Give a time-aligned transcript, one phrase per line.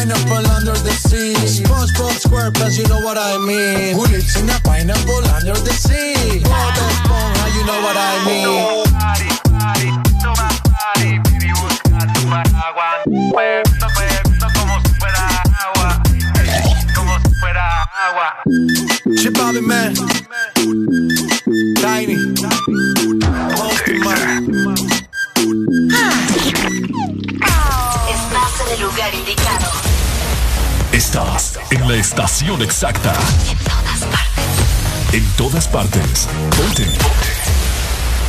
[0.00, 1.34] pineapple under the sea.
[1.34, 3.94] SpongeBob SquarePants, you know what I mean.
[3.94, 6.40] Who lives in a pineapple under the sea?
[6.40, 8.86] Bob Esponja, you know what I mean.
[19.16, 19.94] Chip man.
[21.82, 22.16] Tiny.
[26.30, 26.39] Estás
[31.10, 33.12] Estás en la estación exacta.
[33.50, 35.12] En todas partes.
[35.12, 36.28] En todas partes.
[36.56, 36.86] Ponte.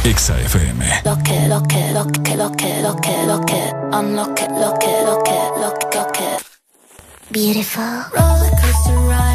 [0.04, 1.02] Exa FM.
[1.05, 4.48] Lo que, lo que, lo que, lo que, lo que, lo que, I'm lo que,
[4.48, 5.31] lo que, lo que,
[5.62, 6.38] lo que, lo que.
[7.30, 7.84] Beautiful.
[8.16, 9.30] Roller coaster ride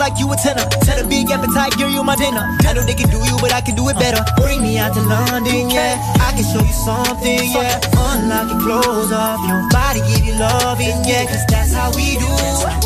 [0.00, 0.64] like you a tenor.
[0.82, 2.40] Tell a big appetite, girl, you my dinner.
[2.64, 4.24] I know they can do you, but I can do it better.
[4.40, 6.00] Bring me out to London, yeah.
[6.18, 7.78] I can show you something, yeah.
[7.92, 11.28] Unlock your clothes off, your body give you loving, yeah.
[11.28, 12.32] Cause that's how we do.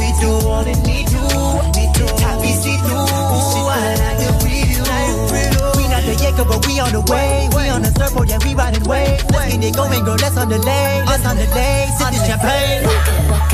[0.02, 1.22] We do all that we do.
[1.78, 3.06] We do top we see through.
[3.70, 4.34] I like the.
[4.44, 7.48] We not the Jacob, but we on the way.
[7.54, 9.24] We on the surfboard, yeah, we riding waves.
[9.30, 10.16] Let's get it going, girl.
[10.18, 11.06] Let's on the lane.
[11.06, 11.88] Let's on the lane.
[11.96, 13.53] Sip this champagne.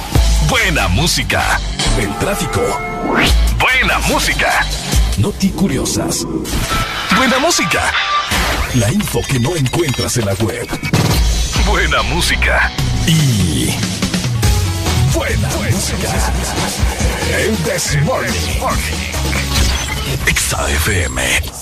[0.51, 1.61] Buena música.
[1.97, 2.61] El tráfico.
[3.57, 4.65] Buena música.
[5.17, 6.27] Noti curiosas.
[7.15, 7.81] Buena música.
[8.75, 10.67] La info que no encuentras en la web.
[11.65, 12.69] Buena música.
[13.07, 13.69] Y.
[15.13, 16.09] Buena, música.
[17.33, 18.59] El This Morning.
[20.27, 21.61] Exa FM.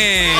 [0.00, 0.36] Morning.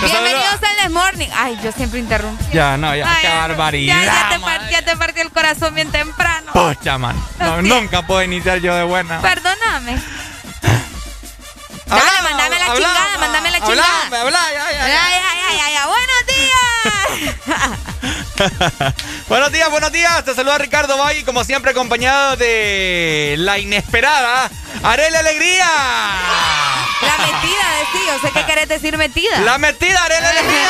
[0.00, 1.28] Bienvenidos al This Morning.
[1.34, 2.44] Ay, yo siempre interrumpí.
[2.52, 3.96] Ya, no, ya, Ay, qué barbaridad.
[4.00, 4.60] Ya, ya te, man.
[4.70, 6.50] ya te partió el corazón bien temprano.
[6.52, 7.14] Pocha, man.
[7.38, 9.20] No, nunca puedo iniciar yo de buena.
[9.20, 9.98] Perdóname.
[11.86, 14.20] Dale, Habla, mándame la chingada, mándame la chingada.
[14.20, 15.06] habla, ya, ya, Ay, ya.
[15.06, 16.54] ay, ay, ay, ay, Buenos días.
[19.28, 20.24] buenos días, buenos días.
[20.24, 24.50] Te saluda Ricardo Valle, como siempre acompañado de la inesperada
[24.82, 25.66] Arele Alegría.
[27.02, 27.98] La metida, decí.
[28.06, 29.38] Yo sé que querés decir metida.
[29.40, 30.68] La metida, Arele Alegría.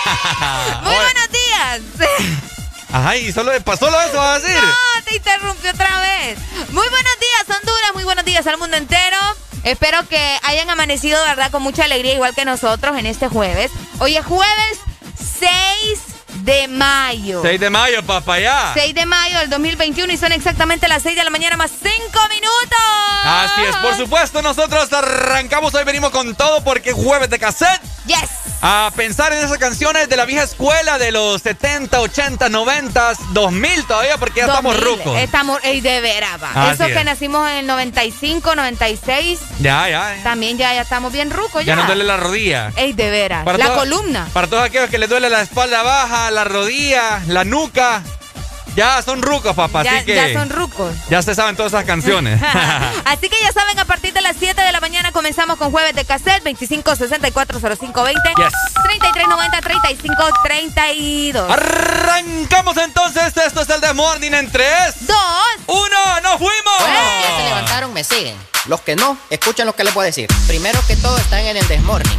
[0.82, 1.80] Muy buenos días.
[2.92, 4.62] Ajá, y solo, solo eso vas a decir.
[4.62, 6.38] No, te interrumpí otra vez.
[6.70, 7.94] Muy buenos días, Honduras.
[7.94, 9.18] Muy buenos días al mundo entero.
[9.64, 11.50] Espero que hayan amanecido, ¿verdad?
[11.50, 13.70] Con mucha alegría, igual que nosotros en este jueves.
[13.98, 14.80] Hoy es jueves
[15.38, 16.10] 6
[16.44, 17.42] de mayo.
[17.42, 18.72] 6 de mayo, papá, ya.
[18.74, 21.88] 6 de mayo del 2021 y son exactamente las 6 de la mañana más 5
[22.28, 22.78] minutos.
[23.24, 27.80] Así es, por supuesto, nosotros arrancamos hoy, venimos con todo porque es jueves de cassette.
[28.06, 28.49] Yes.
[28.62, 33.84] A pensar en esas canciones de la vieja escuela de los 70, 80, 90, 2000
[33.86, 34.98] todavía porque ya estamos 2000.
[34.98, 35.18] rucos.
[35.18, 36.70] Estamos, ey, de veras, va.
[36.72, 40.14] Eso que nacimos en el 95, 96, Ya, ya.
[40.14, 40.20] eh.
[40.22, 41.74] también ya, ya estamos bien rucos ya.
[41.74, 42.70] Ya no duele la rodilla.
[42.76, 43.46] Ey, de veras.
[43.58, 44.28] La columna.
[44.34, 48.02] Para todos aquellos que les duele la espalda baja, la rodilla, la nuca.
[48.76, 49.82] Ya son rucos, papá.
[49.82, 50.94] Ya, así que ya son rucos.
[51.08, 52.40] ya se saben todas esas canciones.
[53.04, 55.94] Así que ya saben, a partir de las 7 de la mañana comenzamos con jueves
[55.94, 58.52] de cassette 25 64 05 20 Yes.
[58.82, 60.14] 33 90 35
[60.44, 63.36] 32 Arrancamos entonces.
[63.36, 64.66] Esto es el The Morning en 3,
[65.06, 65.16] 2
[65.66, 66.78] 1, ¡nos fuimos!
[66.80, 68.36] Bueno, ya se levantaron, me siguen.
[68.66, 70.28] Los que no, escuchen lo que les voy a decir.
[70.46, 72.18] Primero que todo están en el desmorning.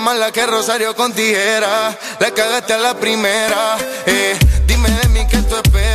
[0.00, 1.96] mala que Rosario con tijera.
[2.18, 3.76] La cagaste a la primera.
[4.06, 4.36] Eh,
[4.66, 5.89] Dime de mí qué tú esperas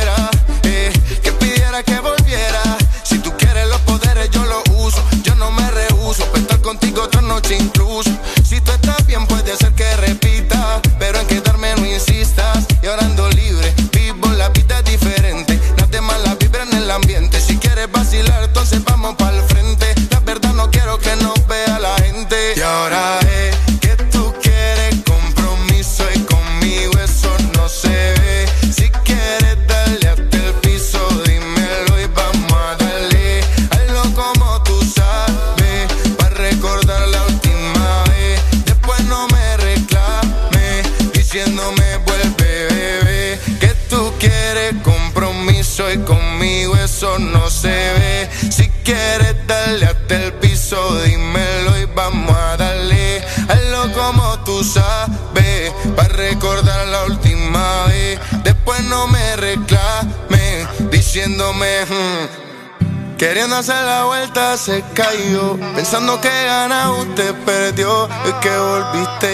[63.46, 65.56] Queriendo la vuelta se cayó.
[65.76, 68.50] Pensando que gana usted perdió Es que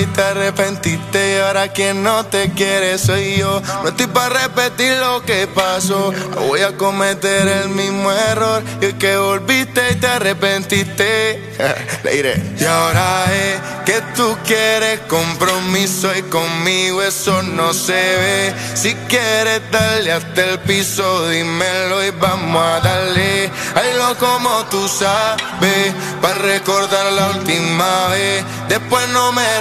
[0.00, 3.60] y te arrepentiste Y ahora quien no te quiere soy yo.
[3.82, 6.12] No estoy para repetir lo que pasó.
[6.34, 11.54] No voy a cometer el mismo error Y es que volviste y te arrepentiste.
[12.04, 12.42] Le diré.
[12.58, 18.54] Y ahora es que tú quieres compromiso Y conmigo eso no se ve.
[18.74, 25.92] Si quieres darle hasta el piso Dímelo y vamos a darle Hazlo como tú sabes
[26.20, 28.44] Para recordar la última vez.
[28.68, 29.60] Después no me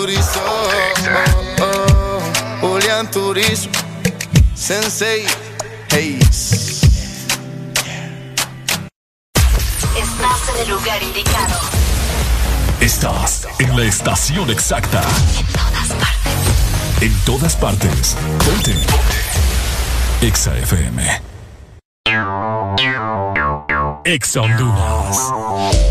[3.07, 3.69] Turizo
[4.53, 5.25] Sensei
[5.91, 6.81] Hayes
[9.97, 11.59] Estás en el lugar indicado.
[12.79, 15.01] Estás en la estación exacta.
[15.37, 17.01] En todas partes.
[17.01, 18.17] En todas partes.
[18.45, 18.75] Ponte.
[20.21, 21.21] Exa FM.
[24.05, 25.90] Exa Honduras.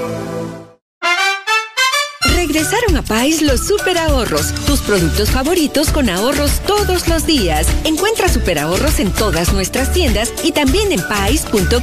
[2.41, 7.67] Regresaron a Pais los super ahorros, tus productos favoritos con ahorros todos los días.
[7.83, 11.73] Encuentra super ahorros en todas nuestras tiendas y también en pais.com.hn.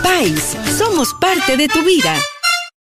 [0.00, 2.14] Pais, somos parte de tu vida.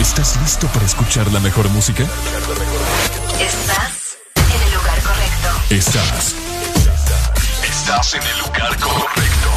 [0.00, 2.04] ¿Estás listo para escuchar la mejor música?
[3.38, 5.74] Estás en el lugar correcto.
[5.74, 6.34] Estás.
[7.68, 9.50] Estás en el lugar correcto.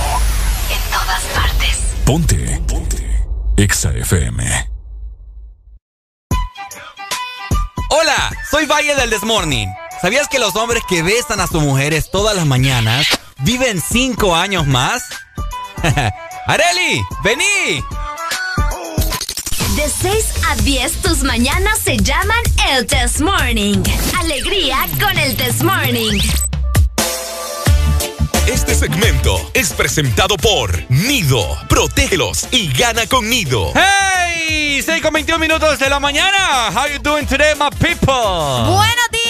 [0.70, 1.78] En todas partes.
[2.06, 2.62] Ponte.
[2.68, 3.26] Ponte.
[3.56, 4.70] Exa FM.
[7.90, 9.70] Hola, soy Valle del Desmorning.
[10.02, 13.08] ¿Sabías que los hombres que besan a sus mujeres todas las mañanas
[13.40, 15.06] viven cinco años más?
[16.48, 17.02] ¡Areli!
[17.24, 17.82] ¡Vení!
[19.76, 22.38] De 6 a 10 tus mañanas se llaman
[22.70, 23.82] el Test Morning.
[24.20, 26.20] Alegría con el Test Morning.
[28.46, 31.58] Este segmento es presentado por Nido.
[31.70, 33.74] Protégelos y gana con Nido.
[33.74, 34.80] ¡Hey!
[34.84, 36.70] 6 con 21 minutos de la mañana.
[36.72, 38.14] How you doing today, my people?
[38.14, 39.23] Buenos días.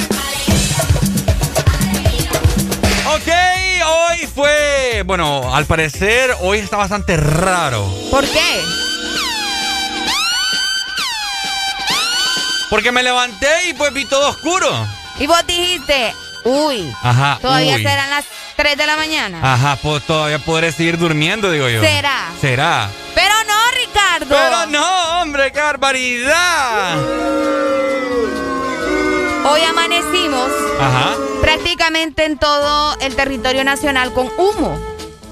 [3.06, 3.28] Ok,
[3.86, 5.02] hoy fue.
[5.04, 7.84] Bueno, al parecer hoy está bastante raro.
[8.10, 8.60] ¿Por qué?
[12.70, 14.68] Porque me levanté y pues vi todo oscuro.
[15.18, 17.38] Y vos dijiste, uy, Ajá.
[17.42, 17.82] todavía uy.
[17.82, 18.24] serán las
[18.56, 19.40] 3 de la mañana.
[19.42, 21.80] Ajá, pues todavía podré seguir durmiendo, digo yo.
[21.82, 22.28] ¿Será?
[22.40, 22.88] Será.
[23.14, 23.54] Pero no,
[23.84, 24.26] Ricardo.
[24.28, 26.96] Pero no, hombre, qué barbaridad.
[29.50, 31.14] Hoy amanecimos Ajá.
[31.40, 34.78] prácticamente en todo el territorio nacional con humo.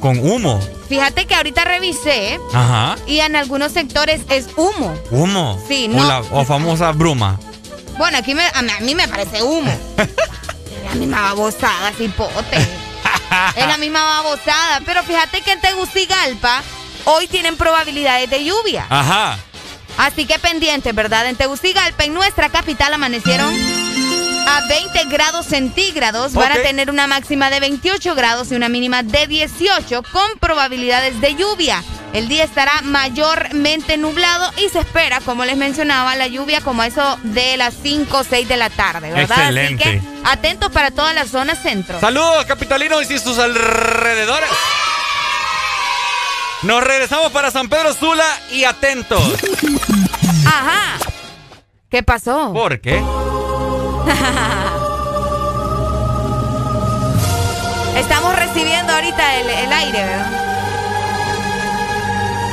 [0.00, 0.60] Con humo.
[0.88, 2.96] Fíjate que ahorita revisé Ajá.
[3.06, 4.96] y en algunos sectores es humo.
[5.10, 5.62] Humo.
[5.68, 6.06] Sí, O, no.
[6.08, 7.38] la, o famosa bruma.
[7.98, 9.70] Bueno, aquí me- a, mí, a mí me parece humo.
[9.98, 10.08] es
[10.88, 12.56] la misma babosada, cipote.
[13.56, 14.80] es la misma babosada.
[14.86, 16.62] Pero fíjate que en Tegucigalpa
[17.04, 18.86] hoy tienen probabilidades de lluvia.
[18.88, 19.36] Ajá.
[19.98, 21.26] Así que pendientes, ¿verdad?
[21.26, 23.52] En Tegucigalpa, en nuestra capital, amanecieron
[24.48, 26.32] a 20 grados centígrados.
[26.32, 31.20] Van a tener una máxima de 28 grados y una mínima de 18 con probabilidades
[31.20, 31.82] de lluvia.
[32.14, 36.86] El día estará mayormente nublado y se espera, como les mencionaba, la lluvia como a
[36.86, 39.38] eso de las 5 o 6 de la tarde, ¿verdad?
[39.38, 39.84] Excelente.
[39.84, 42.00] Así que atentos para toda la zona centro.
[42.00, 44.48] Saludos, capitalinos y sus alrededores.
[46.62, 49.22] Nos regresamos para San Pedro Sula y atentos.
[50.46, 50.98] Ajá.
[51.90, 52.52] ¿Qué pasó?
[52.52, 53.02] ¿Por qué?
[57.96, 60.30] Estamos recibiendo ahorita el, el aire, ¿verdad?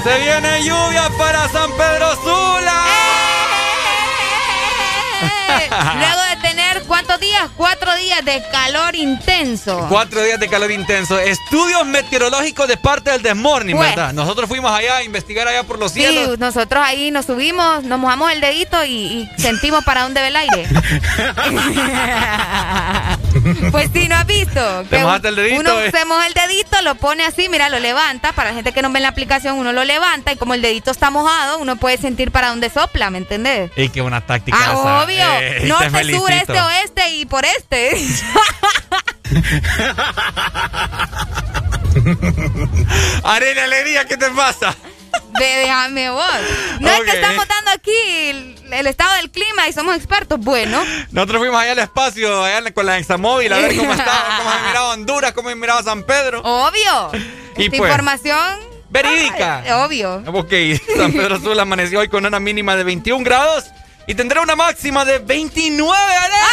[0.03, 2.83] Se viene lluvia para San Pedro Sula.
[5.95, 7.49] Luego de tener, ¿cuántos días?
[7.57, 9.85] Cuatro días de calor intenso.
[9.89, 11.17] Cuatro días de calor intenso.
[11.19, 13.89] Estudios meteorológicos de parte del Desmorning, Pues.
[13.89, 14.13] ¿verdad?
[14.13, 16.37] Nosotros fuimos allá a investigar allá por los Sí, cielos.
[16.37, 20.35] nosotros ahí nos subimos, nos mojamos el dedito y, y sentimos para dónde va el
[20.35, 20.67] aire.
[23.71, 24.83] Pues sí, ¿no has visto?
[24.89, 25.91] Te Que mojaste el dedito, Uno eh.
[25.91, 28.31] se moja el dedito, lo pone así, mira, lo levanta.
[28.31, 30.61] Para la gente que no ve en la aplicación, uno lo levanta y como el
[30.61, 33.71] dedito está mojado, uno puede sentir para dónde sopla, ¿me entendés?
[33.75, 35.03] Y que una táctica Ah, esa.
[35.03, 35.25] obvio.
[35.41, 36.25] Eh, te Norte, felicito.
[36.25, 37.95] sur, este, oeste y por este.
[43.23, 44.75] Arena Alegría, ¿qué te pasa?
[45.39, 46.25] Ve, déjame vos.
[46.79, 47.91] No es que estamos dando aquí
[48.29, 50.39] el, el estado del clima y somos expertos.
[50.39, 54.51] Bueno, Nosotros fuimos allá al espacio, allá con la Examóvil, a ver cómo estaba, cómo
[54.51, 56.41] se miraba Honduras, cómo se miraba San Pedro.
[56.41, 57.11] obvio.
[57.57, 58.59] Y Esta pues, Información.
[58.89, 59.59] verídica.
[59.65, 60.23] Ay, obvio.
[60.27, 60.51] Ok,
[60.97, 63.65] San Pedro Sula amaneció hoy con una mínima de 21 grados
[64.07, 65.91] y tendrá una máxima de 29.
[65.91, 66.45] ¡Aleluya!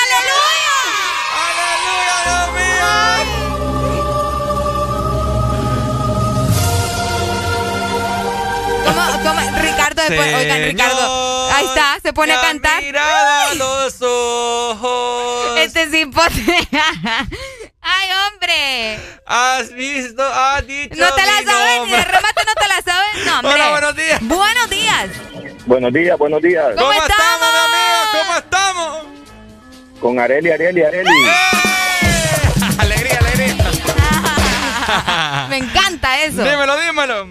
[8.85, 9.59] ¿Cómo, cómo?
[9.61, 12.83] Ricardo, después, oigan, Ricardo, ahí está, se pone a cantar.
[12.83, 15.59] Mirada a los ojos.
[15.59, 16.69] Este es imposible.
[18.03, 18.99] Ay, hombre.
[19.27, 20.97] Has visto, has dicho.
[20.97, 23.27] No te la sabes, de remate no te la sabes.
[23.27, 23.53] No, hombre.
[23.55, 24.21] Hola, buenos días.
[24.23, 25.11] Buenos días.
[25.67, 26.67] Buenos días, buenos días.
[26.77, 27.49] ¿Cómo, estamos?
[27.53, 27.99] mi amigo?
[28.13, 28.99] ¿Cómo estamos?
[30.01, 31.11] Con Areli, Areli, Areli.
[32.79, 33.57] alegría, alegría.
[35.49, 36.43] Me encanta eso.
[36.43, 37.29] Dímelo, dímelo.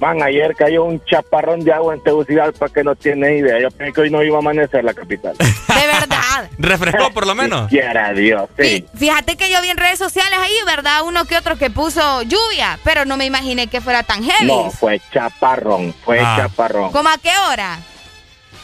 [0.00, 3.60] Man, ayer cayó un chaparrón de agua en Tegucigalpa que no tiene idea.
[3.60, 5.36] Yo pensé que hoy no iba a amanecer la capital.
[5.38, 6.13] De verdad.
[6.58, 7.68] Refrescó por lo menos.
[7.68, 8.86] Quiera Dios, sí.
[8.96, 11.02] Fíjate que yo vi en redes sociales ahí, ¿verdad?
[11.04, 14.46] Uno que otro que puso lluvia, pero no me imaginé que fuera tan heavy.
[14.46, 16.36] No, fue chaparrón, fue Ah.
[16.42, 16.92] chaparrón.
[16.92, 17.78] ¿Cómo a qué hora?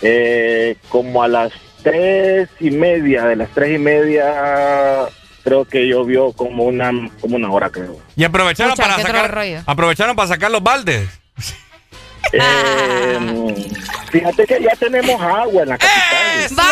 [0.02, 1.52] Eh, como a las
[1.82, 5.08] tres y media, de las tres y media,
[5.44, 7.98] creo que llovió como una, como una hora, creo.
[8.16, 9.62] Y aprovecharon Pucha, para sacar.
[9.66, 11.08] Aprovecharon para sacar los baldes.
[12.32, 13.68] Eh,
[14.10, 16.48] fíjate que ya tenemos agua en la capital.
[16.52, 16.70] ¡Vaya!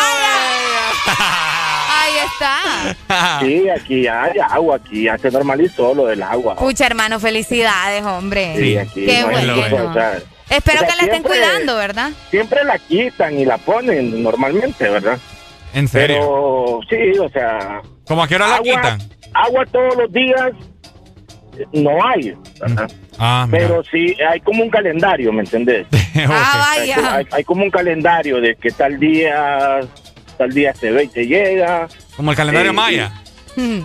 [1.91, 3.41] Ahí está.
[3.41, 6.55] Sí, aquí hay agua, aquí ya se normalizó lo del agua.
[6.57, 8.55] Pucha, hermano, felicidades, hombre.
[8.57, 9.55] Sí, aquí Qué no hay bueno.
[9.57, 10.19] ningún- o sea,
[10.51, 12.11] Espero o sea, que la estén siempre- cuidando, ¿verdad?
[12.31, 15.19] Siempre la quitan y la ponen normalmente, ¿verdad?
[15.75, 17.83] ¿En Pero sí, o sea...
[18.07, 18.99] ¿Cómo a qué hora la agua- quitan?
[19.35, 20.55] Agua todos los días eh,
[21.73, 22.35] no hay.
[23.19, 23.47] Ah.
[23.51, 25.87] Pero sí, hay como un calendario, ¿me entendés?
[26.29, 27.15] Ah, Hay, vaya.
[27.17, 29.81] hay- hay como un calendario de que tal día,
[30.37, 31.87] tal día se ve y se llega.
[32.17, 33.13] Como el calendario Eh, maya.
[33.57, 33.81] Hmm.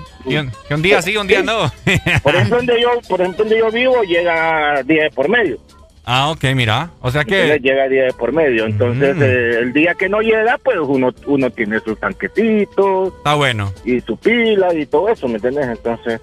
[0.68, 1.72] Que un, día sí, un día no.
[2.24, 5.58] Por ejemplo, donde yo, por ejemplo, donde yo vivo llega día de por medio.
[6.06, 6.90] ah, ok, mira.
[7.02, 7.60] O sea Entonces que.
[7.60, 8.66] llega día de por medio.
[8.66, 9.22] Entonces, Mm.
[9.24, 13.72] eh, el día que no llega, pues uno, uno tiene sus tanquecitos Está bueno.
[13.86, 15.68] y su pila y todo eso, ¿me entiendes?
[15.68, 16.20] Entonces,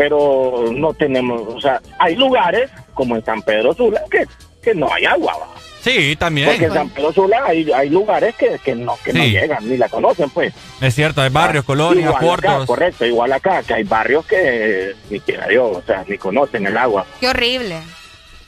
[0.00, 4.24] pero no tenemos, o sea, hay lugares como en San Pedro Sula que,
[4.62, 5.48] que no hay agua, ¿va?
[5.82, 6.48] Sí, también.
[6.48, 9.76] Porque en San Pedro Sula hay, hay lugares que, que no que no llegan, ni
[9.76, 10.54] la conocen, pues.
[10.80, 12.66] Es cierto, hay barrios, colonias, Igual acá, puertos.
[12.66, 16.78] correcto, igual acá, que hay barrios que ni quiera Dios, o sea, ni conocen el
[16.78, 17.04] agua.
[17.20, 17.76] Qué horrible.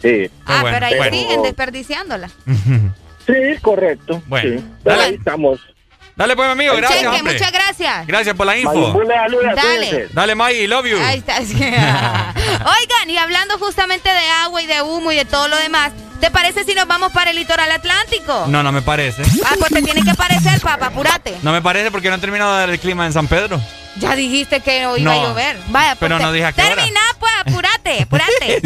[0.01, 0.31] Sí.
[0.47, 1.17] Ah, bueno, pero ahí bueno.
[1.19, 2.31] siguen desperdiciándola.
[3.27, 4.23] Sí, correcto.
[4.27, 4.59] Bueno.
[4.59, 4.65] sí.
[4.83, 5.09] Pero Dale.
[5.11, 5.61] ahí estamos.
[6.15, 7.33] Dale, pues, amigo, gracias, Cheque, hombre.
[7.33, 8.07] muchas gracias.
[8.07, 8.93] Gracias por la info.
[8.93, 10.09] Saluda, Dale.
[10.13, 10.99] Dale, May, love you.
[11.03, 11.39] Ahí está.
[11.39, 16.31] Oigan, y hablando justamente de agua y de humo y de todo lo demás, ¿te
[16.31, 18.45] parece si nos vamos para el litoral atlántico?
[18.49, 19.23] No, no me parece.
[19.45, 21.37] Ah, pues te tiene que parecer, papá, apúrate.
[21.43, 23.59] No me parece porque no han terminado de dar el clima en San Pedro.
[23.97, 25.21] Ya dijiste que hoy iba No.
[25.21, 25.57] a llover.
[25.69, 26.75] Vaya, Pero no dije a qué hora.
[26.77, 28.63] Termina, pues, apúrate, apúrate.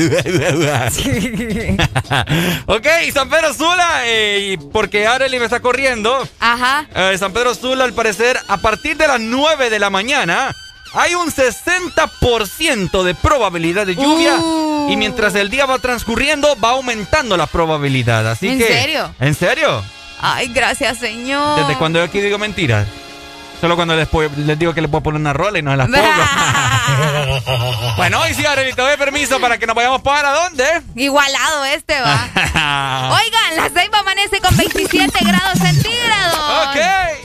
[2.66, 6.26] ok, San Pedro Sula, eh, porque Arely me está corriendo.
[6.40, 6.86] Ajá.
[6.94, 10.54] eh, San Pedro Sula, al parecer, a partir de las 9 de la mañana,
[10.94, 14.36] hay un 60% de probabilidad de lluvia.
[14.36, 14.88] Uh.
[14.90, 18.30] Y mientras el día va transcurriendo, va aumentando la probabilidad.
[18.30, 18.66] Así ¿En que.
[18.68, 19.12] serio?
[19.20, 19.82] ¿En serio?
[20.20, 21.60] Ay, gracias, señor.
[21.60, 22.86] Desde cuando yo aquí digo mentiras.
[23.60, 25.76] Solo cuando les, puedo- les digo que les puedo poner una rola y no se
[25.78, 25.96] las pongo.
[27.96, 30.64] bueno, hoy sí, Arely, te doy permiso para que nos vayamos para dónde.
[30.94, 32.28] Igualado este va.
[33.18, 36.68] Oigan, la Ceiba amanece con 27 grados centígrados.
[36.68, 36.76] Ok.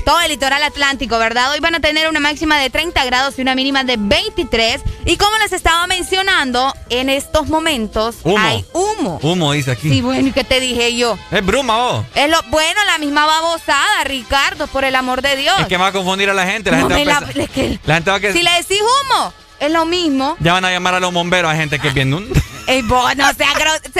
[0.05, 1.51] Todo el litoral atlántico, ¿verdad?
[1.51, 4.81] Hoy van a tener una máxima de 30 grados y una mínima de 23.
[5.05, 8.37] Y como les estaba mencionando, en estos momentos Humo.
[8.39, 9.19] hay humo.
[9.21, 9.89] Humo, dice aquí.
[9.89, 11.17] Sí, bueno, ¿y qué te dije yo?
[11.31, 12.05] Es bruma, vos.
[12.15, 15.59] Es lo bueno, la misma babosada, Ricardo, por el amor de Dios.
[15.59, 15.91] Es que va a
[16.21, 16.71] confundir a la gente.
[16.71, 18.33] La No gente va a la- es que- la gente va a que...
[18.33, 20.35] Si le decís humo, es lo mismo.
[20.39, 22.13] Ya van a llamar a los bomberos a gente que bien...
[22.13, 22.27] un-
[22.67, 23.99] Ey, vos, no sea se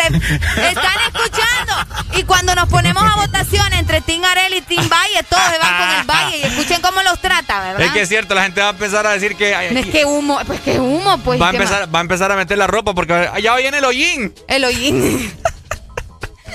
[0.69, 1.73] están escuchando.
[2.15, 5.77] Y cuando nos ponemos a votación entre Team Arel y Team Valle, todos se van
[5.77, 7.81] con el Valle y escuchen cómo los trata, ¿verdad?
[7.87, 9.51] Es que es cierto, la gente va a empezar a decir que...
[9.71, 11.41] No es que humo, pues que humo, pues.
[11.41, 13.83] va, a ¿qué empezar, va a empezar a meter la ropa porque allá viene el
[13.85, 14.23] hollín.
[14.25, 14.43] más?
[14.47, 15.33] El hollín.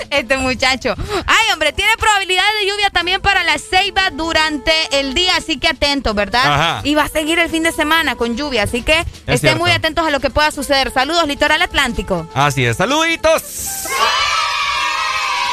[0.09, 0.95] este muchacho.
[1.25, 5.67] Ay, hombre, tiene probabilidades de lluvia también para la ceiba durante el día, así que
[5.67, 6.41] atentos, ¿verdad?
[6.45, 6.81] Ajá.
[6.83, 9.59] Y va a seguir el fin de semana con lluvia, así que estén cierto.
[9.59, 10.91] muy atentos a lo que pueda suceder.
[10.91, 12.27] Saludos, Litoral Atlántico.
[12.33, 13.41] Así es, saluditos.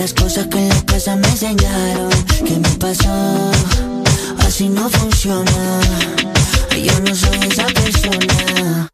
[0.00, 2.08] las cosas que en la casa me enseñaron.
[2.46, 3.12] ¿Qué me pasó?
[4.38, 5.80] Así no funciona.
[6.82, 8.88] Yo no soy esa persona.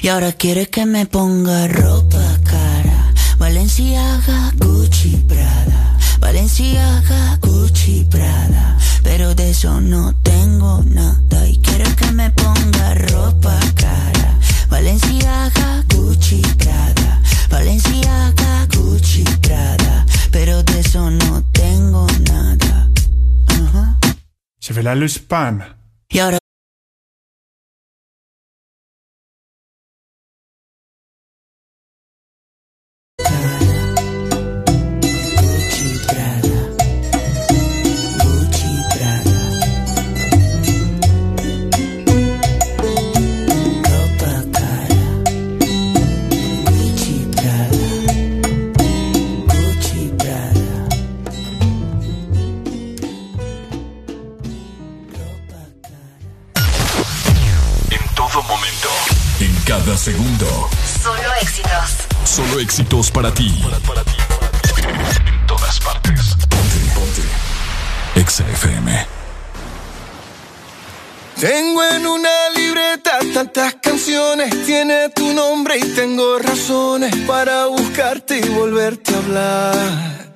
[0.00, 3.12] Y ahora quiere que me ponga ropa cara.
[3.36, 5.98] Valenciaga, Gucci, Prada.
[6.18, 8.78] Valenciaga, Gucci, Prada.
[9.02, 11.46] Pero de eso no tengo nada.
[11.46, 14.38] Y quiere que me ponga ropa cara.
[14.70, 17.21] Valenciaga, Gucci, Prada
[17.52, 22.88] Valenciaga, Gucci, Prada Pero de eso no tengo nada
[24.64, 25.76] Je vais la luz pan.
[26.08, 26.38] Y ahora
[59.92, 60.70] cada segundo.
[61.02, 61.90] Solo éxitos.
[62.24, 63.48] Solo éxitos para ti.
[65.26, 66.34] En todas partes.
[66.48, 68.20] Ponte, ponte.
[68.20, 69.06] Exa FM.
[71.38, 78.48] Tengo en una libreta tantas canciones, tiene tu nombre y tengo razones para buscarte y
[78.48, 80.32] volverte a hablar.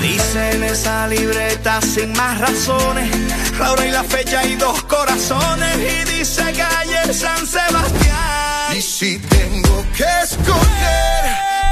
[0.00, 3.10] Dice en esa libreta sin más razones,
[3.58, 5.76] la hora y la fecha y dos corazones.
[5.76, 8.76] Y dice calle San Sebastián.
[8.76, 11.22] Y si tengo que escoger,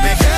[0.03, 0.38] me quedo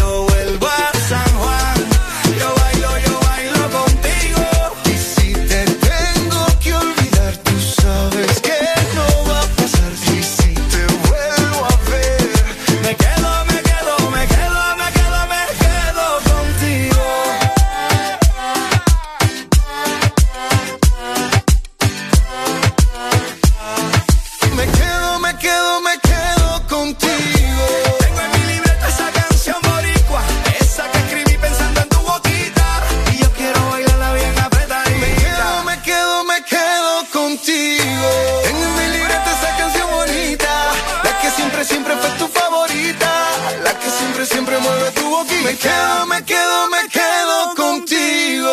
[45.61, 48.49] quedo, me quedo, me quedo contigo.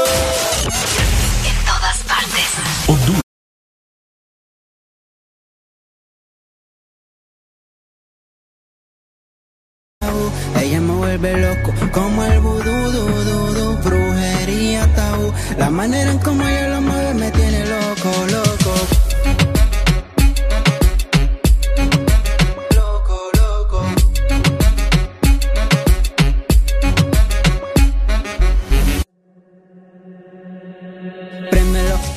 [1.51, 2.49] En todas partes.
[10.61, 15.33] Ella me vuelve loco como el vudú, du, du, du, brujería, tabú.
[15.57, 19.08] La manera en como ella lo mueve me tiene loco, loco.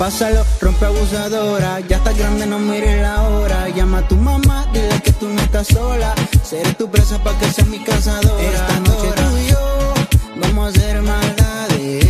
[0.01, 1.79] Pásalo, rompe abusadora.
[1.81, 3.69] Ya está grande, no mires la hora.
[3.69, 6.15] Llama a tu mamá, dile que tú no estás sola.
[6.43, 8.41] Seré tu presa pa' que seas mi cazadora.
[8.41, 9.93] Esta noche tú y yo
[10.41, 12.05] vamos a hacer maldades.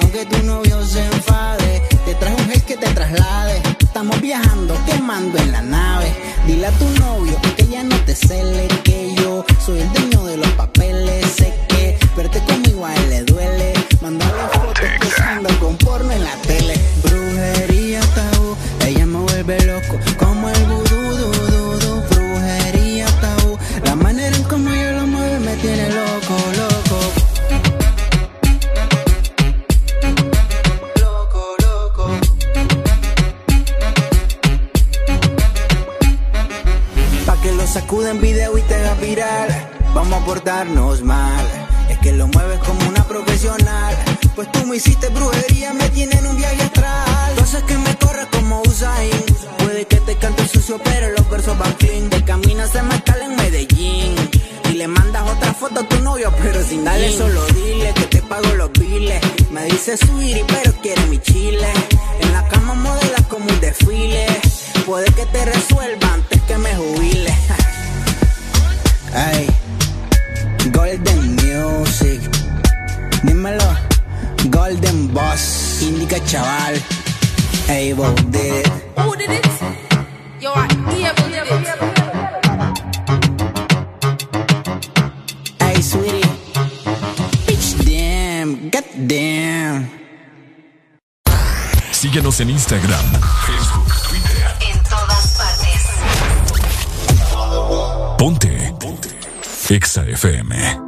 [0.00, 3.62] Aunque tu novio se enfade, te traje un gel que te traslade.
[3.78, 6.12] Estamos viajando, quemando en la nave.
[6.44, 10.38] Dile a tu novio que ya no te cele, que yo soy el dueño de
[10.38, 11.24] los papeles.
[11.36, 11.54] Sé
[40.48, 41.46] Mal.
[41.90, 43.94] Es que lo mueves como una profesional.
[44.34, 47.34] Pues tú me hiciste brujería, me tiene en un viaje astral.
[47.36, 49.10] Cosas que me corre como Usain.
[49.58, 52.08] Puede que te cante sucio, pero los versos van clean.
[52.08, 54.14] De camino se me en Medellín.
[54.70, 58.22] Y le mandas otra foto a tu novio, pero sin darle solo dile que te
[58.22, 59.20] pago los biles.
[59.50, 61.68] Me dice sweetie, pero quiere mi chile.
[62.22, 64.26] En la cama modelas como un desfile.
[64.86, 67.34] Puede que te resuelva antes que me jubile.
[69.14, 69.46] Ay,
[73.22, 73.76] Dímelo,
[74.50, 75.82] Golden Boss.
[75.82, 76.80] Indica chaval.
[77.68, 78.68] Able did it.
[78.96, 79.46] Who did it?
[80.40, 81.88] Yo, I able did it.
[85.58, 86.28] Hey, sweetie.
[87.46, 89.90] Bitch, damn, goddamn.
[91.90, 93.04] Síguenos en Instagram,
[93.44, 94.46] Facebook, Twitter.
[94.70, 95.82] En todas partes.
[98.16, 98.74] Ponte.
[98.78, 99.08] Ponte.
[99.68, 100.87] Exa FM.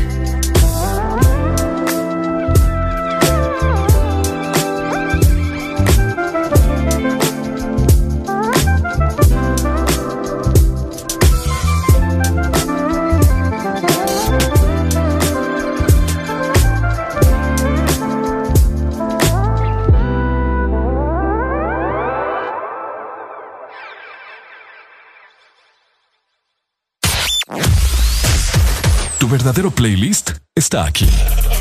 [29.43, 31.09] Verdadero playlist está aquí.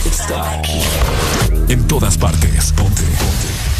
[0.05, 0.83] Está aquí.
[1.69, 2.75] En todas partes.
[2.75, 3.01] Ponte.
[3.01, 3.80] Ponte.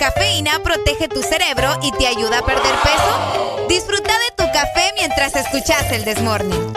[0.00, 3.66] cafeína protege tu cerebro y te ayuda a perder peso?
[3.68, 6.72] Disfruta de tu café mientras escuchas el Desmorning.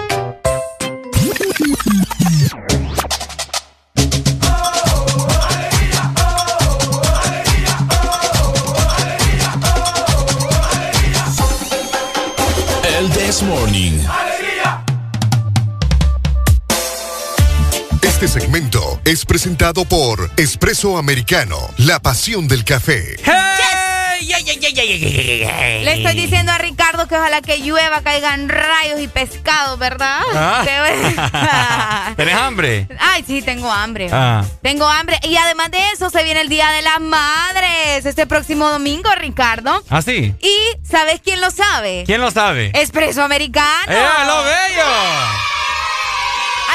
[13.00, 14.33] El This Morning.
[18.24, 23.18] Este segmento es presentado por Espresso Americano, la pasión del café.
[25.84, 30.22] Le estoy diciendo a Ricardo que ojalá que llueva, caigan rayos y pescados, ¿verdad?
[30.34, 32.14] Ah.
[32.16, 32.88] ¿Tenés hambre?
[32.98, 34.08] Ay, sí, tengo hambre.
[34.10, 34.46] Ah.
[34.62, 35.20] Tengo hambre.
[35.24, 39.84] Y además de eso, se viene el Día de las Madres este próximo domingo, Ricardo.
[39.90, 40.34] ¿Ah, sí?
[40.40, 42.06] ¿Y sabes quién lo sabe?
[42.06, 42.72] ¿Quién lo sabe?
[42.74, 43.92] Espresso Americano.
[43.92, 45.63] ¡Eh, lo bello!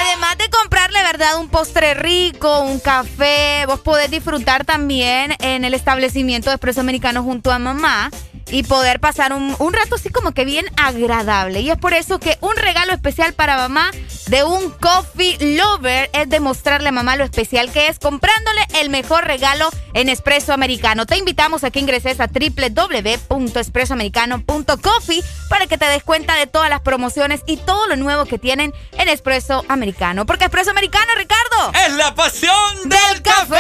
[0.01, 1.39] Además de comprarle, ¿verdad?
[1.41, 7.23] Un postre rico, un café, vos podés disfrutar también en el establecimiento de Espresso Americano
[7.23, 8.11] junto a mamá
[8.51, 11.61] y poder pasar un, un rato así como que bien agradable.
[11.61, 13.91] Y es por eso que un regalo especial para mamá
[14.29, 19.25] de un coffee lover es demostrarle a mamá lo especial que es comprándole el mejor
[19.25, 21.07] regalo en Espresso Americano.
[21.07, 26.83] Te invitamos a que ingreses a www.espressoamericano.coffee para que te des cuenta de todas las
[26.83, 30.27] promociones y todo lo nuevo que tienen en Espresso Americano.
[30.27, 33.57] Porque Espresso Americano, Ricardo, es la pasión del café.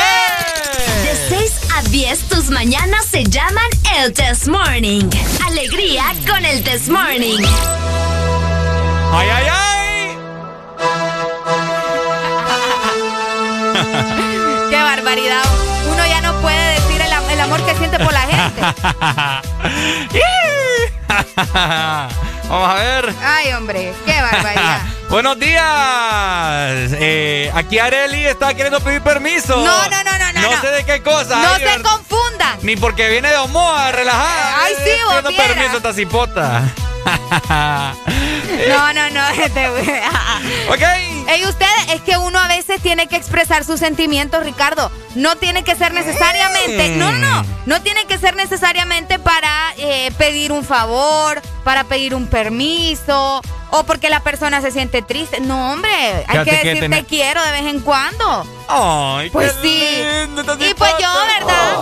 [1.03, 3.65] De 6 a 10 tus mañanas se llaman
[3.97, 4.78] el Test Morning.
[4.79, 7.43] Alegría con el Test Morning.
[9.13, 10.17] ¡Ay, ay, ay!
[14.71, 15.43] Qué barbaridad.
[15.93, 18.63] Uno ya no puede decir el, am- el amor que siente por la gente.
[22.49, 23.13] Vamos a ver.
[23.25, 24.83] Ay, hombre, qué barbaridad.
[25.11, 26.93] Buenos días.
[27.01, 29.57] Eh, aquí Areli está queriendo pedir permiso.
[29.57, 31.43] No, no, no, no, no, No sé de qué cosa.
[31.43, 31.83] No se ver-
[32.63, 34.63] Ni porque viene de Omoa, relajada.
[34.65, 35.49] Ay, sí, vos Pidiendo vieras.
[35.49, 36.63] permiso esta cipota.
[38.69, 39.69] No, no, no, este
[40.69, 40.83] ok.
[41.29, 44.91] Ey, ustedes, es que uno a veces tiene que expresar sus sentimientos, Ricardo.
[45.15, 46.91] No tiene que ser necesariamente.
[46.97, 47.45] No, no, no.
[47.67, 53.85] No tiene que ser necesariamente para eh, pedir un favor, para pedir un permiso, o
[53.85, 55.39] porque la persona se siente triste.
[55.41, 55.91] No, hombre.
[56.27, 58.47] Hay que que decir te quiero de vez en cuando.
[58.71, 60.27] Ay, Pues qué sí.
[60.27, 61.09] lindo Y pues yo.
[61.39, 61.75] ¿verdad?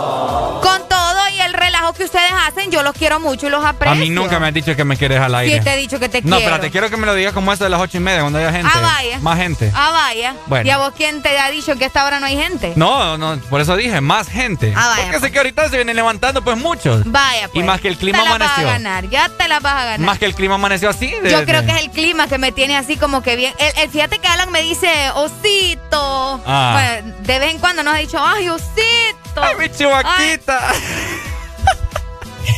[0.63, 3.93] Con todo y el relajo que ustedes hacen, yo los quiero mucho y los aprecio.
[3.93, 5.59] A mí nunca me has dicho que me quieres al aire.
[5.59, 6.39] Sí, te he dicho que te no, quiero.
[6.41, 8.53] espérate, quiero que me lo digas como eso de las ocho y media, cuando haya
[8.53, 8.71] gente.
[8.73, 9.19] Ah, vaya.
[9.21, 9.71] Más gente.
[9.75, 10.35] Ah, vaya.
[10.47, 10.67] Bueno.
[10.67, 12.73] ¿Y a vos quién te ha dicho que a esta hora no hay gente?
[12.77, 14.73] No, no, por eso dije, más gente.
[14.77, 17.03] Ah, vaya, Porque sé que ahorita se vienen levantando pues muchos.
[17.05, 17.63] Vaya, pues.
[17.63, 18.65] Y más que el clima te la amaneció.
[18.65, 20.01] vas a ganar, ya te la vas a ganar.
[20.01, 21.13] Más que el clima amaneció así.
[21.23, 23.53] de- Yo creo de- que es el clima que me tiene así como que bien.
[23.59, 26.41] El, el- fíjate que Alan me dice, osito.
[26.47, 26.73] Ah.
[27.03, 29.43] Bueno, de vez en cuando nos ha dicho, ay, osito.
[29.43, 30.61] Ay, mi chivaquita.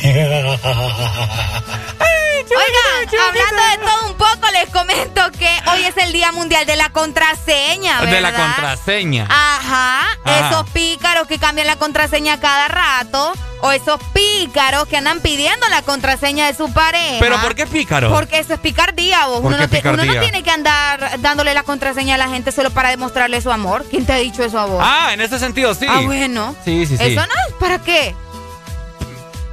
[2.46, 6.76] Oigan, hablando de todo un poco, les comento que hoy es el Día Mundial de
[6.76, 8.14] la Contraseña, ¿verdad?
[8.14, 9.26] de la contraseña.
[9.28, 10.48] Ajá, Ajá.
[10.48, 15.82] esos pícaros que cambian la contraseña cada rato o esos pícaros que andan pidiendo la
[15.82, 17.16] contraseña de su pareja.
[17.18, 18.10] ¿Pero por qué pícaro?
[18.10, 19.40] Porque eso es picardía, vos.
[19.40, 22.70] ¿Por Uno no, uno no tiene que andar dándole la contraseña a la gente solo
[22.70, 23.84] para demostrarle su amor.
[23.90, 24.80] ¿Quién te ha dicho eso a vos?
[24.84, 25.86] Ah, en ese sentido sí.
[25.88, 26.54] Ah, bueno.
[26.64, 27.02] Sí, sí, sí.
[27.02, 28.14] Eso no, ¿para qué?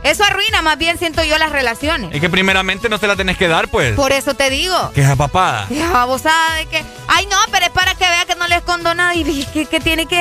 [0.06, 2.14] Eso arruina más bien, siento yo, las relaciones.
[2.14, 3.96] Es que primeramente no se la tenés que dar, pues.
[3.96, 4.92] Por eso te digo.
[4.94, 5.66] Que es papada.
[5.70, 6.84] Ya, babosada de que.
[7.08, 9.80] Ay, no, pero es para que vea que no le escondo nada y que, que
[9.80, 10.18] tiene que,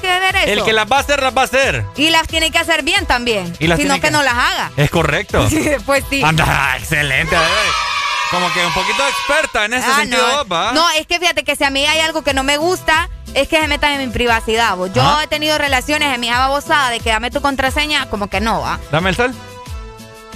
[0.00, 0.46] que ver eso.
[0.52, 1.84] El que las va a hacer, las va a hacer.
[1.96, 3.54] Y las tiene que hacer bien también.
[3.58, 4.06] Y las sino tiene que...
[4.08, 4.70] que- no las haga.
[4.76, 5.46] Es correcto.
[5.86, 6.22] pues sí.
[6.24, 7.36] Anda, excelente.
[7.36, 7.99] a ver.
[8.30, 10.48] Como que un poquito experta en ese Ah, sentido, no.
[10.48, 10.72] ¿va?
[10.72, 13.48] No, es que fíjate que si a mí hay algo que no me gusta, es
[13.48, 14.76] que se metan en mi privacidad.
[14.76, 14.90] vos.
[14.94, 15.24] Yo Ajá.
[15.24, 18.78] he tenido relaciones en mi babosada de que dame tu contraseña, como que no, va.
[18.92, 19.34] Dame el cel.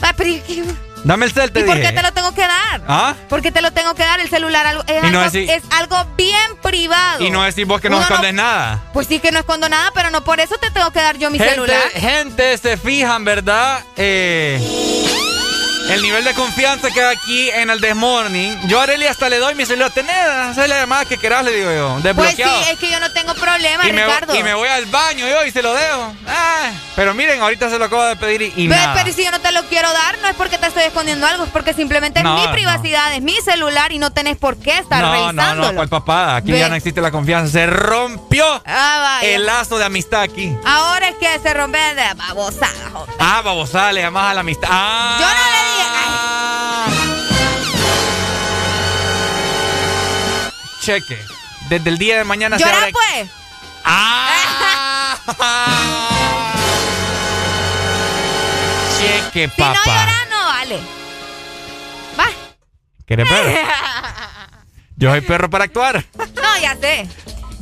[0.03, 0.65] Ah, pero ¿y qué-
[1.05, 1.89] Dame el cel, te ¿Y por dije.
[1.89, 2.83] qué te lo tengo que dar?
[2.89, 3.15] ¿Ah?
[3.29, 4.21] ¿Por qué te lo tengo que dar?
[4.21, 7.23] El celular algo- es, no algo, decir- es algo bien privado.
[7.23, 8.83] Y no decís vos que no Uno escondes nada.
[8.95, 11.31] Pues sí que no escondo nada, pero no por eso te tengo que dar yo
[11.31, 11.83] mi gente, celular.
[11.95, 13.81] gente, se fijan, ¿verdad?
[13.97, 14.59] Eh,
[15.91, 18.57] el nivel de confianza que hay aquí en el This Morning.
[18.67, 19.91] Yo a hasta le doy mi celular.
[19.91, 21.89] Tenés, haz la llamada que querás, le digo yo.
[21.93, 22.61] Pues sí, Desbloqueado.
[22.73, 24.35] es que yo no tengo problema, y, me, Ricardo.
[24.35, 26.15] y me voy al baño yo y se lo dejo.
[26.29, 28.95] Ah, pero miren, ahorita se lo acabo de pedir y, y Ve, nada.
[28.95, 31.45] pero si yo no te lo quiero dar, no es porque te estoy escondiendo algo,
[31.45, 32.53] es porque simplemente No, es mi no.
[32.53, 35.69] privacidad, es mi celular y no tenés por qué estar no, no, revisándolo.
[35.69, 36.37] no, cuál papá.
[36.37, 37.53] Aquí ya no existe la confianza.
[37.53, 40.57] Se rompió Ah, el lazo de amistad aquí.
[40.65, 42.73] Ahora es que se rompe de babosada.
[42.93, 43.15] joder.
[43.19, 44.69] Ah, babosada, le llamas a la amistad.
[44.71, 45.17] Ah.
[45.21, 45.74] Yo no le dije.
[50.81, 51.19] Cheque.
[51.71, 52.93] Desde el día de mañana Llora, se abre...
[52.93, 53.31] pues!
[53.85, 55.17] ¡Ah!
[58.99, 59.73] Cheque, papá.
[59.83, 60.81] Si no llora, no vale.
[62.19, 62.27] Va.
[63.07, 63.51] ¿Querés perro?
[64.97, 66.05] Yo soy perro para actuar.
[66.17, 67.09] No, ya sé.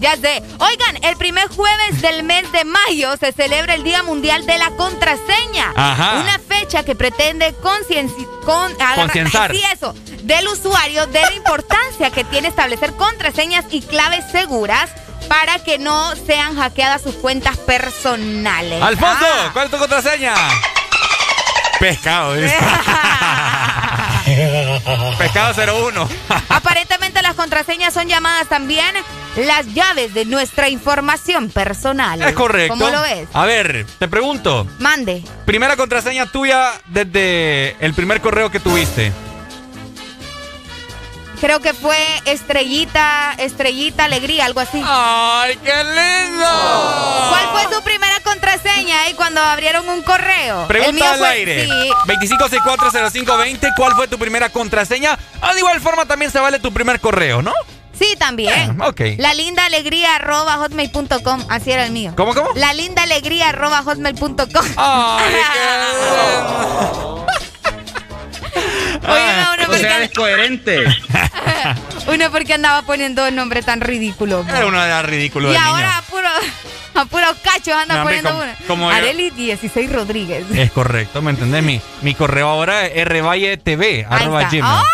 [0.02, 0.42] Ya sé.
[0.58, 4.70] Oigan, el primer jueves del mes de mayo se celebra el Día Mundial de la
[4.72, 5.72] Contraseña.
[5.76, 6.18] Ajá.
[6.20, 9.52] Una fecha que pretende concienci- con, agarra- Concienzar.
[9.56, 9.94] Sí, eso.
[10.24, 14.90] Del usuario de la importancia que tiene establecer contraseñas y claves seguras
[15.28, 18.82] para que no sean hackeadas sus cuentas personales.
[18.82, 19.50] Alfonso, Ah.
[19.52, 20.34] ¿cuál es tu contraseña?
[21.78, 22.34] Pescado.
[25.18, 25.54] Pescado
[25.88, 26.08] 01.
[26.48, 28.94] Aparentemente las contraseñas son llamadas también
[29.36, 32.20] las llaves de nuestra información personal.
[32.22, 32.74] Es correcto.
[32.76, 33.28] ¿Cómo lo ves?
[33.32, 34.66] A ver, te pregunto.
[34.78, 35.22] Mande.
[35.46, 39.12] Primera contraseña tuya desde el primer correo que tuviste.
[41.42, 44.80] Creo que fue Estrellita, Estrellita Alegría, algo así.
[44.86, 47.26] ¡Ay, qué lindo!
[47.30, 50.68] ¿Cuál fue su primera contraseña ahí cuando abrieron un correo?
[50.68, 51.64] Pregunta al fue- aire.
[51.66, 51.90] Sí.
[52.06, 53.72] 25640520.
[53.76, 55.18] ¿Cuál fue tu primera contraseña?
[55.40, 57.52] Ah, de igual forma también se vale tu primer correo, ¿no?
[57.98, 58.78] Sí, también.
[58.80, 59.00] Ah, ok.
[59.18, 61.44] La linda alegría arroba hotmail.com.
[61.48, 62.12] Así era el mío.
[62.16, 62.50] ¿Cómo, cómo?
[62.54, 64.64] La linda alegría arroba hotmail.com.
[64.76, 65.34] Ay,
[69.06, 70.84] Óyeme, uno O sea, porque, es coherente.
[72.06, 74.44] uno porque andaba poniendo el nombre tan ridículo.
[74.48, 75.98] Era uno era ridículo Y de ahora niño.
[75.98, 76.28] a, puro,
[76.94, 78.52] a puros cachos anda No, hombre, poniendo como- uno.
[78.66, 80.44] como yo- Areli 16 Rodríguez.
[80.54, 81.62] Es correcto, ¿me entendés?
[81.62, 84.62] Mi, mi correo ahora es rvalletv, arroba gmail.
[84.64, 84.84] ¡Ah!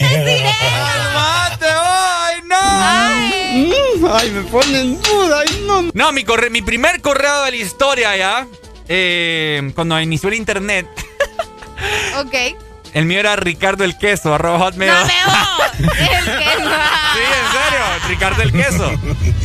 [0.00, 0.50] ¡Calmate, sirena!
[0.60, 2.56] ¡Calmate, ay, no!
[2.60, 3.72] Ay.
[4.12, 5.40] Ay, me ponen duda.
[5.46, 5.82] Ay, no.
[5.92, 8.46] No, mi, corre- mi primer correo de la historia ya,
[8.88, 10.86] eh, cuando inició el internet,
[12.18, 12.34] Ok.
[12.94, 14.90] el mío era Ricardo el Queso, arroba hotmail.
[14.92, 14.98] ¡No
[15.80, 16.70] El queso.
[17.14, 18.92] Sí, en serio, Ricardo el Queso.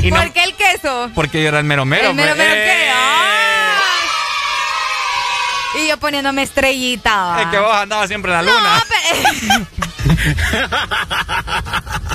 [0.02, 1.10] Y no, ¿Por qué el queso?
[1.16, 2.10] porque yo era el mero mero.
[2.10, 2.48] el mero pues.
[2.48, 2.90] mero que.
[2.90, 2.92] Eh.
[5.84, 7.16] Y yo poniéndome estrellita.
[7.26, 7.42] va.
[7.44, 8.84] Es que vos andabas siempre en la No, luna.
[8.90, 9.68] pero...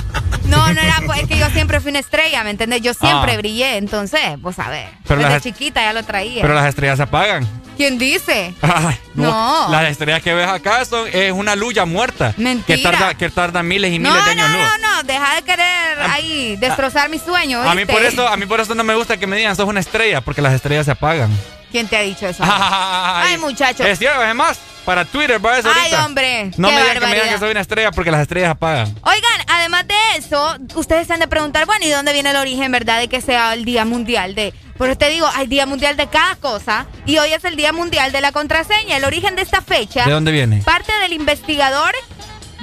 [0.51, 2.81] No, no era, pues, es que yo siempre fui una estrella, ¿me entendés?
[2.81, 3.37] Yo siempre Ah.
[3.37, 4.89] brillé, entonces, pues a ver.
[5.07, 6.41] Pero Desde las- chiquita ya lo traía.
[6.41, 7.47] Pero las estrellas se apagan.
[7.77, 8.53] ¿Quién dice?
[8.61, 9.67] Ay, No.
[9.71, 12.33] Las estrellas que ves acá son, es una luz ya muerta.
[12.37, 12.77] Mentira.
[12.77, 14.69] Que tarda, que tarda miles y No, miles de no, años luz.
[14.81, 17.65] no, no, deja de querer ahí destrozar mis sueños.
[17.65, 19.67] A mí por eso, a mí por eso no me gusta que me digan sos
[19.67, 21.31] una estrella, porque las estrellas se apagan.
[21.71, 22.43] ¿Quién te ha dicho eso?
[22.45, 23.83] Ay, Ay, muchacho.
[23.83, 26.05] Es cierto, es más, para Twitter, para eso Ay, ahorita.
[26.05, 28.51] hombre, No qué me digan que me digan que soy una estrella porque las estrellas
[28.51, 28.87] apagan.
[29.03, 32.71] Oigan, además de eso, ustedes se han de preguntar, bueno, ¿y dónde viene el origen,
[32.71, 34.53] verdad, de que sea el Día Mundial de...
[34.77, 38.11] Pero te digo, hay Día Mundial de cada cosa y hoy es el Día Mundial
[38.11, 38.97] de la Contraseña.
[38.97, 40.05] El origen de esta fecha...
[40.05, 40.61] ¿De dónde viene?
[40.63, 41.93] Parte del investigador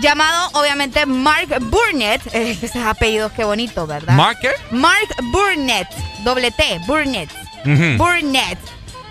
[0.00, 2.22] llamado, obviamente, Mark Burnett.
[2.34, 4.14] Eh, esos apellidos, qué bonito, ¿verdad?
[4.14, 4.38] ¿Mark?
[4.70, 5.88] Mark Burnett,
[6.24, 7.30] doble T, Burnett.
[7.96, 8.58] Burnett.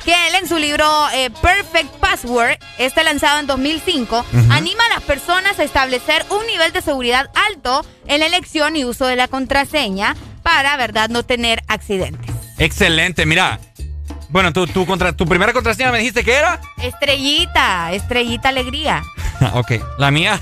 [0.07, 4.53] Que él en su libro eh, Perfect Password, este lanzado en 2005, Ujú.
[4.53, 8.85] anima a las personas a establecer un nivel de seguridad alto en la elección y
[8.85, 12.33] uso de la contraseña para, ¿verdad?, no tener accidentes.
[12.57, 13.59] Excelente, mira.
[14.29, 16.61] Bueno, tu, tu, contra, tu primera contraseña me dijiste que era.
[16.81, 19.03] Estrellita, estrellita alegría.
[19.55, 20.39] ok, la mía.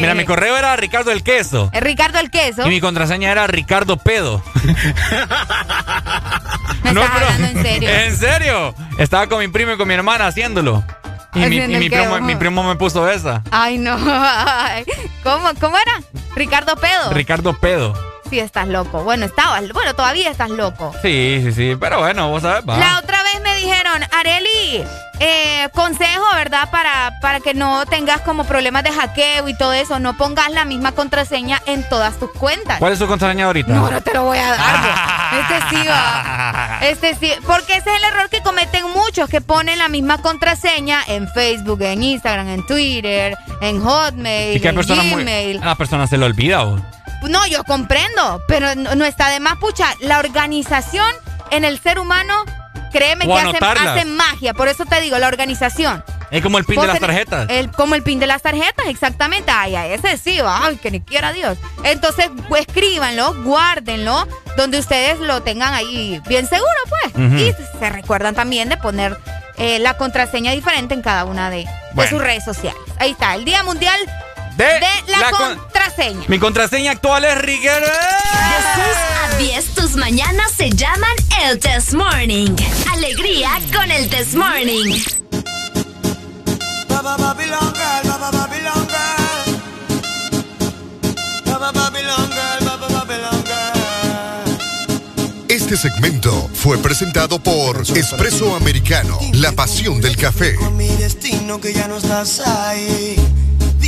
[0.00, 1.70] Mira, mi correo era Ricardo el Queso.
[1.72, 2.66] Eh, Ricardo el Queso.
[2.66, 4.42] Y mi contraseña era Ricardo Pedo.
[6.82, 7.88] Me No, estás pero- hablando en serio.
[7.92, 8.74] ¿En serio?
[8.98, 10.84] Estaba con mi primo y con mi hermana haciéndolo.
[11.34, 13.42] Y, mi, y primo, mi primo me puso esa.
[13.50, 13.96] Ay, no.
[15.24, 16.00] ¿Cómo, ¿Cómo era?
[16.36, 17.12] Ricardo Pedo.
[17.12, 18.13] Ricardo Pedo.
[18.34, 19.04] Sí, estás loco.
[19.04, 19.62] Bueno, estabas.
[19.72, 20.92] Bueno, todavía estás loco.
[21.02, 21.76] Sí, sí, sí.
[21.78, 22.78] Pero bueno, vos sabés, va.
[22.78, 24.84] La otra vez me dijeron, Areli,
[25.20, 26.68] eh, consejo, ¿verdad?
[26.72, 30.64] Para, para que no tengas como problemas de hackeo y todo eso, no pongas la
[30.64, 32.80] misma contraseña en todas tus cuentas.
[32.80, 33.72] ¿Cuál es su contraseña ahorita?
[33.72, 35.14] No, no te lo voy a dar.
[35.34, 36.78] Este sí va.
[36.82, 37.32] Este sí.
[37.46, 41.82] Porque ese es el error que cometen muchos, que ponen la misma contraseña en Facebook,
[41.82, 44.84] en Instagram, en Twitter, en Hotmail, Y en muy.
[44.84, 45.62] Gmail.
[45.62, 46.80] A la persona se le olvida, vos.
[47.22, 51.10] No, yo comprendo, pero no, no está de más, pucha, la organización
[51.50, 52.44] en el ser humano,
[52.92, 56.04] créeme O que hace, magia, por eso te digo, la organización.
[56.30, 57.46] Es como el pin Vos de las tarjetas.
[57.48, 59.52] El, como el pin de las tarjetas, exactamente.
[59.54, 61.58] Ay, ay, ese sí, va, ay, que ni quiera Dios.
[61.84, 67.40] Entonces, pues, escríbanlo, guárdenlo, donde ustedes lo tengan ahí bien seguro, pues.
[67.40, 69.16] Y se recuerdan también de poner
[69.58, 72.80] eh, la contraseña diferente en cada una de, de sus redes sociales.
[72.98, 74.00] Ahí está, el Día Mundial
[74.56, 76.24] de, la, la con- contraseña.
[76.28, 77.86] Mi contraseña actual es Ricardo.
[77.86, 77.92] De
[78.74, 78.96] 6
[79.34, 82.54] a 10, tus mañanas se llaman el Test Morning.
[82.92, 84.94] Alegría con el Test Morning.
[95.48, 100.54] Este segmento fue presentado por Espresso Americano, la pasión del café.
[100.56, 103.16] Con mi destino que ya no estás ahí.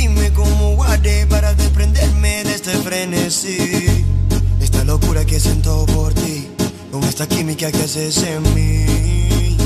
[0.07, 4.05] Dime cómo guardé para desprenderme de este frenesí.
[4.61, 6.47] Esta locura que siento por ti,
[6.93, 9.57] con esta química que haces en mí.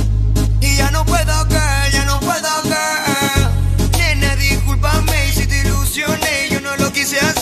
[0.60, 1.60] Y ya no puedo que,
[1.94, 3.98] ya no puedo que.
[4.00, 7.41] Nena, discúlpame si te ilusioné, yo no lo quise hacer.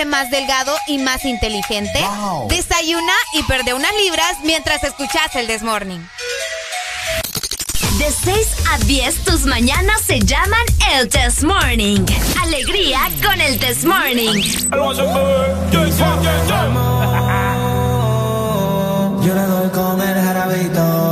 [0.00, 2.00] Hace más delgado y más inteligente?
[2.48, 6.00] Desayuna y perde unas libras mientras escuchas el Desmorning.
[7.98, 12.06] De 6 a 10, tus mañanas se llaman el Test Morning.
[12.40, 14.42] Alegría con el Test Morning.
[19.22, 21.09] Yo le doy con el jarabito.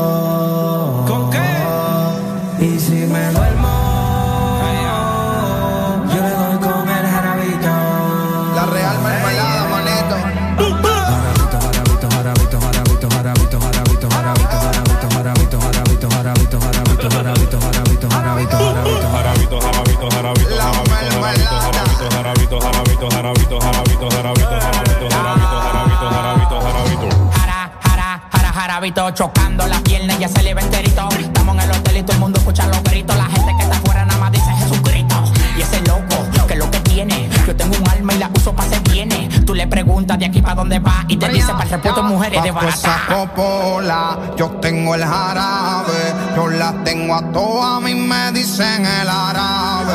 [29.15, 31.09] Chocando las piernas, ya se le ve enterito.
[31.19, 33.17] Estamos en el hotel y todo el mundo escucha los gritos.
[33.17, 35.25] La gente que está afuera nada más dice Jesucristo.
[35.57, 37.29] Y ese loco, que es lo que tiene.
[37.47, 39.29] Yo tengo un alma y la uso para hacer viene.
[39.47, 42.43] Tú le preguntas de aquí para dónde va y te dice para el repuesto mujeres
[42.43, 43.05] de barata.
[43.09, 49.09] copola, yo tengo el jarabe, yo las tengo a todas, a mí me dicen el
[49.09, 49.93] árabe.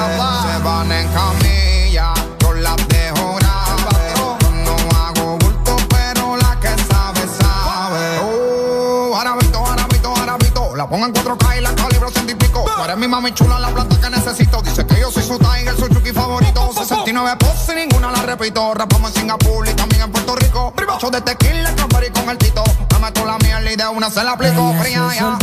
[0.48, 1.53] Se van en camilla,
[10.98, 12.64] en 4K y la calibro ciento y pico.
[12.64, 14.62] Tú eres mi mami chula, la planta que necesito.
[14.62, 16.72] Dice que yo soy su tiger, su chuki favorito.
[16.74, 18.74] 69 poses y ninguna la repito.
[18.74, 20.72] Rapamos en Singapur y también en Puerto Rico.
[20.76, 22.64] Privacho de tequila, strawberry con el tito.
[22.92, 24.74] Me meto la mierda y de una se la aplico.
[24.80, 25.38] Fría ya.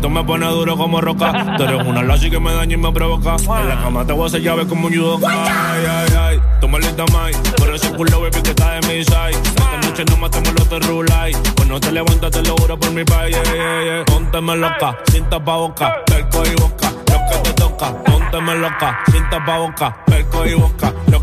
[0.00, 1.56] Jarabito me pone duro como roca.
[1.56, 3.36] Tú eres una lazy que me daña y me provoca.
[3.36, 5.28] En la cama te voy a hacer llave como un judoka.
[5.30, 6.40] Ay, ay, ay.
[6.60, 7.32] Toma lenta, mai.
[7.56, 9.30] Por ese culo, baby, que está de mi side.
[9.30, 11.32] Esta noche no matemos los terrulay.
[11.68, 13.36] No te levantas, te lo juro por mi país.
[13.36, 14.04] Yeah, yeah, yeah.
[14.04, 16.04] Pónteme loca, cinta pa' boca.
[16.04, 18.04] Perco y boca, lo que te toca.
[18.04, 20.04] Pónteme loca, cinta pa' boca.
[20.06, 21.19] Perco y boca, lo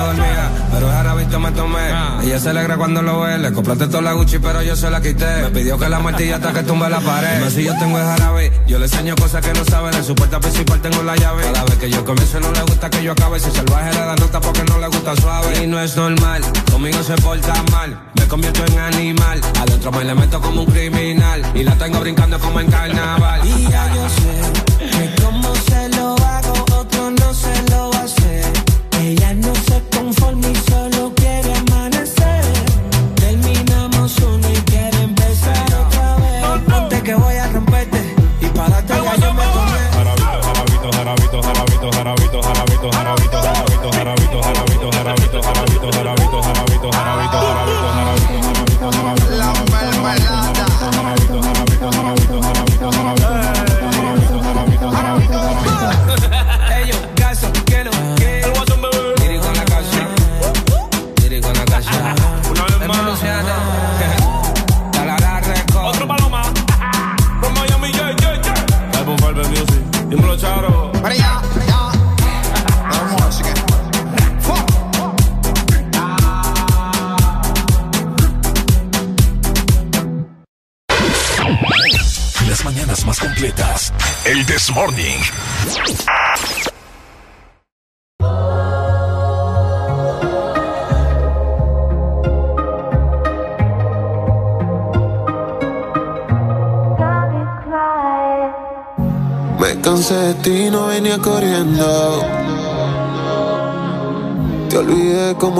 [0.00, 1.88] me dormía, pero el jarabito me tomé.
[2.22, 5.00] Ella se alegra cuando lo ve, le compraste toda la Gucci, pero yo se la
[5.00, 5.42] quité.
[5.42, 7.38] Me pidió que la martilla hasta que tumbe la pared.
[7.38, 9.90] Dime si yo tengo el jarabe, yo le enseño cosas que no sabe.
[9.90, 11.42] De su puerta principal tengo la llave.
[11.52, 13.40] Cada vez que yo comienzo no le gusta que yo acabe.
[13.40, 15.64] Si salvaje le da nota porque no le gusta suave.
[15.64, 17.98] Y no es normal, conmigo se porta mal.
[18.14, 21.42] Me convierto en animal, adentro me le meto como un criminal.
[21.54, 23.46] Y la tengo brincando como en carnaval.
[23.46, 24.69] Y ya yo sé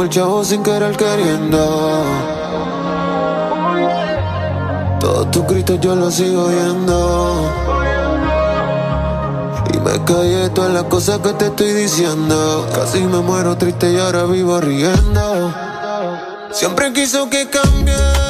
[0.03, 2.05] el chavo sin querer queriendo.
[5.01, 7.51] Todos tus gritos yo los sigo oyendo.
[9.75, 12.67] Y me callé todas las cosas que te estoy diciendo.
[12.75, 15.53] Casi me muero triste y ahora vivo riendo.
[16.53, 18.30] Siempre quiso que cambiara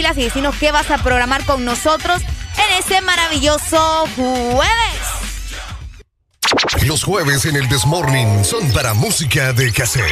[0.00, 4.66] pilas y decinos qué vas a programar con nosotros en este maravilloso jueves.
[6.86, 10.10] Los jueves en el Desmorning son para música de cassette.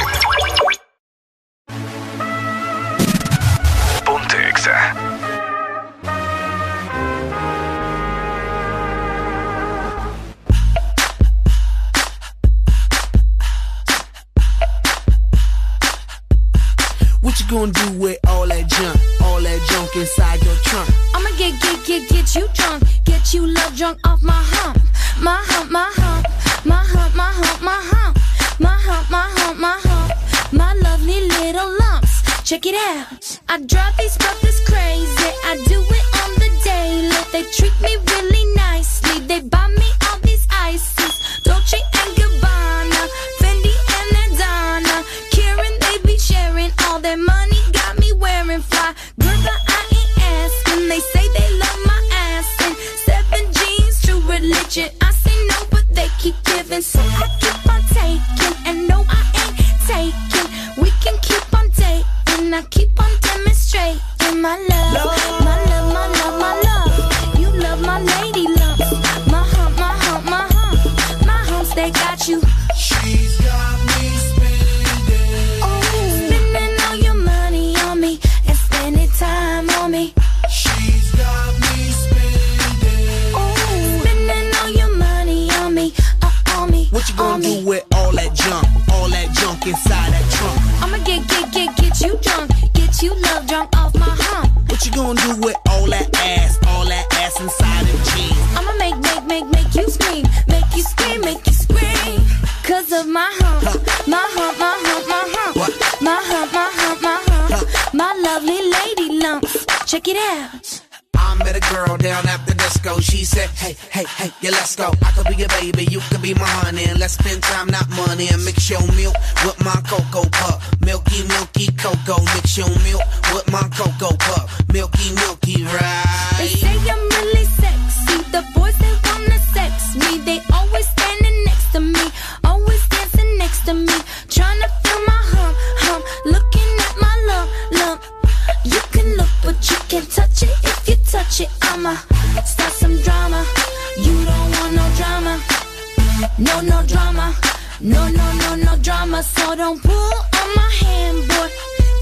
[149.09, 151.49] summer, so don't pull on my hand, boy.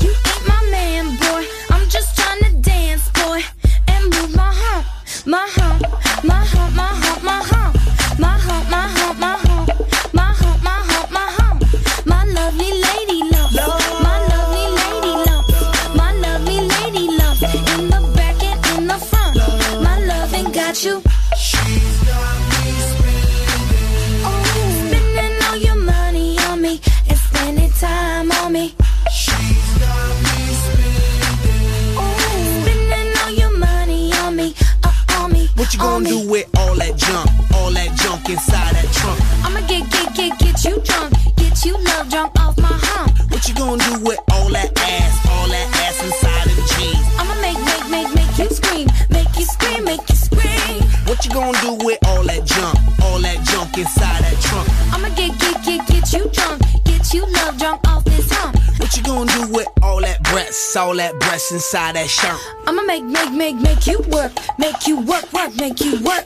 [0.01, 1.45] You ain't my man, boy.
[1.69, 3.41] I'm just trying to dance, boy,
[3.87, 4.85] and move my heart,
[5.25, 5.81] my heart,
[6.23, 7.06] my heart, my heart.
[59.07, 62.39] gonna do with all that breasts, all that breasts inside that shirt?
[62.67, 66.25] I'ma make, make, make, make you work, make you work, work, make you work.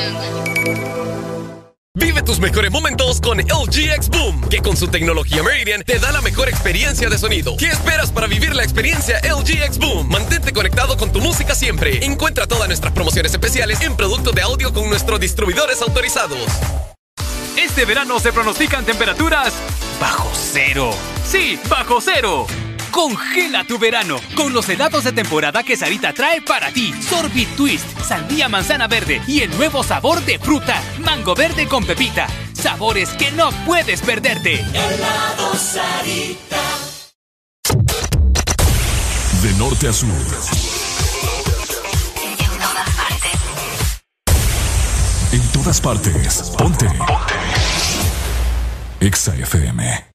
[2.31, 6.21] tus mejores momentos con LG X Boom, que con su tecnología Meridian te da la
[6.21, 7.57] mejor experiencia de sonido.
[7.57, 10.07] ¿Qué esperas para vivir la experiencia LG X Boom?
[10.07, 12.05] Mantente conectado con tu música siempre.
[12.05, 16.39] Encuentra todas nuestras promociones especiales en productos de audio con nuestros distribuidores autorizados.
[17.57, 19.51] Este verano se pronostican temperaturas
[19.99, 20.91] bajo cero.
[21.29, 22.47] Sí, bajo cero
[22.91, 26.93] Congela tu verano con los helados de temporada que Sarita trae para ti.
[27.01, 32.27] Sorbit Twist, sandía manzana verde y el nuevo sabor de fruta, mango verde con pepita.
[32.53, 34.55] Sabores que no puedes perderte.
[34.55, 36.61] Helado Sarita.
[39.41, 40.09] De norte a sur.
[42.21, 43.31] En todas partes.
[45.31, 46.51] En todas partes.
[46.57, 46.85] Ponte.
[46.85, 47.35] Ponte.
[48.99, 50.10] Exa FM.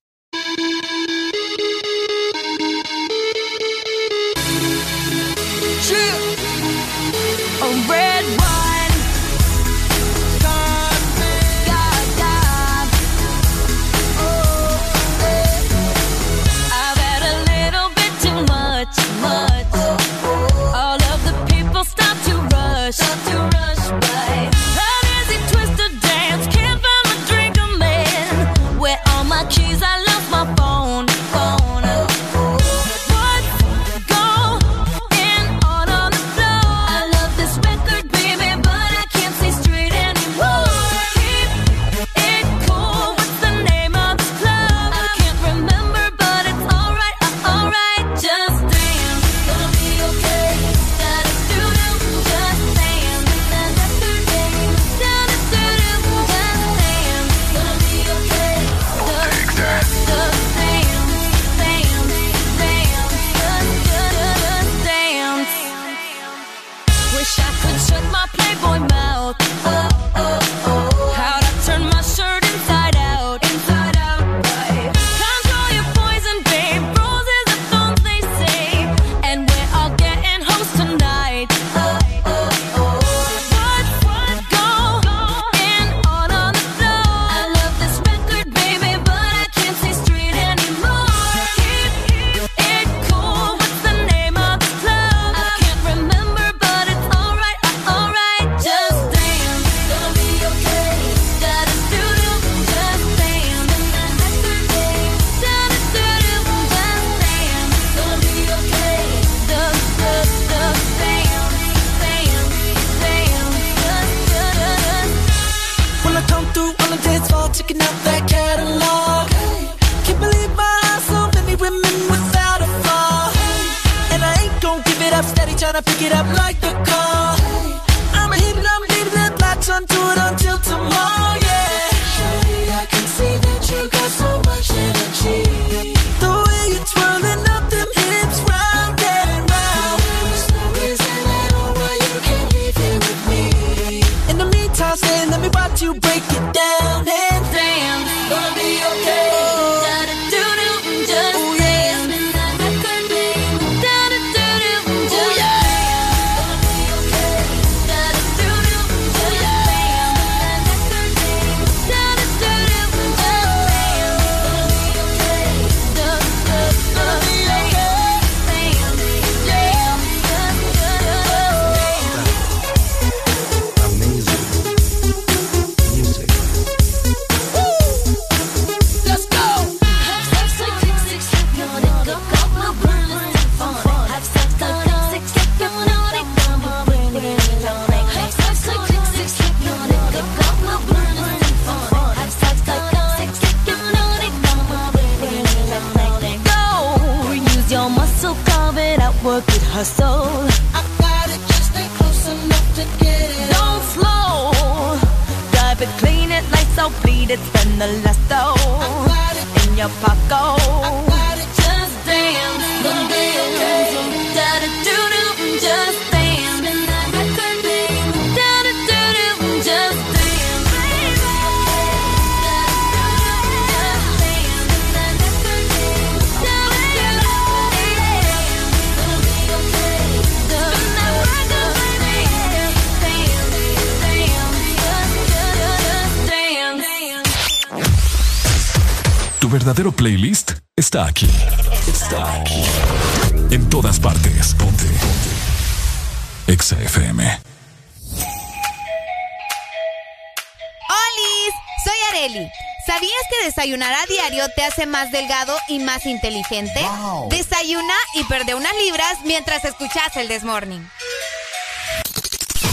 [253.66, 256.86] Desayunar a diario te hace más delgado y más inteligente?
[257.30, 260.88] Desayuna y perde unas libras mientras escuchas el Desmorning.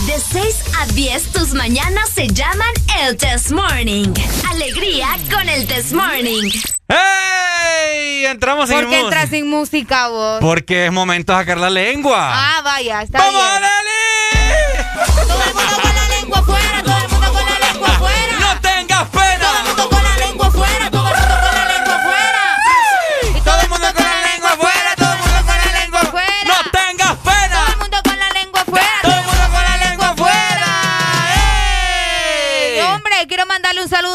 [0.05, 2.69] De 6 a 10, tus mañanas se llaman
[3.01, 4.13] el Test Morning.
[4.51, 6.51] Alegría con el Test Morning.
[6.89, 8.25] ¡Ey!
[8.27, 9.05] Entramos sin ¿Por qué música.
[9.07, 10.41] entras sin música vos?
[10.41, 12.17] Porque es momento de sacar la lengua.
[12.19, 13.63] Ah, vaya, está ¡Vamos, bien.
[14.93, 15.72] El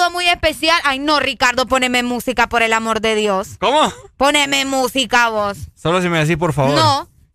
[0.09, 0.80] saludo muy especial.
[0.85, 3.56] Ay, no, Ricardo, poneme música por el amor de Dios.
[3.60, 3.93] ¿Cómo?
[4.16, 5.59] Poneme música vos.
[5.74, 6.74] Solo si me decís, por favor.
[6.74, 7.09] No.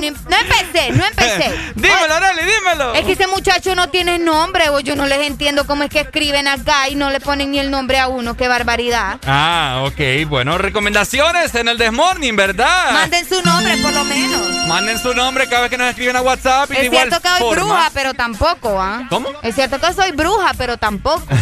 [0.00, 1.54] no, no empecé, no empecé.
[1.74, 2.94] Dímelo, Arely, dímelo.
[2.94, 6.00] Es que ese muchacho no tiene nombre, o yo no les entiendo cómo es que
[6.00, 9.18] escriben acá y no le ponen ni el nombre a uno, qué barbaridad.
[9.26, 10.28] Ah, ok.
[10.28, 12.92] Bueno, recomendaciones en el Desmorning, ¿verdad?
[12.92, 14.66] Manden su nombre por lo menos.
[14.66, 17.28] Manden su nombre cada vez que nos escriben a WhatsApp y Es igual cierto que
[17.28, 17.64] soy forma.
[17.64, 19.06] bruja, pero tampoco, ¿ah?
[19.08, 19.28] ¿Cómo?
[19.42, 21.22] Es cierto que soy bruja, pero tampoco.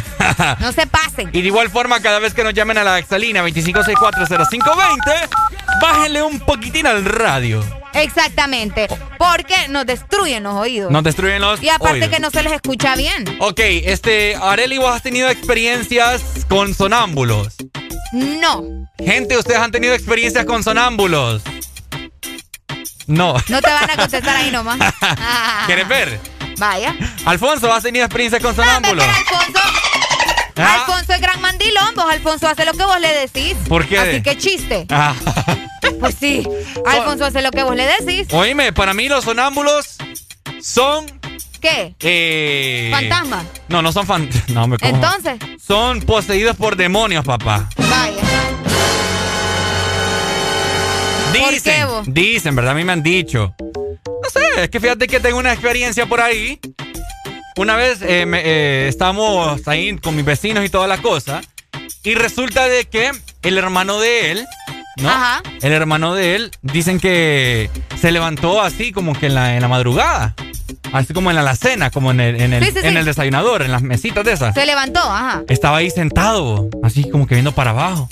[0.59, 1.31] No se pasen.
[1.33, 5.29] Y de igual forma, cada vez que nos llamen a la Exalina 25640520,
[5.81, 7.63] bájenle un poquitín al radio.
[7.95, 8.89] Exactamente.
[9.19, 10.91] Porque nos destruyen los oídos.
[10.91, 12.09] Nos destruyen los Y aparte oídos.
[12.11, 13.25] que no se les escucha bien.
[13.41, 17.55] Ok, este, Areli, vos has tenido experiencias con sonámbulos.
[18.13, 18.63] No.
[18.99, 21.43] Gente, ustedes han tenido experiencias con sonámbulos.
[23.07, 23.35] No.
[23.49, 24.79] No te van a contestar ahí nomás.
[25.67, 26.21] ¿Quieres ver?
[26.59, 26.95] Vaya.
[27.25, 29.05] Alfonso, ¿has tenido experiencias con No, sonámbulos?
[29.07, 29.61] pero Alfonso.
[30.57, 30.85] Ah.
[30.87, 33.55] Alfonso es gran mandilón, vos Alfonso hace lo que vos le decís.
[33.69, 33.99] ¿Por qué?
[33.99, 34.87] Así que chiste.
[34.91, 35.15] Ah.
[36.01, 36.47] Pues sí.
[36.87, 38.33] Alfonso hace lo que vos le decís.
[38.33, 39.97] Oíme, para mí los sonámbulos
[40.63, 41.07] son...
[41.61, 41.95] ¿Qué?
[42.01, 42.91] Eh...
[42.93, 43.45] Fantasma.
[43.69, 44.49] No, no son fantasmas.
[44.57, 44.95] No, me cojo.
[44.95, 47.69] Entonces, Son poseídos por demonios, papá.
[47.77, 48.23] vaya.
[51.39, 52.05] ¿Por Dicen, qué vos?
[52.09, 52.73] dicen, ¿verdad?
[52.73, 53.55] A mí me han dicho.
[53.59, 56.59] No sé, es que fíjate que tengo una experiencia por ahí.
[57.57, 61.41] Una vez eh, me- eh, estábamos ahí con mis vecinos y toda la cosa.
[62.05, 63.11] Y resulta de que
[63.43, 64.47] el hermano de él,
[64.99, 65.09] ¿no?
[65.09, 65.43] Ajá.
[65.63, 67.71] El hermano de él, dicen que
[68.01, 70.35] se levantó así como que en la, en la madrugada.
[70.93, 72.97] Así como en la alacena, como en el, en el, Sí, sí, en sí.
[72.99, 74.55] el desayunador, en las mesitas de esas.
[74.55, 75.43] Se levantó, ajá.
[75.49, 78.09] Estaba ahí sentado, así como que viendo para abajo.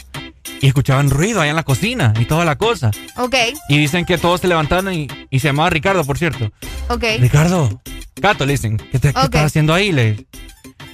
[0.60, 2.90] Y escuchaban ruido allá en la cocina y toda la cosa.
[3.16, 3.34] Ok,
[3.68, 6.50] Y dicen que todos se levantaron y, y se llamaba Ricardo, por cierto.
[6.88, 7.04] ok.
[7.20, 7.80] Ricardo,
[8.20, 9.92] Cato, le dicen, ¿qué, te- qué estás haciendo ahí?
[9.92, 10.26] Le-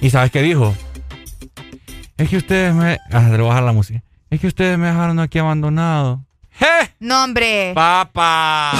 [0.01, 0.75] Y ¿sabes qué dijo?
[2.17, 2.97] Es que ustedes me...
[3.11, 4.01] Ah, le voy a bajar la música.
[4.29, 6.23] Es que ustedes me dejaron aquí abandonado.
[6.51, 6.65] ¡Je!
[6.99, 7.71] No, hombre.
[7.73, 8.71] ¡Papá!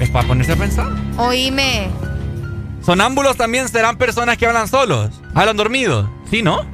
[0.00, 0.88] Es para ponerse a pensar.
[1.16, 1.88] Oíme.
[2.84, 5.10] Sonámbulos también serán personas que hablan solos.
[5.34, 6.08] Hablan dormidos.
[6.30, 6.66] ¿Sí, no?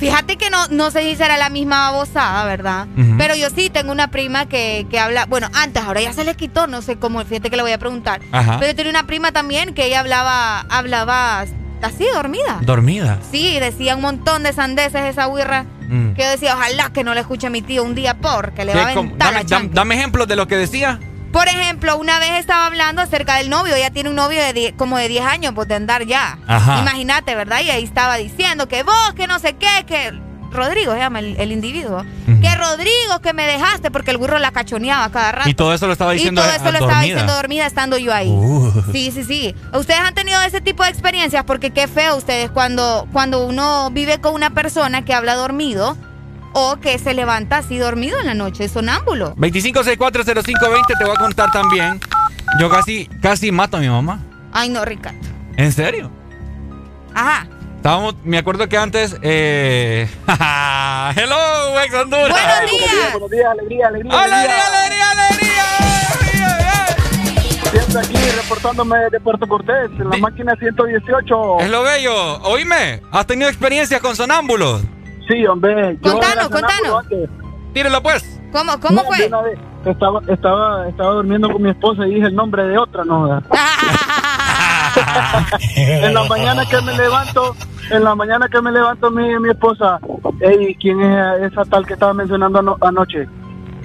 [0.00, 2.86] Fíjate que no, no sé si será la misma babosada, ¿verdad?
[3.18, 6.34] Pero yo sí tengo una prima que, que habla, bueno, antes, ahora ya se le
[6.34, 8.22] quitó, no sé cómo, fíjate que le voy a preguntar.
[8.32, 8.56] Ajá.
[8.58, 11.44] Pero yo tenía una prima también que ella hablaba, hablaba
[11.82, 12.60] así, dormida.
[12.62, 13.18] Dormida.
[13.30, 15.66] Sí, decía un montón de sandeces esa huirra.
[15.88, 16.12] Mm.
[16.14, 18.74] Que yo decía, ojalá que no le escuche a mi tío un día porque le
[18.74, 20.98] va a aventar la dame ejemplos de lo que decía.
[21.32, 23.74] Por ejemplo, una vez estaba hablando acerca del novio.
[23.76, 26.38] Ella tiene un novio de die- como de 10 años, pues de andar ya.
[26.80, 27.60] Imagínate, ¿verdad?
[27.60, 30.12] Y ahí estaba diciendo que vos, que no sé qué, que.
[30.52, 32.04] Rodrigo se llama el, el individuo.
[32.26, 35.48] Que Rodrigo, que me dejaste porque el burro la cachoneaba cada rato.
[35.48, 36.86] Y todo eso lo estaba diciendo Y todo eso lo dormida.
[36.88, 38.28] estaba diciendo dormida estando yo ahí.
[38.28, 38.72] Uh.
[38.90, 39.54] Sí, sí, sí.
[39.72, 44.20] Ustedes han tenido ese tipo de experiencias porque qué feo ustedes cuando, cuando uno vive
[44.20, 45.96] con una persona que habla dormido
[46.52, 49.34] o que se levanta así dormido en la noche, sonámbulo.
[49.36, 52.00] 25640520 te voy a contar también.
[52.58, 54.20] Yo casi, casi mato a mi mamá.
[54.52, 55.18] Ay, no, Ricardo.
[55.56, 56.10] ¿En serio?
[57.14, 57.46] Ajá.
[57.76, 59.16] Estábamos, me acuerdo que antes.
[59.22, 60.08] Eh...
[61.16, 62.28] ¡Hello, ex Honduras!
[62.28, 63.12] ¡Buenos días!
[63.12, 64.20] Buenos días, alegría, alegría.
[64.20, 65.64] ¡Alegría, alegría, alegría!
[67.70, 71.60] Siempre aquí reportándome de Puerto Cortés, en la máquina 118.
[71.60, 72.38] Es lo bello.
[72.42, 74.82] Oíme, ¿has tenido experiencias con sonámbulos?
[75.30, 75.96] Sí, hombre.
[76.02, 77.04] Contanos, contanos.
[77.72, 78.40] Tírelo pues.
[78.52, 79.18] ¿Cómo, cómo No, fue?
[79.18, 79.58] de una vez.
[79.84, 83.28] Estaba, estaba, estaba durmiendo con mi esposa y dije el nombre de otra, no.
[85.76, 87.54] en la mañana que me levanto,
[87.90, 89.98] en la mañana que me levanto mi, mi esposa,
[90.40, 93.28] hey, ¿quién es esa tal que estaba mencionando ano- anoche?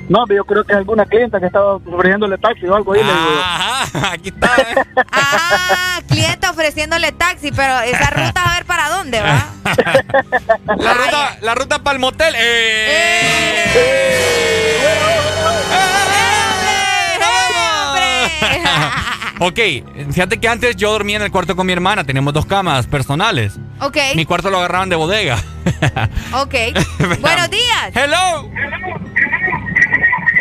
[0.08, 3.02] No, yo creo que alguna clienta que estaba ofreciéndole taxi o algo ahí.
[3.02, 4.52] Ajá, aquí está.
[5.12, 9.48] Ah, cliente ofreciéndole taxi, pero esa ruta a ver para dónde va.
[10.78, 12.34] La ruta, la ruta para el motel.
[12.38, 13.96] ¡Eh!
[19.40, 19.60] Ok,
[20.12, 23.54] fíjate que antes yo dormía en el cuarto con mi hermana, teníamos dos camas personales.
[23.82, 25.38] Ok, Mi cuarto lo agarraban de bodega.
[26.34, 26.56] ok.
[27.20, 27.92] Buenos días.
[27.94, 28.50] Hello.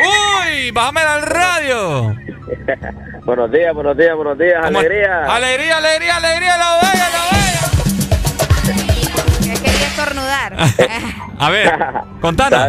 [0.07, 2.15] Uy, bájame al radio.
[3.25, 5.23] buenos días, buenos días, buenos días, ¿Cómo- alegría.
[5.25, 8.85] Alegría, alegría, alegría, la bodega, la bodega.
[9.41, 10.55] Que quería estornudar.
[11.39, 11.71] A ver,
[12.21, 12.59] contanos.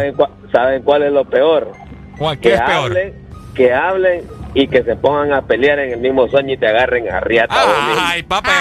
[0.51, 1.71] ¿Saben, cuál es lo peor?
[2.17, 2.85] ¿Cuál- que qué es peor?
[2.91, 3.13] hablen,
[3.55, 4.23] que hablen
[4.53, 7.55] y que se pongan a pelear en el mismo sueño y te agarren a riata.
[7.99, 8.51] Ay, papá,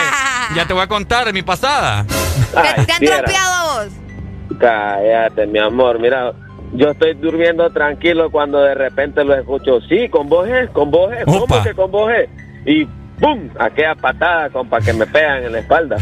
[0.55, 2.05] ya te voy a contar de mi pasada.
[2.07, 3.89] ¿Te, te han tropeado vos?
[4.61, 5.99] Cállate, mi amor.
[5.99, 6.33] Mira,
[6.77, 9.81] yo estoy durmiendo tranquilo cuando de repente lo escucho.
[9.83, 11.25] Sí, con vos es, con vos es.
[11.25, 11.63] ¿Cómo Opa.
[11.63, 12.29] que con vos es?
[12.65, 12.85] Y
[13.21, 13.49] ¡pum!
[13.59, 15.97] Aquella patada, compa, que me pegan en la espalda.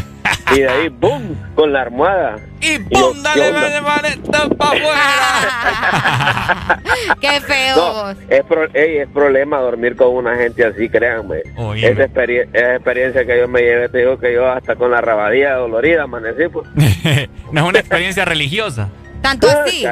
[0.55, 1.21] Y de ahí, ¡pum!
[1.55, 2.35] Con la almohada.
[2.61, 2.77] Y.
[2.77, 3.29] ¿qué Dale, onda?
[3.35, 4.17] vale, vale,
[4.57, 6.81] para afuera.
[7.21, 11.41] Qué feo No, es, pro- ey, es problema dormir con una gente así, créanme.
[11.57, 14.91] Oye, Esa, experie- esa experiencia que yo me llevé, te digo que yo hasta con
[14.91, 16.43] la rabadilla dolorida amanecí.
[16.51, 16.67] Pues.
[17.51, 18.89] no es una experiencia religiosa.
[19.25, 19.83] Tanto así.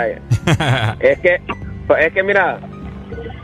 [0.99, 1.41] Es que,
[1.99, 2.59] es que mira,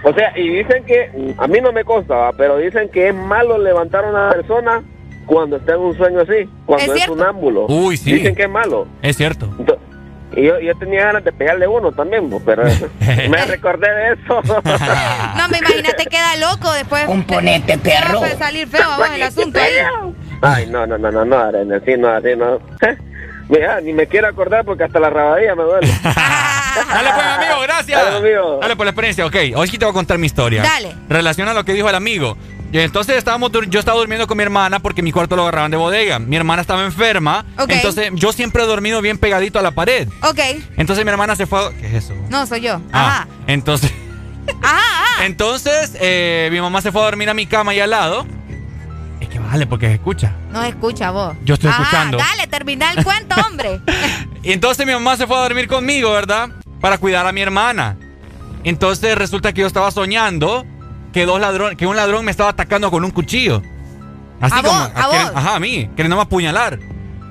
[0.04, 3.58] o sea, y dicen que, a mí no me consta, pero dicen que es malo
[3.58, 4.84] levantar a una persona
[5.26, 7.14] cuando está en un sueño así, cuando ¿Es es, cierto?
[7.14, 7.66] un ámbulo.
[7.66, 8.14] Uy, sí.
[8.14, 8.88] Dicen que es malo.
[9.02, 9.50] Es cierto.
[10.36, 12.64] Y yo, yo tenía ganas de pegarle uno también, pero
[13.30, 14.42] me recordé de eso.
[15.38, 17.06] No, me imagínate queda loco después.
[17.06, 19.74] Componente, Te va a salir feo a vos el asunto ahí.
[20.42, 22.60] Ay, no, no, no, no, no, Arena, así no, así no.
[23.50, 25.88] Mira, ni me quiero acordar porque hasta la rabadilla me duele.
[26.04, 28.04] Dale pues, amigo, gracias.
[28.04, 28.60] Dale, amigo.
[28.62, 29.26] Dale por la experiencia.
[29.26, 30.62] Ok, hoy sí te voy a contar mi historia.
[30.62, 30.96] Dale.
[31.10, 32.38] Relaciona lo que dijo el amigo.
[32.72, 35.78] Y entonces estábamos, yo estaba durmiendo con mi hermana porque mi cuarto lo agarraban de
[35.78, 36.20] bodega.
[36.20, 37.44] Mi hermana estaba enferma.
[37.58, 37.72] Ok.
[37.72, 40.08] Entonces yo siempre he dormido bien pegadito a la pared.
[40.22, 40.40] Ok.
[40.78, 41.70] Entonces mi hermana se fue a...
[41.72, 42.14] ¿Qué es eso?
[42.30, 42.80] No, soy yo.
[42.94, 43.92] Ah, entonces...
[44.62, 45.26] Ajá.
[45.26, 48.28] Entonces eh, mi mamá se fue a dormir a mi cama ahí al lado.
[49.20, 50.34] Es que vale, porque se escucha.
[50.52, 51.36] No escucha vos.
[51.44, 52.18] Yo estoy Ajá, escuchando.
[52.18, 53.82] Dale, termina el cuento, hombre.
[54.44, 56.50] Y entonces mi mamá se fue a dormir conmigo, ¿verdad?
[56.80, 57.98] Para cuidar a mi hermana.
[58.64, 60.66] Entonces resulta que yo estaba soñando
[61.14, 63.62] que dos ladrones, que un ladrón me estaba atacando con un cuchillo.
[64.40, 64.92] Así ¿A como vos?
[64.96, 65.32] ¿A queren- vos?
[65.36, 66.80] ajá, a mí, queriéndome apuñalar.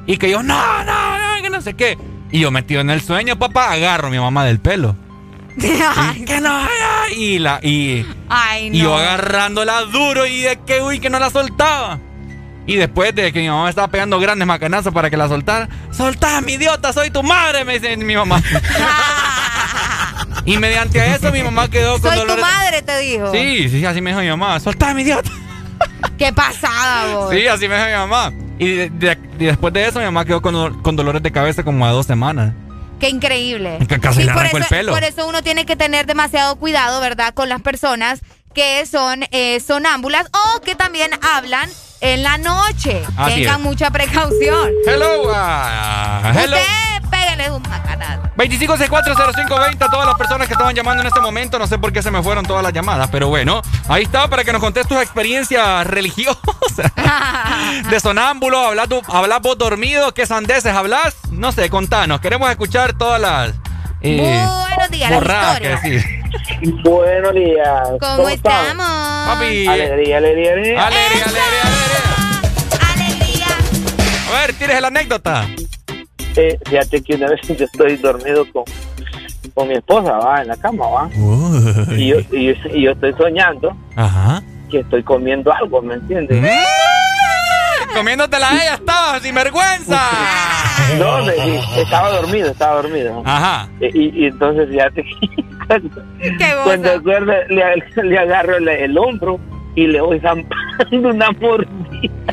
[0.07, 1.97] Y que yo, no, no, no, que no sé qué.
[2.31, 4.95] Y yo metido en el sueño, papá, agarro a mi mamá del pelo.
[6.27, 6.61] Que no,
[7.17, 8.77] y la y, Ay, no.
[8.77, 11.99] y yo agarrándola duro y de que uy que no la soltaba.
[12.67, 15.69] Y después de que mi mamá me estaba pegando grandes macanazos para que la soltara,
[15.91, 18.43] soltá, idiota, soy tu madre, me dice mi mamá.
[20.45, 22.45] y mediante eso mi mamá quedó con Soy tu dolores.
[22.45, 23.33] madre, te dijo.
[23.33, 25.31] Sí, sí, así me dijo mi mamá, soltá, idiota.
[26.19, 27.31] Qué pasada, vos.
[27.31, 28.33] Sí, así me dijo mi mamá.
[28.59, 31.63] Y, de- de- y después de eso mi mamá quedó con, con dolores de cabeza
[31.63, 32.53] como a dos semanas.
[32.99, 33.79] Qué increíble.
[33.89, 34.93] Que casi le por eso, el pelo.
[34.93, 37.33] por eso uno tiene que tener demasiado cuidado, ¿verdad?
[37.35, 38.21] Con las personas
[38.55, 41.71] que son eh, sonámbulas o que también hablan
[42.01, 43.03] en la noche.
[43.17, 43.65] Así Tengan es.
[43.67, 44.71] mucha precaución.
[44.87, 46.57] Hello, ah, hello.
[46.57, 48.23] Usted pégale un macanazo.
[48.37, 51.59] 25640520 a todas las personas que estaban llamando en este momento.
[51.59, 54.45] No sé por qué se me fueron todas las llamadas, pero bueno, ahí está para
[54.45, 56.93] que nos contes tus experiencias religiosas.
[57.91, 61.17] de sonámbulo, hablas, tú- hablas vos dormido, qué sandeces hablas.
[61.31, 62.21] No sé, contanos.
[62.21, 63.53] Queremos escuchar todas las.
[64.01, 65.61] eh, Buenos días, borradas.
[66.83, 67.89] Buenos días.
[68.01, 68.87] ¿Cómo, estamos?
[69.29, 69.67] Papi.
[69.67, 70.87] Alegría, alegría, alegría.
[70.87, 71.63] Alegría, alegría,
[72.91, 73.47] alegría.
[74.29, 75.47] A ver, tienes la anécdota.
[76.41, 78.63] Eh, fíjate que una vez yo estoy dormido con,
[79.55, 81.11] con mi esposa, va, en la cama, va.
[81.97, 84.41] Y yo, y, yo, y yo estoy soñando Ajá.
[84.71, 86.41] que estoy comiendo algo, ¿me entiendes?
[86.41, 87.95] Mm.
[87.95, 90.01] Comiéndotela a ella, estaba sin vergüenza.
[90.99, 93.23] No, me- estaba dormido, estaba dormido.
[93.25, 93.69] Ajá.
[93.81, 95.91] Y, y entonces fíjate que cuando,
[96.65, 99.41] cuando acuerdo, le, le agarro el, el hombro
[99.79, 101.69] y le voy zampando una mordida.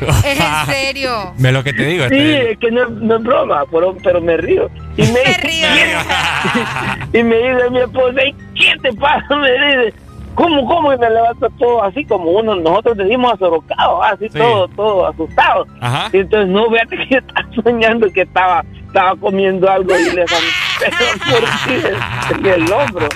[0.24, 1.32] ¿Es en serio?
[1.38, 2.08] Ve lo que te digo.
[2.08, 4.68] Sí, es que no, no es broma, pero, pero me río.
[4.96, 5.20] Y me,
[7.18, 9.36] y me dice mi esposa, "¿Y ¿qué te pasa?
[9.36, 9.94] Me dice,
[10.34, 10.92] ¿cómo, cómo?
[10.92, 14.38] Y me levanto todo así como uno, nosotros decimos azorocado, así Sí.
[14.38, 15.66] todo, todo asustado.
[15.80, 16.08] Ajá.
[16.12, 20.90] Y entonces, no, fíjate que estaba soñando que estaba, estaba comiendo algo y le zampé
[20.90, 23.08] la mordida en el hombro.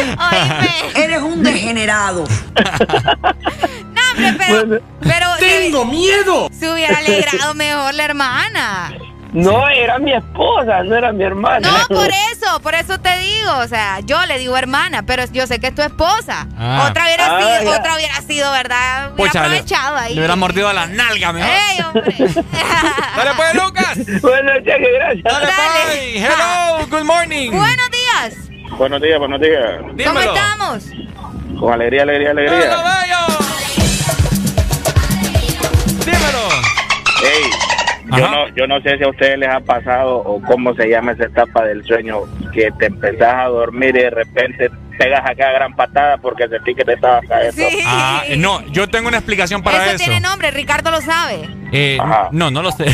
[0.00, 1.04] Oíme.
[1.04, 2.24] Eres un degenerado.
[3.94, 4.80] No, hombre, pero.
[5.00, 6.48] pero ¡Tengo miedo!
[6.58, 8.92] Se hubiera alegrado mejor la hermana.
[9.30, 11.68] No, era mi esposa, no era mi hermana.
[11.70, 15.46] No, por eso, por eso te digo, o sea, yo le digo hermana, pero yo
[15.46, 16.46] sé que es tu esposa.
[16.58, 16.86] Ah.
[16.88, 17.78] Otra hubiera Ah, sido, ya.
[17.78, 19.12] otra hubiera sido, ¿verdad?
[19.12, 20.14] Hubiera aprovechado ahí.
[20.14, 21.50] le hubiera mordido a la nalga mejor.
[21.50, 22.14] ¡Ey, hombre!
[23.16, 23.98] Dale pues, Lucas.
[24.22, 25.24] Bueno, cheque, gracias.
[25.24, 26.24] Dale, bye.
[26.24, 27.50] Hello, good morning.
[27.50, 28.47] Buenos días.
[28.76, 29.80] Buenos días, buenos días.
[29.80, 30.84] ¿Cómo estamos?
[31.58, 32.76] Con alegría, alegría, alegría.
[36.04, 36.48] Dímelo.
[37.24, 37.50] Ey,
[38.16, 41.12] yo no, yo no sé si a ustedes les ha pasado o cómo se llama
[41.12, 42.20] esa etapa del sueño
[42.52, 46.84] que te empezás a dormir y de repente pegas acá gran patada porque sentí que
[46.84, 47.62] te estabas cayendo.
[47.86, 50.04] Ah, eh, no, yo tengo una explicación para eso, eso.
[50.04, 51.48] tiene nombre, Ricardo lo sabe.
[51.72, 51.98] Eh,
[52.32, 52.86] no, no lo sé.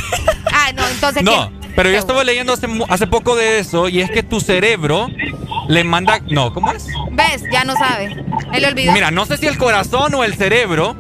[0.53, 1.64] Ah, no, entonces No, ¿quién?
[1.77, 2.55] Pero yo estuve leyendo
[2.89, 5.09] hace, poco de eso y es que tu cerebro
[5.69, 6.21] le manda...
[6.31, 6.87] No, ¿cómo es?
[7.13, 7.43] ¿Ves?
[7.53, 8.17] Ya no sabe.
[8.53, 8.93] Él olvidó.
[8.93, 10.97] Mira, no sé si el corazón o el cerebro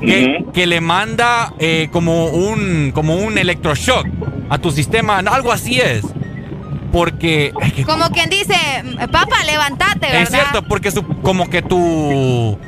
[0.00, 4.06] que, que le manda eh, como un como un electroshock
[4.50, 6.04] a tu sistema, algo así es.
[6.92, 8.54] Porque es que Como quien dice,
[9.12, 10.22] papá, levántate, ¿verdad?
[10.22, 12.58] es cierto, porque su- como que tu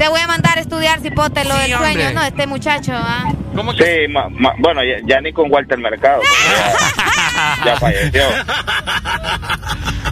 [0.00, 1.92] Te voy a mandar a estudiar cipote lo Sí, del hombre.
[1.92, 2.22] sueño, ¿no?
[2.24, 3.30] Este muchacho, ¿ah?
[3.76, 6.22] Sí, ma- ma- bueno, ya, ya ni con Walter Mercado.
[6.24, 8.22] ya, ya falleció.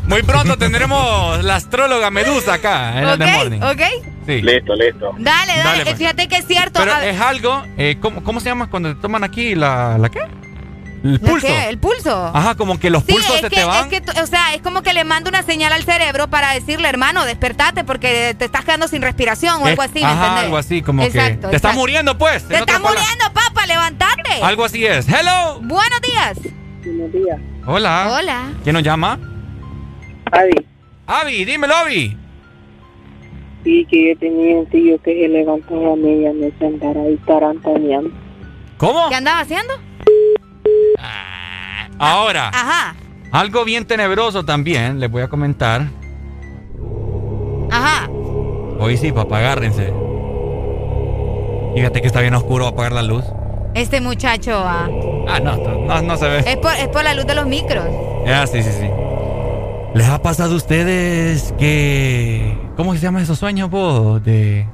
[0.04, 3.60] muy pronto tendremos la astróloga Medusa acá en el The Morning.
[3.62, 3.80] ¿Ok?
[4.26, 4.42] Sí.
[4.42, 5.14] Listo, listo.
[5.18, 5.62] Dale, dale.
[5.64, 5.96] Dale, Eh, pues.
[5.96, 6.80] Fíjate que es cierto.
[6.80, 10.20] Pero es algo, eh, ¿cómo, cómo se llama cuando te toman aquí la, la qué?
[11.04, 11.46] El ¿la pulso.
[11.46, 11.68] qué?
[11.68, 12.30] ¿El pulso?
[12.34, 13.92] Ajá, como que los Sí, pulsos es se que, te van.
[13.92, 16.88] es que, o sea, es como que le manda una señal al cerebro para decirle,
[16.88, 20.44] hermano, despertate porque te estás quedando sin respiración o algo Es- así, ¿me ajá, entendés?
[20.44, 22.46] algo así, como Exacto, que te estás muriendo, pues.
[22.48, 24.42] Te estás muriendo, papá, levántate.
[24.42, 25.06] Algo así es.
[25.08, 25.60] Hello.
[25.62, 26.38] Buenos días.
[26.84, 27.38] Buenos días.
[27.66, 28.08] Hola.
[28.18, 28.48] Hola.
[28.64, 29.18] ¿Quién nos llama?
[30.32, 30.66] Avi.
[31.06, 32.16] Avi, dímelo, Avi.
[33.64, 38.10] Sí, que yo tenía un tío que se levantaba a medianoche a andar ahí tarantaneando.
[38.78, 39.08] ¿Cómo?
[39.08, 39.74] ¿Qué andaba haciendo?
[41.98, 42.94] Ahora, Ajá,
[43.32, 45.86] algo bien tenebroso también, les voy a comentar.
[47.70, 48.08] ajá.
[48.80, 49.92] Hoy sí, papá, agárrense.
[51.74, 53.24] Fíjate que está bien oscuro apagar la luz.
[53.74, 54.88] Este muchacho, ah,
[55.28, 56.38] Ah, no, no, no se ve.
[56.46, 57.84] es, por, es por la luz de los micros.
[58.26, 58.88] Ah, sí, sí, sí.
[59.94, 62.56] ¿Les ha pasado a ustedes que...
[62.76, 64.22] ¿Cómo se llaman esos sueños, vos?
[64.22, 64.66] De...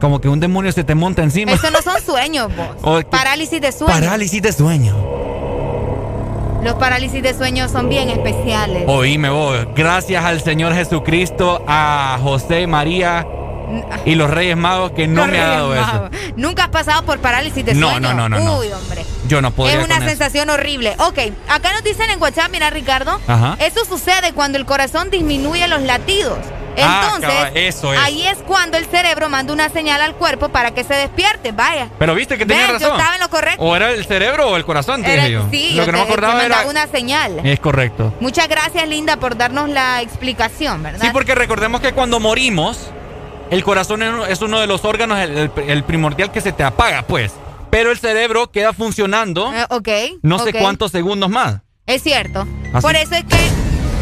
[0.00, 1.52] Como que un demonio se te monta encima.
[1.52, 2.68] Eso no son sueños, vos.
[2.82, 3.92] O Parálisis de sueño.
[3.94, 4.94] Parálisis de sueño.
[6.62, 8.84] Los parálisis de sueño son bien especiales.
[8.86, 13.26] Oíme vos, gracias al Señor Jesucristo, a José, María
[14.06, 15.94] y los Reyes Magos que no Los me ha dado Reyes eso.
[15.96, 16.10] Magos.
[16.36, 18.14] Nunca has pasado por parálisis de No, sueño.
[18.14, 18.58] no, no, no, no.
[18.60, 19.04] Uy, hombre.
[19.28, 20.10] Yo no podría Es una con eso.
[20.16, 20.94] sensación horrible.
[21.00, 21.18] Ok,
[21.48, 23.56] acá nos dicen en WhatsApp, mira Ricardo, Ajá.
[23.60, 26.38] eso sucede cuando el corazón disminuye los latidos.
[26.82, 28.00] Ah, Entonces, cabal, eso es.
[28.00, 31.52] ahí es cuando el cerebro manda una señal al cuerpo para que se despierte.
[31.52, 31.88] Vaya.
[31.98, 32.88] Pero viste que tenía Ven, razón.
[32.88, 33.62] yo estaba en lo correcto.
[33.62, 35.46] O era el cerebro o el corazón, te Era- dije yo.
[35.50, 36.66] sí, Lo que no me acordaba era...
[36.66, 37.40] una señal.
[37.44, 38.12] Es correcto.
[38.20, 41.00] Muchas gracias, Linda, por darnos la explicación, ¿verdad?
[41.00, 42.90] Sí, porque recordemos que cuando morimos,
[43.50, 47.02] el corazón es uno- de los órganos, el, el- el primordial que se te apaga,
[47.02, 47.32] pues.
[47.70, 49.88] Pero el cerebro queda funcionando Eh, ok.
[50.22, 51.56] no sé cuántos segundos más.
[51.86, 52.46] Es cierto.
[52.72, 53.36] ¿Ah, Por eso es que.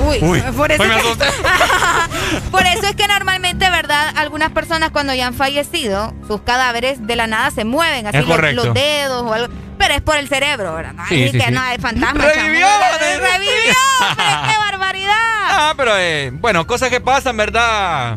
[0.06, 1.02] Uy, Uy, por, eso me que-
[2.50, 4.12] por eso es que normalmente, ¿verdad?
[4.16, 8.26] Algunas personas cuando ya han fallecido, sus cadáveres de la nada se mueven, así Es
[8.26, 9.52] los, los dedos o algo.
[9.78, 10.92] Pero es por el cerebro, ¿verdad?
[10.94, 11.50] No, Sí, es sí, que sí.
[11.52, 12.24] no, es fantasma.
[12.24, 12.66] ¡Revivió!
[13.00, 13.74] ¡Revivió!
[14.16, 15.12] ¡Qué barbaridad!
[15.50, 18.16] Ah, pero eh, bueno, cosas que pasan, ¿verdad?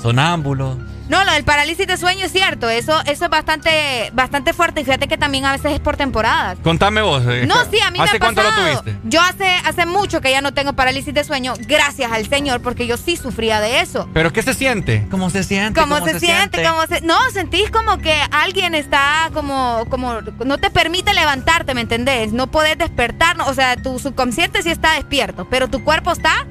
[0.00, 0.76] Sonámbulos.
[1.08, 2.68] No, lo del parálisis de sueño es cierto.
[2.68, 4.80] Eso, eso es bastante, bastante fuerte.
[4.80, 6.58] Y fíjate que también a veces es por temporadas.
[6.62, 7.22] Contame vos.
[7.26, 8.82] eh, No, sí, a mí me ¿Hace ha cuánto lo pasado.
[8.82, 9.00] tuviste?
[9.04, 12.86] Yo hace, hace mucho que ya no tengo parálisis de sueño, gracias al Señor, porque
[12.86, 14.08] yo sí sufría de eso.
[14.12, 15.06] ¿Pero qué se siente?
[15.10, 15.80] ¿Cómo se siente?
[15.80, 16.62] ¿Cómo, se, siente?
[16.62, 21.80] ¿Cómo se- No, sentís como que alguien está como, como, no te permite levantarte, ¿me
[21.82, 22.32] entendés?
[22.32, 26.46] No podés despertar, o sea, tu subconsciente sí está despierto, pero tu cuerpo está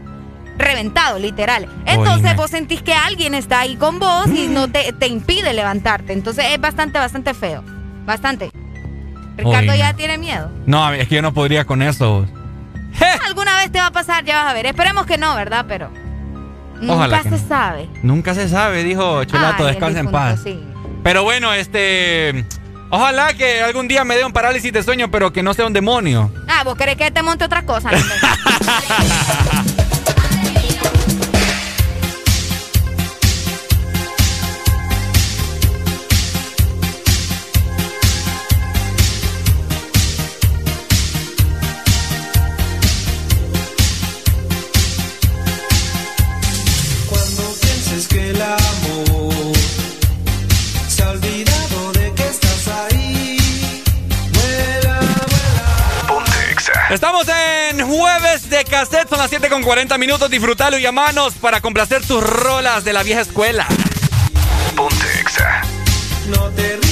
[0.57, 1.67] reventado, literal.
[1.85, 6.13] Entonces vos sentís que alguien está ahí con vos y no te, te impide levantarte.
[6.13, 7.63] Entonces es bastante, bastante feo.
[8.05, 8.51] Bastante.
[9.37, 10.49] Ricardo ya tiene miedo.
[10.65, 12.25] No, es que yo no podría con eso.
[13.27, 14.65] Alguna vez te va a pasar, ya vas a ver.
[14.65, 15.65] Esperemos que no, ¿verdad?
[15.67, 15.89] Pero
[16.87, 17.47] Ojalá nunca se no.
[17.47, 17.89] sabe.
[18.01, 20.39] Nunca se sabe, dijo Cholato, Ay, descansa en paz.
[20.43, 20.63] sí.
[21.03, 22.45] Pero bueno, este.
[22.89, 25.73] Ojalá que algún día me dé un parálisis de sueño, pero que no sea un
[25.73, 26.31] demonio.
[26.47, 27.91] Ah, vos querés que te monte otra cosa.
[58.19, 60.29] Jueves de cassette, son las 7 con 40 minutos.
[60.31, 63.67] Disfrutalo y llamanos para complacer tus rolas de la vieja escuela.
[64.75, 65.61] Ponte exa.
[66.27, 66.86] No te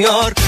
[0.00, 0.39] Señor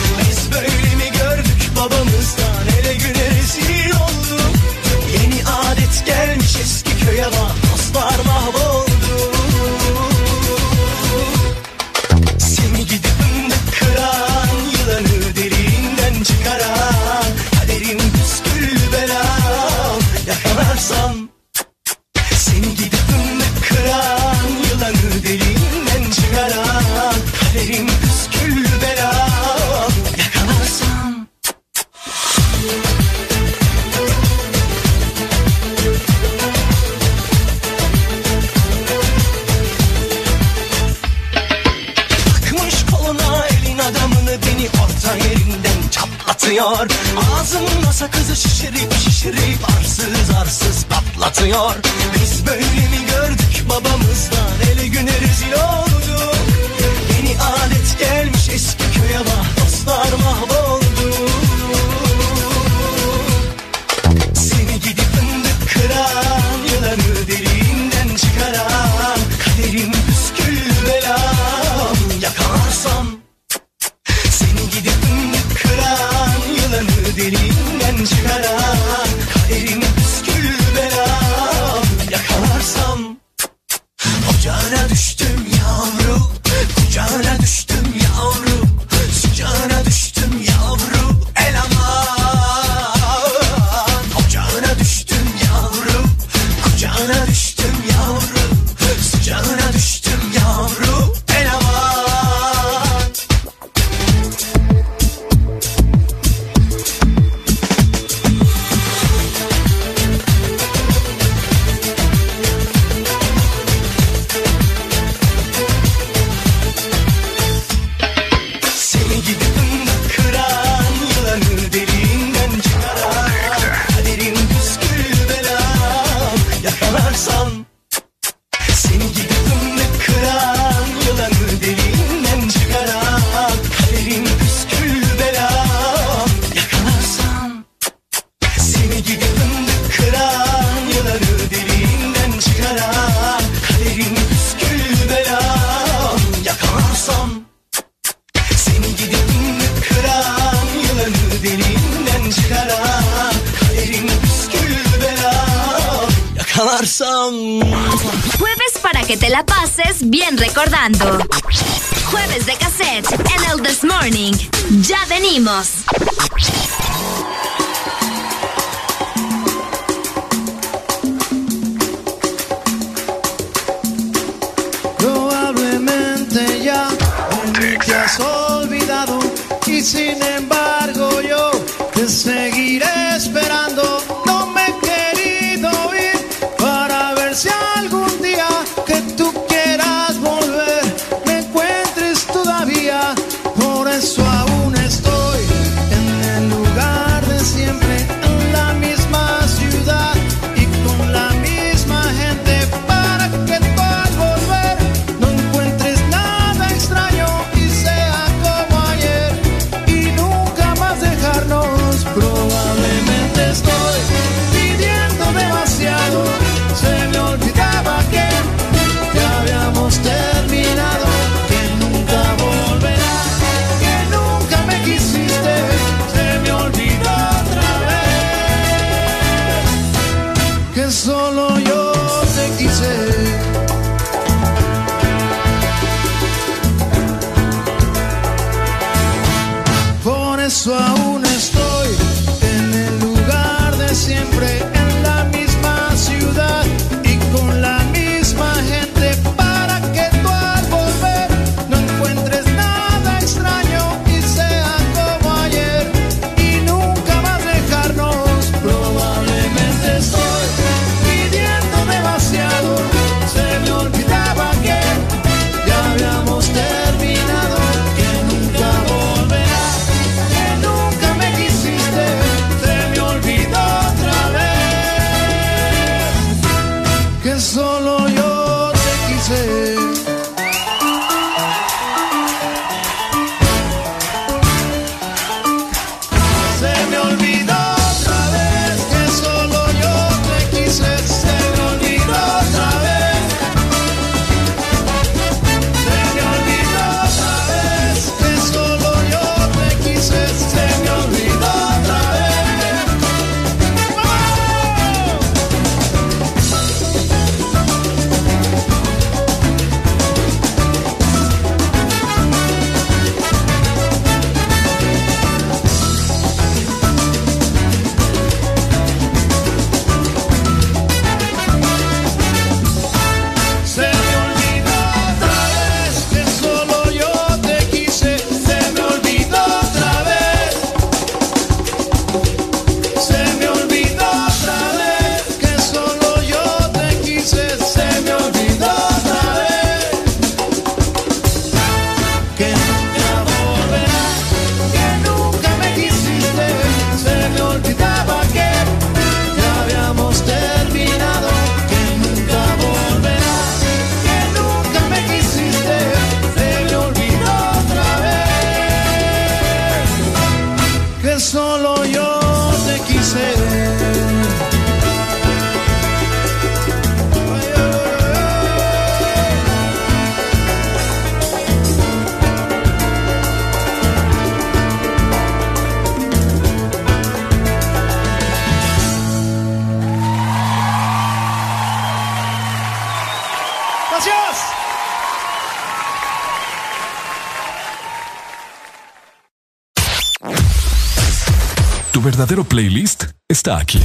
[392.53, 393.81] playlist está aquí.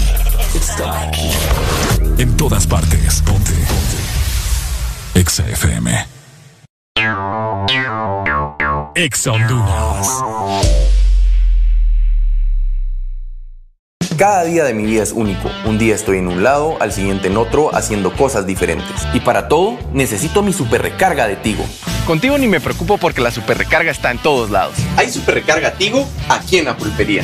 [0.53, 1.31] Está aquí.
[2.17, 3.21] En todas partes.
[3.21, 3.53] Ponte.
[3.53, 5.21] Ponte.
[5.21, 6.05] Exa FM.
[8.93, 10.09] Exa Honduras.
[14.17, 15.49] Cada día de mi vida es único.
[15.63, 19.07] Un día estoy en un lado, al siguiente en otro, haciendo cosas diferentes.
[19.13, 21.63] Y para todo, necesito mi super recarga de Tigo.
[22.07, 24.73] Contigo ni me preocupo porque la super recarga está en todos lados.
[24.97, 27.23] Hay super recarga Tigo aquí en la pulpería,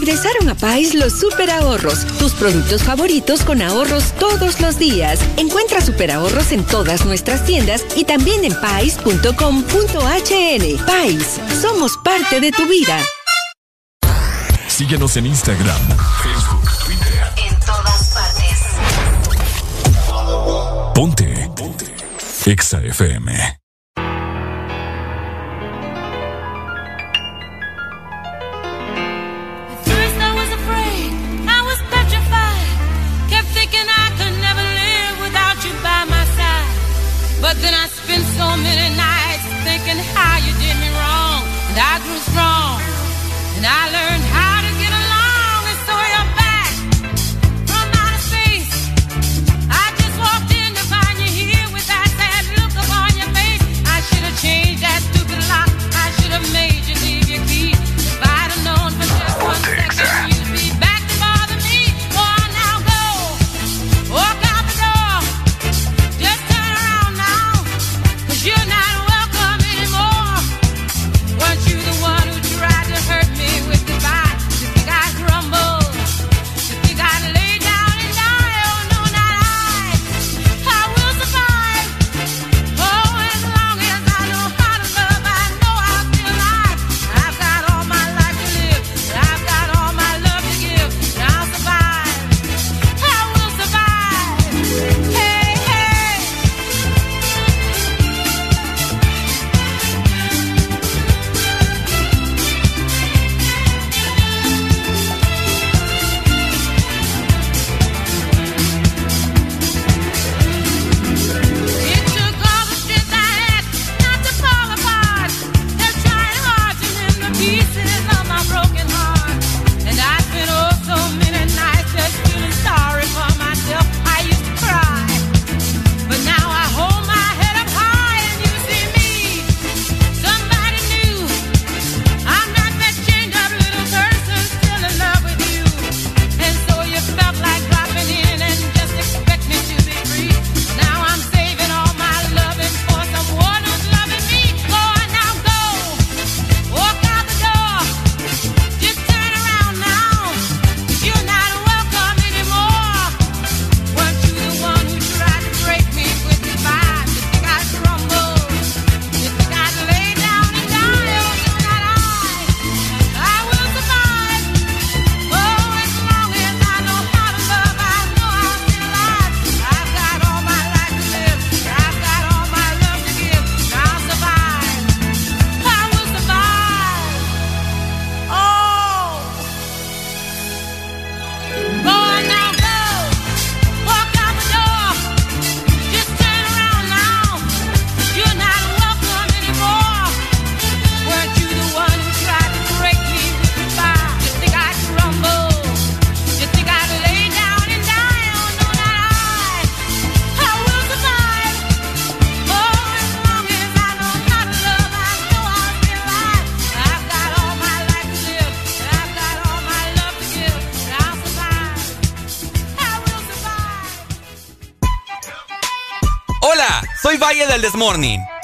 [0.00, 5.20] Regresaron a Pais los super ahorros, tus productos favoritos con ahorros todos los días.
[5.36, 9.26] Encuentra super ahorros en todas nuestras tiendas y también en pais.com.hn.
[10.86, 12.98] Pais, somos parte de tu vida.
[14.68, 15.82] Síguenos en Instagram,
[16.22, 17.22] Facebook, Twitter.
[17.46, 18.58] En todas partes.
[20.94, 21.50] Ponte.
[21.54, 21.94] Ponte.
[22.46, 23.59] Exa FM.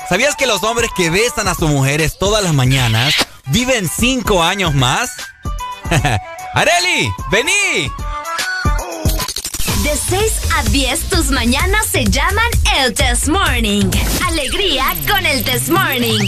[0.08, 3.14] ¿Sabías que los hombres que besan a sus mujeres todas las mañanas
[3.48, 5.10] viven cinco años más?
[6.54, 7.12] ¡Areli!
[7.30, 7.92] ¡Vení!
[9.82, 12.48] De 6 a 10, tus mañanas se llaman
[12.78, 13.90] el Test Morning.
[14.26, 16.26] Alegría con el Test Morning.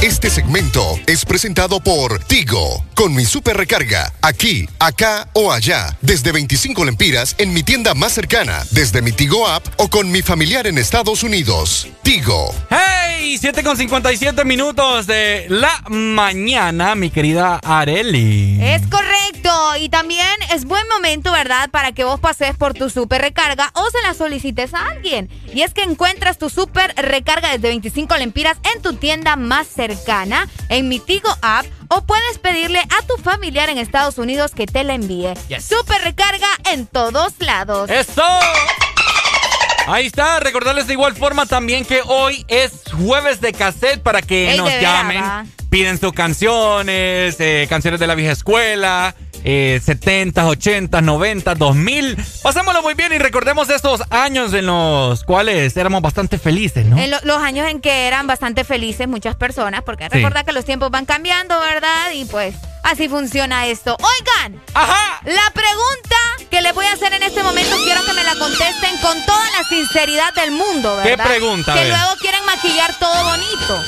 [0.00, 6.30] Este segmento es presentado por Tigo, con mi super recarga, aquí, acá o allá, desde
[6.30, 10.68] 25 lempiras en mi tienda más cercana, desde mi Tigo app o con mi familiar
[10.68, 11.88] en Estados Unidos.
[12.02, 12.54] Tigo.
[12.70, 13.36] ¡Hey!
[13.38, 18.58] 7 con 57 minutos de la mañana, mi querida Areli.
[18.62, 19.76] Es correcto.
[19.80, 21.70] Y también es buen momento, ¿verdad?
[21.70, 25.28] Para que vos pases por tu super recarga o se la solicites a alguien.
[25.52, 30.48] Y es que encuentras tu super recarga desde 25 lempiras en tu tienda más cercana,
[30.68, 34.84] en mi Tigo app, o puedes pedirle a tu familiar en Estados Unidos que te
[34.84, 35.34] la envíe.
[35.60, 37.90] Super recarga en todos lados.
[37.90, 38.22] ¡Eso!
[39.88, 44.50] Ahí está, recordarles de igual forma también que hoy es jueves de cassette para que
[44.50, 45.22] Ey, nos llamen,
[45.70, 49.14] piden sus canciones, eh, canciones de la vieja escuela,
[49.48, 52.16] eh, 70, 80, 90, 2000.
[52.42, 56.98] Pasémoslo muy bien y recordemos esos años en los cuales éramos bastante felices, ¿no?
[56.98, 60.18] En lo- los años en que eran bastante felices muchas personas, porque Sí.
[60.18, 62.10] recordad que los tiempos van cambiando, ¿verdad?
[62.12, 63.96] Y pues así funciona esto.
[64.00, 65.20] Oigan, Ajá.
[65.24, 66.16] la pregunta
[66.50, 69.44] que les voy a hacer en este momento quiero que me la contesten con toda
[69.56, 71.24] la sinceridad del mundo, ¿Qué ¿verdad?
[71.24, 71.72] pregunta?
[71.72, 73.80] A Que luego quieren maquillar todo bonito.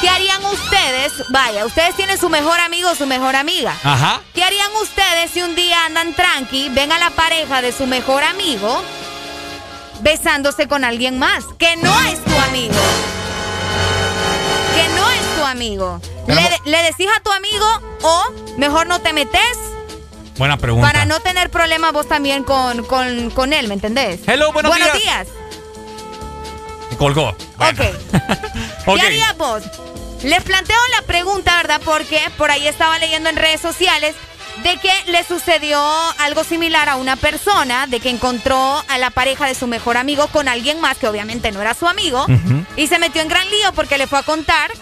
[0.00, 1.12] ¿Qué harían ustedes?
[1.30, 3.74] Vaya, ustedes tienen su mejor amigo o su mejor amiga.
[3.82, 4.20] Ajá.
[4.34, 8.22] ¿Qué harían ustedes si un día andan tranqui, ven a la pareja de su mejor
[8.22, 8.82] amigo
[10.00, 11.44] besándose con alguien más?
[11.58, 12.74] Que no es tu amigo.
[14.74, 16.00] Que no es tu amigo.
[16.28, 17.66] Le, le decís a tu amigo
[18.02, 18.24] o
[18.58, 19.58] mejor no te metes
[20.36, 20.86] Buena pregunta.
[20.86, 24.20] para no tener problemas vos también con, con, con él, ¿me entendés?
[24.28, 24.92] Hello, buenos días.
[25.02, 25.26] días.
[26.98, 27.30] Colgó.
[27.58, 27.80] Ok.
[28.86, 28.96] Ok.
[29.00, 29.62] ¿Qué harías vos?
[30.22, 31.80] Les planteo la pregunta, ¿verdad?
[31.84, 34.14] Porque por ahí estaba leyendo en redes sociales
[34.62, 35.80] de que le sucedió
[36.18, 40.26] algo similar a una persona, de que encontró a la pareja de su mejor amigo
[40.28, 42.26] con alguien más, que obviamente no era su amigo,
[42.76, 44.72] y se metió en gran lío porque le fue a contar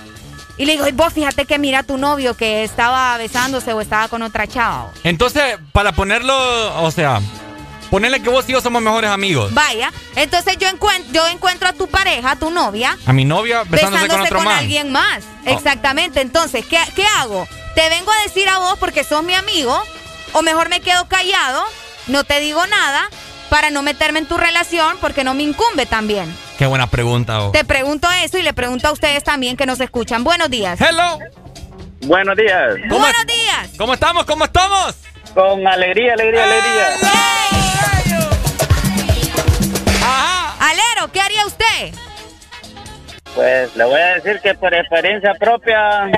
[0.56, 3.80] y le dijo, "Y vos fíjate que mira a tu novio que estaba besándose o
[3.82, 4.92] estaba con otra chava.
[5.04, 7.20] Entonces, para ponerlo, o sea,
[7.90, 9.52] ponerle que vos y yo somos mejores amigos.
[9.54, 13.62] Vaya, entonces yo, encuent- yo encuentro a tu pareja, a tu novia, A mi novia
[13.64, 14.58] besándose, besándose con otro man.
[14.58, 15.22] alguien más.
[15.46, 15.50] Oh.
[15.50, 16.20] Exactamente.
[16.20, 17.46] Entonces, ¿qué, ¿qué hago?
[17.74, 19.80] ¿Te vengo a decir a vos porque sos mi amigo?
[20.32, 21.62] ¿O mejor me quedo callado?
[22.08, 23.08] No te digo nada
[23.50, 26.34] para no meterme en tu relación porque no me incumbe también.
[26.58, 27.40] Qué buena pregunta.
[27.42, 27.50] oh.
[27.52, 30.24] Te pregunto eso y le pregunto a ustedes también que nos escuchan.
[30.24, 30.80] Buenos días.
[30.80, 31.18] Hello.
[32.02, 32.74] Buenos días.
[32.88, 33.68] Buenos días.
[33.78, 34.24] ¿Cómo estamos?
[34.24, 34.94] ¿Cómo estamos?
[35.34, 36.86] Con alegría, alegría, alegría.
[41.16, 41.98] ¿Qué haría usted?
[43.34, 46.10] Pues le voy a decir que por experiencia propia,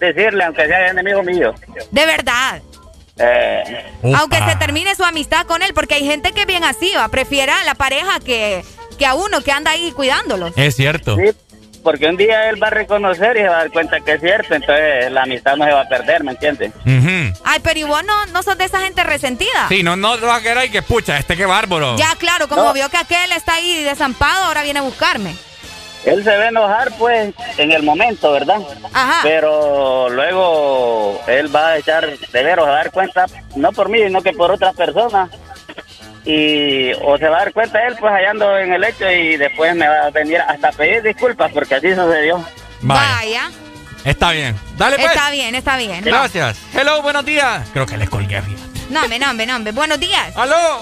[0.00, 1.54] decirle, aunque sea enemigo mío.
[1.92, 2.60] De verdad.
[3.18, 3.84] Eh,
[4.14, 7.08] Aunque se termine su amistad con él, porque hay gente que es bien así, va,
[7.08, 8.62] prefiere a la pareja que,
[8.98, 10.52] que a uno que anda ahí cuidándolos.
[10.56, 11.16] Es cierto.
[11.16, 11.30] Sí,
[11.86, 14.20] porque un día él va a reconocer y se va a dar cuenta que es
[14.20, 16.72] cierto, entonces la amistad no se va a perder, ¿me entiendes?
[16.84, 17.40] Ujú.
[17.44, 19.68] Ay, pero y vos no, no sos de esa gente resentida.
[19.68, 21.96] Sí, no, no te vas a quedar ahí que pucha, este qué bárbaro.
[21.96, 22.72] Ya, claro, como No.
[22.72, 25.36] vio que aquel está ahí desampado, ahora viene a buscarme.
[26.04, 28.58] Él se va a enojar, pues, en el momento, ¿verdad?
[28.92, 29.20] Ajá.
[29.22, 34.22] Pero luego él va a echar de veros a dar cuenta, no por mí, sino
[34.22, 35.30] que por otras personas.
[36.26, 39.74] Y o se va a dar cuenta él, pues, hallando en el hecho y después
[39.76, 42.44] me va a venir hasta pedir disculpas porque así sucedió.
[42.82, 43.14] Vaya.
[43.14, 43.50] Vaya.
[44.04, 44.58] Está bien.
[44.76, 45.08] Dale pues.
[45.08, 46.04] Está bien, está bien.
[46.04, 46.10] va.
[46.10, 46.58] Gracias.
[46.74, 47.68] Hello, buenos días.
[47.72, 48.58] Creo que les colgué bien.
[48.90, 49.72] No, hombre, no, hombre, no, hombre.
[49.72, 50.36] Buenos días.
[50.36, 50.80] ¡Aló!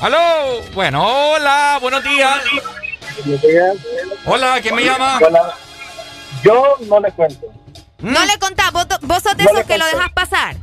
[0.00, 0.62] ¡Aló!
[0.74, 2.40] Bueno, hola, buenos días.
[4.24, 5.18] Hola, ¿quién me llama?
[6.42, 7.46] Yo no le cuento.
[8.00, 10.56] No le contás, vos, vos sos de No esos le que lo dejas pasar.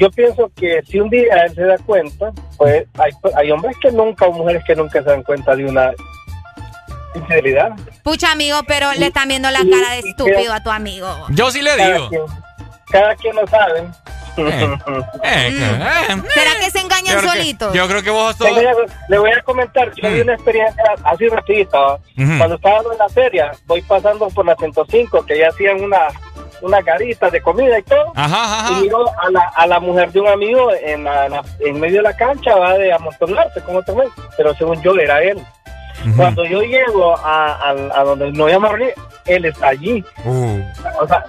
[0.00, 3.92] Yo pienso que si un día él se da cuenta, pues hay, hay hombres que
[3.92, 5.92] nunca o mujeres que nunca se dan cuenta de una
[7.14, 7.72] infidelidad.
[8.02, 11.06] Pucha, amigo, pero le están viendo la cara de estúpido a tu amigo.
[11.30, 12.08] Yo sí le Cada digo.
[12.08, 12.22] quien,
[12.90, 13.84] cada quien lo sabe.
[14.36, 14.78] Eh,
[15.24, 15.50] eh.
[16.32, 17.74] ¿Será que se engañan Yo creo que- solitos?
[17.74, 18.46] Yo creo que vos sos...
[18.46, 18.72] Le voy a,
[19.08, 21.98] le voy a comentar, yo vi una experiencia así rapidita.
[22.38, 26.06] Cuando estaba en la feria, voy pasando por la 105, que ya hacían una,
[26.62, 28.12] una carita de comida y todo.
[28.14, 28.78] Ajá, ajá.
[28.78, 31.96] Y miro a la, a la mujer de un amigo en, la- la- en medio
[31.98, 34.08] de la cancha, va de amontonarse, como te ves.
[34.36, 35.38] Pero según yo, era él.
[36.16, 37.70] Cuando yo llego a, a,
[38.00, 38.70] a donde no llama
[39.26, 40.02] él está allí.
[40.24, 40.60] Uh.
[41.00, 41.24] O sea,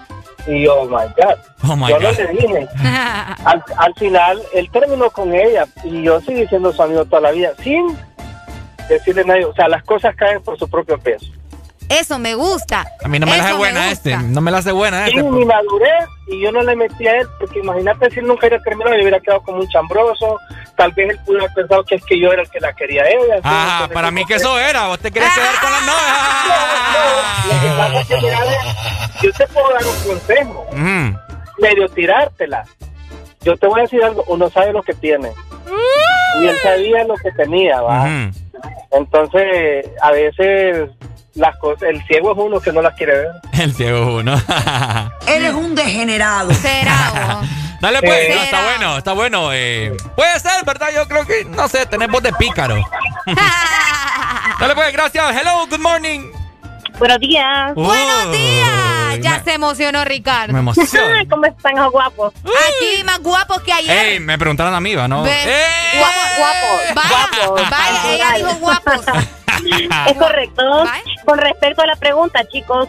[0.47, 1.35] y oh my God.
[1.69, 2.67] Oh my yo no le dije.
[3.45, 7.31] Al, al final, él terminó con ella y yo seguí siendo su amigo toda la
[7.31, 7.97] vida, sin
[8.87, 11.25] decirle a nadie, o sea, las cosas caen por su propio peso.
[11.99, 12.85] Eso me gusta.
[13.03, 14.09] A mí no me la hace buena gusta.
[14.11, 14.17] este.
[14.17, 15.19] No me la hace buena este.
[15.19, 18.47] En mi madurez, y yo no le metí a él, porque imagínate si él nunca
[18.47, 20.39] hubiera terminado, yo hubiera quedado como un chambroso,
[20.77, 23.03] tal vez él pudo haber pensado que es que yo era el que la quería
[23.03, 23.35] a ella.
[23.35, 23.41] ¿sí?
[23.43, 24.87] Ajá, Entonces, para mí que eso era.
[24.87, 25.79] ¿Vos te querés quedar con la
[27.47, 28.57] Lo que pasa es que, mira, ve,
[29.23, 30.67] yo te puedo dar un consejo,
[31.59, 32.65] medio tirártela.
[33.41, 35.31] Yo te voy a decir algo, uno sabe lo que tiene.
[36.41, 38.07] Y él sabía lo que tenía, ¿va?
[38.91, 40.89] Entonces, a veces
[41.35, 43.27] las cosas, el ciego es uno que no las quiere ver.
[43.61, 44.35] El ciego uno.
[45.27, 46.53] Eres un degenerado.
[46.53, 47.39] Será.
[47.81, 49.49] Dale pues, Eh, no, está bueno, está bueno.
[49.53, 49.97] eh.
[50.15, 50.89] puede ser, ¿verdad?
[50.93, 52.75] Yo creo que, no sé, tenés voz de pícaro.
[54.59, 55.35] Dale pues, gracias.
[55.35, 56.31] Hello, good morning.
[56.99, 57.73] Buenos días.
[57.73, 59.19] Buenos días.
[59.21, 60.53] Ya me- se emocionó Ricardo.
[60.53, 61.23] Me emociona.
[61.29, 62.33] ¿Cómo están esos guapos?
[62.43, 64.05] Aquí más guapos que ayer.
[64.05, 65.07] Ey, me preguntaron a mí, ¿va?
[65.07, 65.21] ¿no?
[65.23, 66.95] Guapos, guapos.
[66.95, 67.69] Vaya, guapos.
[67.71, 69.05] vaya, ella dijo guapos.
[70.07, 70.63] Es correcto.
[71.25, 72.87] Con respecto a la pregunta, chicos,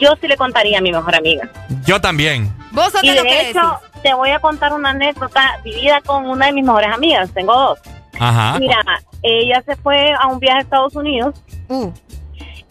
[0.00, 1.48] yo sí le contaría a mi mejor amiga.
[1.84, 2.52] Yo también.
[2.72, 6.26] Vos Y de lo que de hecho, te voy a contar una anécdota vivida con
[6.26, 7.30] una de mis mejores amigas.
[7.32, 7.78] Tengo dos.
[8.18, 8.58] Ajá.
[8.58, 8.82] Mira,
[9.22, 11.34] ella se fue a un viaje a Estados Unidos.
[11.68, 11.90] Uh.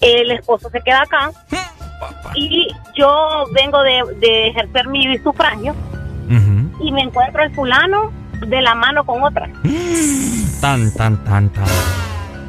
[0.01, 1.31] El esposo se queda acá.
[2.35, 5.75] Y yo vengo de, de ejercer mi sufragio.
[6.79, 8.11] Y me encuentro el fulano
[8.47, 9.49] de la mano con otra.
[10.61, 11.65] Tan, tan, tan, tan.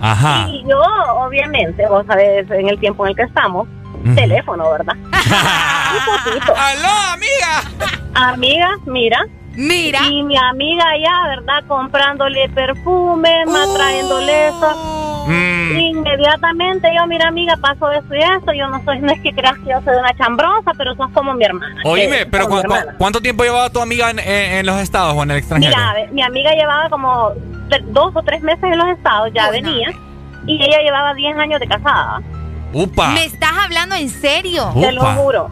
[0.02, 0.48] Ajá.
[0.48, 0.80] Y yo,
[1.14, 3.68] obviamente, vos sabés, en el tiempo en el que estamos,
[4.16, 4.96] teléfono, ¿verdad?
[4.96, 6.52] Un poquito.
[6.56, 7.92] ¡Aló, amiga!
[8.14, 9.26] Amiga, mira.
[9.54, 10.00] Mira.
[10.08, 11.64] Y mi amiga allá, ¿verdad?
[11.68, 13.74] Comprándole perfumes, Uh.
[13.76, 15.24] trayéndole eso.
[15.26, 15.78] Mm.
[15.78, 18.52] Inmediatamente yo, mira, amiga, pasó esto y esto.
[18.52, 21.34] Yo no soy, no es que creas que yo soy una chambrosa, pero sos como
[21.34, 21.76] mi hermana.
[21.84, 22.60] Oíme, Eh, pero ¿cu-.
[22.98, 25.74] ¿cuánto tiempo llevaba tu amiga en, en- en los estados o en el extranjero?
[25.76, 27.30] Mira, mi amiga llevaba como
[27.88, 29.88] dos o tres meses en los estados, ya venía.
[30.46, 32.20] Y ella llevaba 10 años de casada.
[32.72, 33.10] ¡Upa!
[33.12, 34.72] ¿Me estás hablando en serio?
[34.74, 35.50] Te lo juro.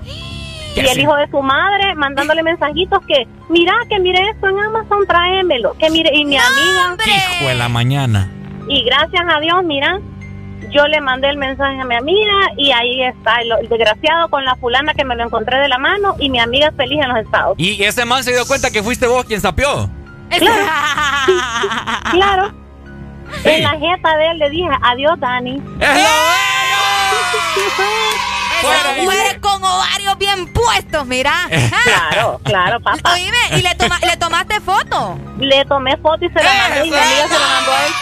[0.74, 4.60] ¿Qué Y el hijo de su madre mandándole mensajitos que, mira, que mire esto en
[4.60, 5.74] Amazon, tráemelo.
[5.78, 6.96] Que mire, y mi amiga.
[7.06, 8.30] Hijo de la mañana.
[8.68, 9.98] Y gracias a Dios, mira,
[10.70, 14.44] yo le mandé el mensaje a mi amiga y ahí está el, el desgraciado con
[14.44, 17.18] la fulana que me lo encontré de la mano y mi amiga feliz en los
[17.18, 17.54] estados.
[17.58, 19.90] ¿Y ese man se dio cuenta que fuiste vos quien sapió?
[22.12, 22.52] Claro.
[23.44, 25.62] En la jeta de él le dije, adiós, Dani.
[28.60, 31.34] Esa mujer con ovarios bien puestos, mira.
[31.84, 33.12] Claro, claro, papá.
[33.12, 35.18] Oíme, ¿y le, toma- le tomaste foto?
[35.38, 37.92] Le tomé foto y se la mandé y mi amiga se la mandó a él.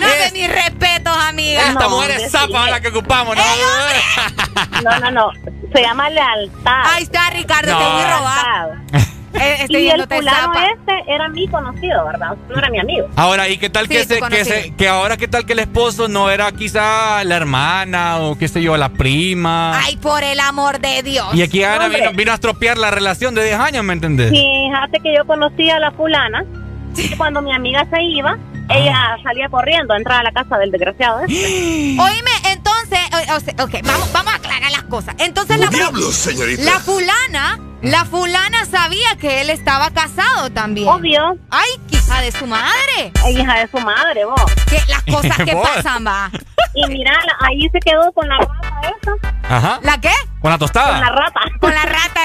[0.00, 1.60] No, que mis respetos, amiga.
[1.68, 2.70] Esta No, mujer es zapa sí.
[2.70, 3.42] la que ocupamos, ¿no?
[4.82, 5.30] No, no, no.
[5.74, 6.82] Se llama lealtad.
[6.94, 7.78] Ahí está, Ricardo, No.
[7.78, 8.68] te voy a robar.
[8.92, 9.06] Eh,
[9.60, 12.36] estoy y el fulano este era mi conocido, ¿verdad?
[12.48, 13.08] No era mi amigo.
[13.16, 15.60] Ahora, ¿y qué tal Sí, que, se, que, se- que ahora qué tal que el
[15.60, 19.78] esposo no era quizá la hermana o qué sé yo, la prima?
[19.78, 21.26] Ay, por el amor de Dios.
[21.34, 24.30] y aquí Ana vino a estropear la relación de 10 años, ¿me entendés?
[24.30, 26.44] Fíjate que yo conocí a la fulana
[26.96, 28.36] y cuando mi amiga se iba,
[28.70, 31.34] ella salía corriendo a entrar a la casa del desgraciado este.
[32.00, 35.14] Oíme, entonces, o- o sea, ok, vamos, vamos a aclarar las cosas.
[35.18, 36.62] Entonces la, Diablos, señorita.
[36.62, 40.88] la fulana, la fulana sabía que él estaba casado también.
[40.88, 41.36] Obvio.
[41.50, 43.12] Ay, hija de su madre.
[43.24, 44.40] Ay, hija de su madre, vos.
[44.68, 46.30] Que las cosas que pasan, va.
[46.74, 49.56] Y mira, ahí se quedó con la rata esa.
[49.56, 49.80] Ajá.
[49.82, 50.12] ¿La qué?
[50.40, 50.92] Con la tostada.
[50.92, 51.40] Con la rata.
[51.60, 52.20] Con la rata.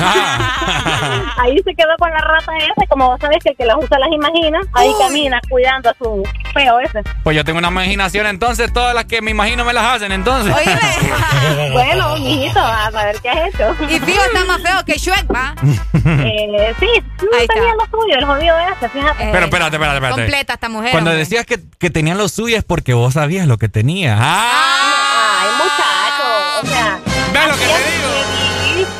[0.00, 1.34] Ah.
[1.42, 2.86] Ahí se quedó con la rata esa.
[2.88, 6.22] Como vos sabés que el que las usa las imagina, ahí camina cuidando a su
[6.54, 7.02] feo ese.
[7.22, 10.54] Pues yo tengo una imaginación, entonces todas las que me imagino me las hacen, entonces.
[10.54, 10.78] Oíme.
[11.72, 13.74] Bueno, mijito, a saber qué has hecho.
[13.88, 15.54] Y Fijo está más feo que Shrek, va.
[15.62, 16.86] Eh, sí,
[17.30, 17.54] no Ahí está.
[17.54, 19.24] tenía lo suyo, el jodido ese, fíjate.
[19.24, 20.20] Eh, Pero espérate, espérate, espérate.
[20.22, 20.90] Completa esta mujer.
[20.92, 21.20] Cuando hombre.
[21.24, 24.16] decías que, que tenían lo suyo es porque vos sabías lo que tenía.
[24.20, 25.40] ¡Ah!
[25.40, 25.82] Ay, muchacho,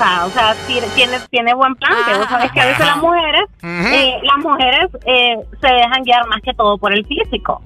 [0.01, 0.87] O sea, tiene,
[1.31, 2.15] tiene, buen plante.
[2.17, 6.41] Vos sabés que a veces las mujeres, eh, las mujeres eh, se dejan guiar más
[6.43, 7.61] que todo por el físico.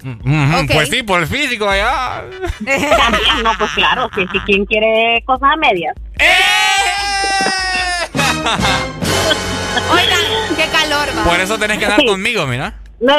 [0.71, 2.23] Pues sí, por el físico allá.
[2.65, 5.95] También, no, pues claro, si, si quien quiere cosas a medias.
[9.91, 11.23] Oigan, qué calor, va.
[11.23, 12.73] Por eso tenés que andar conmigo, mira.
[12.99, 13.13] No,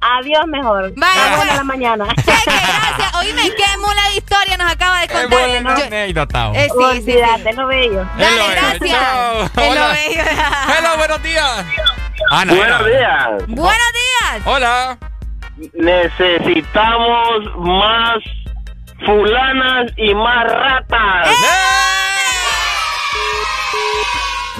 [0.00, 0.92] adiós mejor.
[0.96, 1.50] Vaya, pues.
[1.50, 2.06] a la mañana.
[2.16, 3.14] Cheque, gracias.
[3.14, 5.28] Oíme, qué mula de historia nos acaba de contar.
[5.28, 6.50] Bueno, Yo- anécdota.
[6.54, 7.52] Eh, sí, sí, sí.
[7.56, 8.04] Lo bello.
[8.18, 8.80] Dale, Hello, gracias.
[8.82, 9.44] hello.
[9.44, 9.88] Es lo Hola.
[9.92, 10.22] bello.
[10.78, 11.64] Hello, buenos días.
[12.30, 12.88] Ana, Buenos Ana.
[12.88, 13.28] días.
[13.46, 14.42] Buenos días.
[14.46, 14.98] Hola.
[15.74, 18.18] Necesitamos más
[19.06, 21.28] fulanas y más ratas.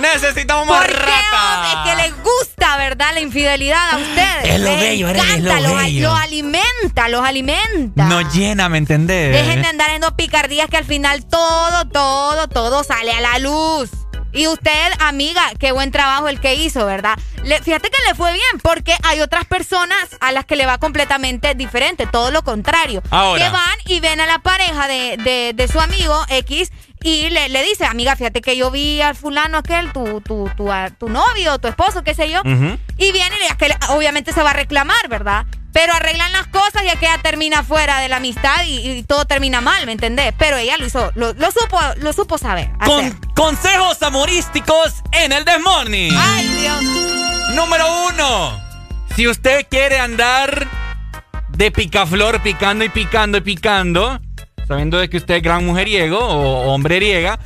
[0.00, 1.76] Necesitamos más ¿Por qué, rata.
[1.76, 1.90] hombre?
[1.90, 3.10] Que les gusta, ¿verdad?
[3.14, 4.44] La infidelidad a ustedes.
[4.54, 6.08] Es lo Les bello, Arely, es encanta, lo los, bello.
[6.10, 8.04] los alimenta, los alimenta.
[8.04, 9.32] Nos llena, ¿me entendés?
[9.32, 13.38] Dejen de andar en dos picardías que al final todo, todo, todo sale a la
[13.38, 13.90] luz.
[14.30, 17.18] Y usted, amiga, qué buen trabajo el que hizo, ¿verdad?
[17.44, 20.76] Le- fíjate que le fue bien porque hay otras personas a las que le va
[20.76, 23.02] completamente diferente, todo lo contrario.
[23.10, 23.42] Ahora.
[23.42, 26.70] Que van y ven a la pareja de, de- de su amigo X
[27.02, 30.70] y le, le dice, amiga, fíjate que yo vi al fulano aquel, tu, tu, tu,
[30.72, 32.40] a- tu novio, tu esposo, qué sé yo.
[32.44, 35.46] Y viene y aquel obviamente se va a reclamar, ¿verdad?
[35.72, 39.60] Pero arreglan las cosas y aquella termina fuera de la amistad y, y todo termina
[39.60, 40.32] mal, ¿me entendés?
[40.38, 42.70] Pero ella lo hizo, lo, lo supo, lo supo saber.
[42.84, 46.16] Con consejos amorísticos en el Desmorning.
[46.16, 46.82] Ay, Dios.
[47.54, 48.58] Número uno.
[49.14, 50.66] Si usted quiere andar
[51.50, 54.20] de picaflor, picando y picando y picando,
[54.68, 57.38] sabiendo de que usted es gran mujeriego o hombre riega,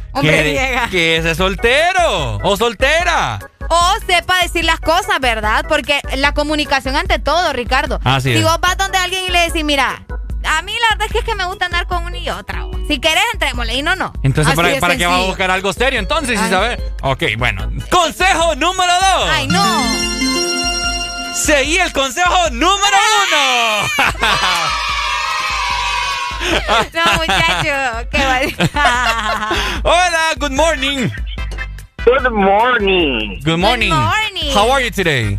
[0.91, 3.39] que, es soltero o soltera.
[3.69, 5.65] O sepa decir las cosas, ¿verdad?
[5.69, 8.01] Porque la comunicación ante todo, Ricardo.
[8.03, 8.45] Así si es.
[8.45, 10.03] vos vas donde alguien y le decís, mira,
[10.45, 12.65] a mí la verdad es que, es que me gusta andar con una y otra.
[12.65, 12.77] vos.
[12.89, 14.13] Si querés, entrémosle y no, no.
[14.25, 16.37] Entonces, Así ¿para, para qué va a buscar algo serio entonces?
[16.39, 16.51] Si Ay.
[16.51, 16.93] sabe.
[17.03, 17.71] Ok, bueno.
[17.89, 19.31] Consejo número dos.
[19.31, 19.65] Ay, no.
[21.35, 22.97] Seguí el consejo número
[23.31, 23.89] uno.
[26.93, 28.09] No, muchacho.
[28.11, 29.49] Qué mal.
[29.85, 31.11] Hola, good morning.
[32.05, 33.41] Good morning.
[33.45, 33.91] Good morning.
[33.95, 34.53] morning.
[34.53, 35.39] How are you today?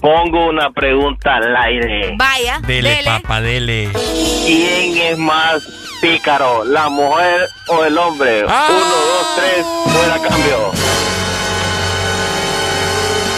[0.00, 2.14] Pongo una pregunta al aire.
[2.16, 2.60] Vaya.
[2.60, 3.90] Dele, papá, dele.
[4.46, 5.62] ¿Quién es más
[6.00, 8.44] pícaro, la mujer o el hombre?
[8.48, 8.68] Ah.
[8.70, 10.72] Uno, dos, tres, fuera cambio.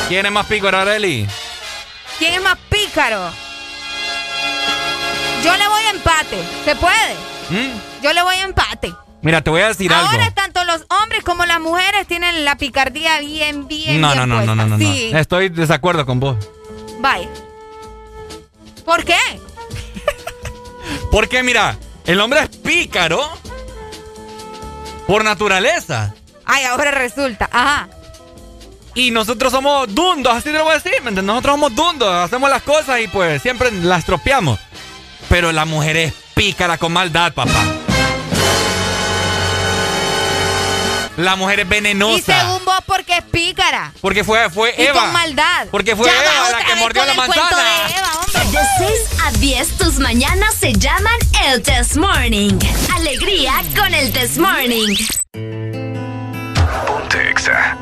[0.09, 1.27] ¿Quién es más pico, Areli?
[2.19, 3.31] ¿Quién es más pícaro?
[5.47, 6.45] Yo le voy a empate.
[6.65, 7.15] ¿Se puede?
[7.51, 8.03] ¿Mm?
[8.03, 8.95] Yo le voy a empate.
[9.23, 10.35] Mira, te voy a decir Ahora algo.
[10.35, 14.45] tanto los hombres como las mujeres tienen la picardía bien, bien, No, bien no, no,
[14.47, 15.19] no, no, no, no.
[15.19, 16.37] Estoy desacuerdo con vos.
[17.01, 17.29] vaya.
[18.85, 19.17] ¿Por qué?
[21.11, 23.21] Porque mira, el hombre es pícaro
[25.07, 26.15] por naturaleza.
[26.45, 27.49] Ay, ahora resulta.
[27.53, 27.89] Ajá.
[28.95, 30.93] Y nosotros somos dundos, así te lo voy a decir.
[30.93, 31.25] ¿me entiendes?
[31.25, 34.59] Nosotros somos dundos, hacemos las cosas y pues siempre las tropeamos.
[35.29, 37.61] Pero la mujer es pícara con maldad, papá.
[41.17, 42.41] La mujer es Y venenosa.
[42.43, 43.93] según vos, porque es pícara.
[44.03, 45.01] Porque fue, fue Y Eva.
[45.01, 45.67] con maldad.
[45.71, 47.57] Porque fue Ya va Eva la que mordió la manzana.
[47.57, 48.59] de Eva, hombre.
[48.61, 51.15] De 6 a 10, tus mañanas se llaman
[51.47, 52.59] el Test Morning.
[52.95, 54.95] Alegría con el Test Morning.
[56.87, 57.77] Ponte Exa.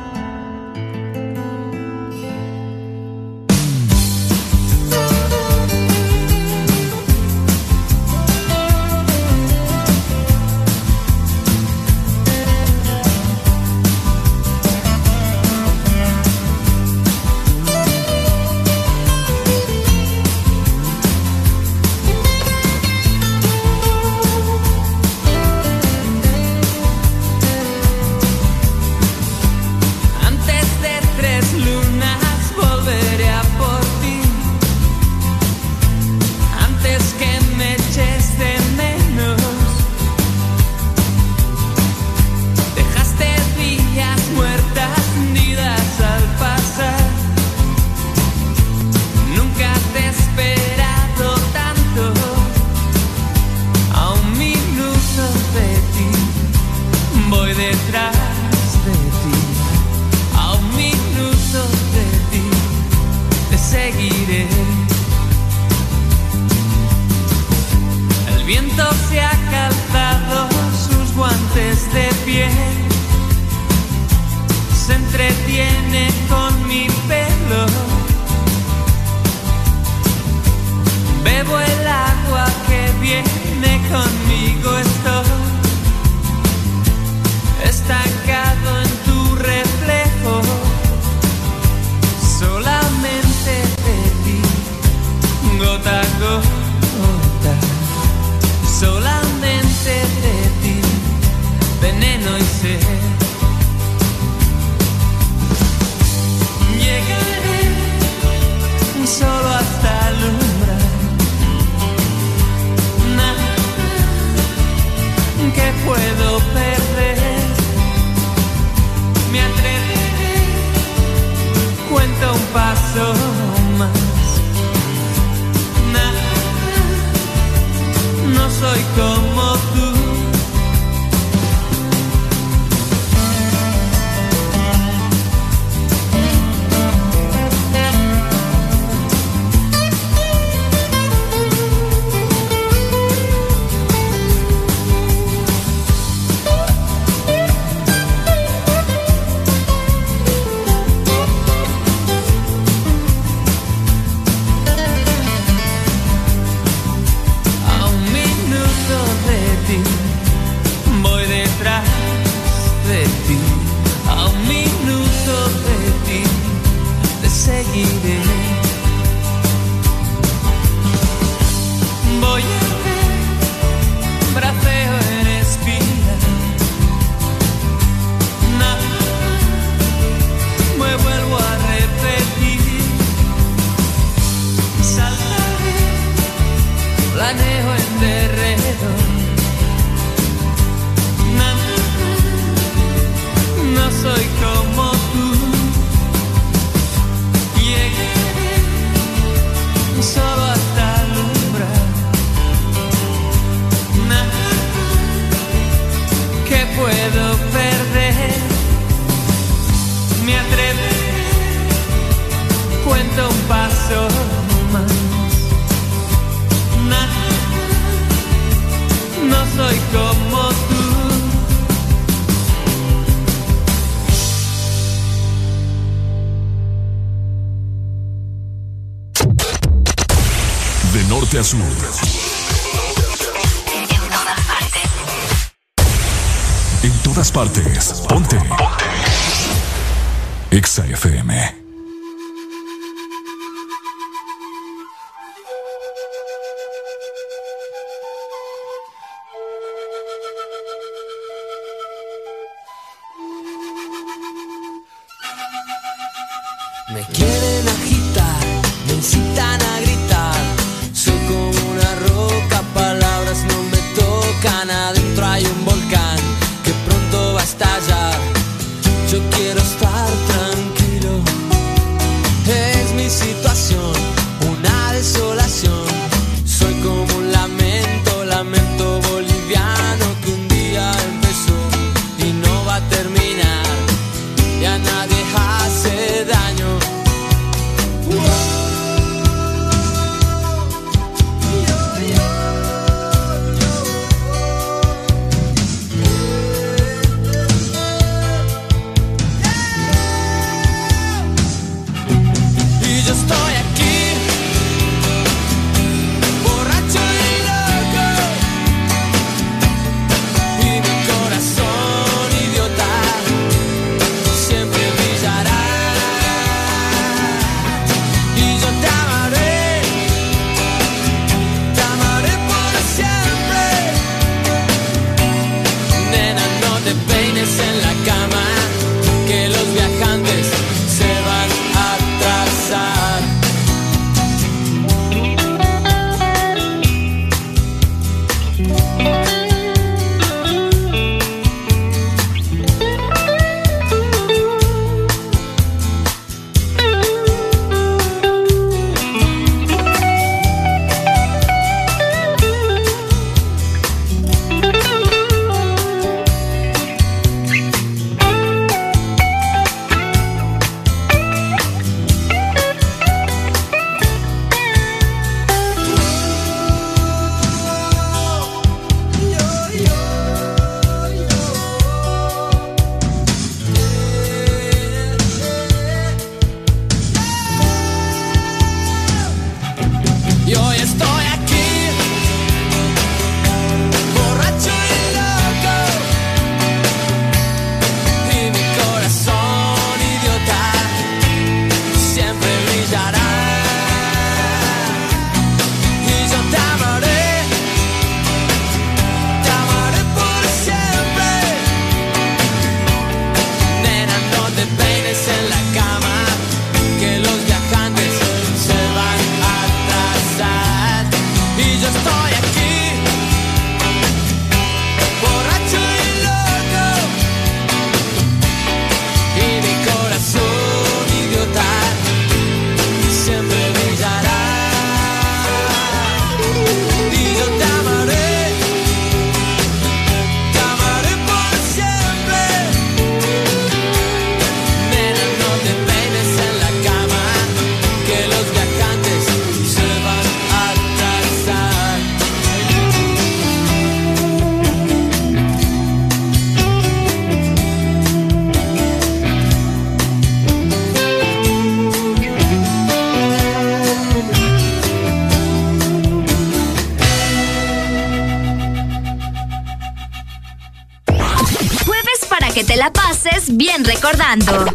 [464.35, 464.74] Recordando.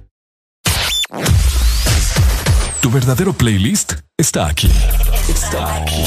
[2.81, 4.71] Tu verdadero playlist está aquí.
[5.29, 6.03] Está aquí.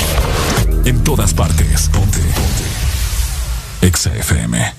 [0.84, 1.88] En todas partes.
[1.88, 2.18] Ponte.
[2.18, 3.86] Ponte.
[3.86, 4.74] Exa FM.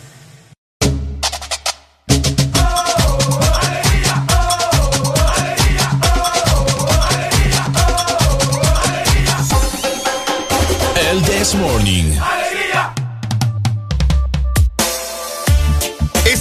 [11.09, 12.34] El This Morning.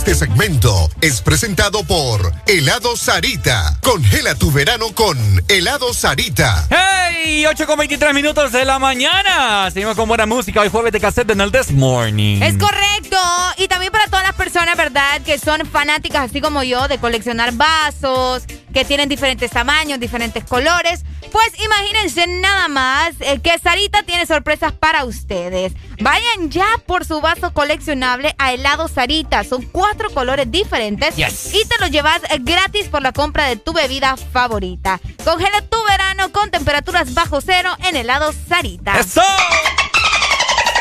[0.07, 3.78] Este segmento es presentado por Helado Sarita.
[3.81, 5.16] Congela tu verano con
[5.49, 6.68] Helado Sarita.
[6.68, 7.47] ¡Hey!
[7.47, 9.70] 8 con 23 minutos de la mañana.
[9.70, 10.60] Seguimos con buena música.
[10.60, 12.42] Hoy jueves de cassette en el This Morning.
[12.42, 13.16] Es correcto.
[13.57, 15.23] Y también para todas las personas, ¿verdad?
[15.23, 18.42] Que son fanáticas, así como yo, de coleccionar vasos,
[18.74, 21.04] que tienen diferentes tamaños, diferentes colores.
[21.32, 25.72] Pues imagínense nada más eh, que Sarita tiene sorpresas para ustedes.
[26.00, 29.44] Vayan ya por su vaso coleccionable a helado Sarita.
[29.44, 31.16] Son cuatro colores diferentes.
[31.16, 31.54] Yes.
[31.54, 35.00] Y te lo llevas eh, gratis por la compra de tu bebida favorita.
[35.24, 38.98] Congela tu verano con temperaturas bajo cero en helado Sarita.
[38.98, 39.22] ¡Eso!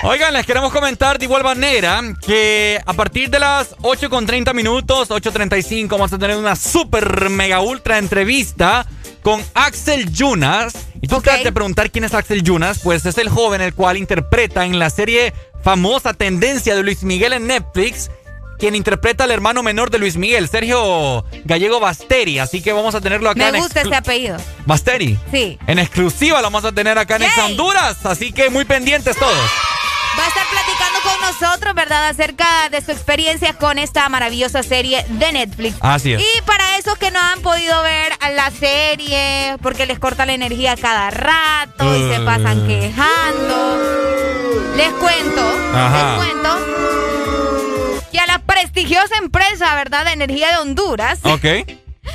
[0.06, 4.54] Oigan, les queremos comentar de igual manera que a partir de las 8 con 30
[4.54, 8.86] minutos, 8.35, vamos a tener una super mega ultra entrevista
[9.22, 10.74] con Axel Yunas.
[11.02, 13.96] Y tú te de preguntar quién es Axel Yunas, pues es el joven el cual
[13.96, 15.34] interpreta en la serie
[15.64, 18.12] famosa Tendencia de Luis Miguel en Netflix,
[18.60, 22.40] quien interpreta al hermano menor de Luis Miguel, Sergio Gallego Basteri.
[22.40, 24.36] Así que vamos a tenerlo acá Me gusta ese apellido.
[24.66, 25.18] Basteri.
[25.32, 25.58] Sí.
[25.66, 29.50] En exclusiva lo vamos a tener acá en Honduras, así que muy pendientes todos.
[30.18, 32.08] Va a estar platicando con nosotros, ¿verdad?
[32.10, 35.76] Acerca de su experiencia con esta maravillosa serie de Netflix.
[35.82, 36.22] Así es.
[36.22, 40.76] Y para esos que no han podido ver la serie, porque les corta la energía
[40.78, 43.82] cada rato y se pasan quejando,
[44.76, 45.42] les cuento,
[45.74, 46.16] Ajá.
[46.18, 46.50] les cuento
[48.12, 50.06] que a la prestigiosa empresa, ¿verdad?
[50.06, 51.20] De energía de Honduras.
[51.24, 51.46] Ok.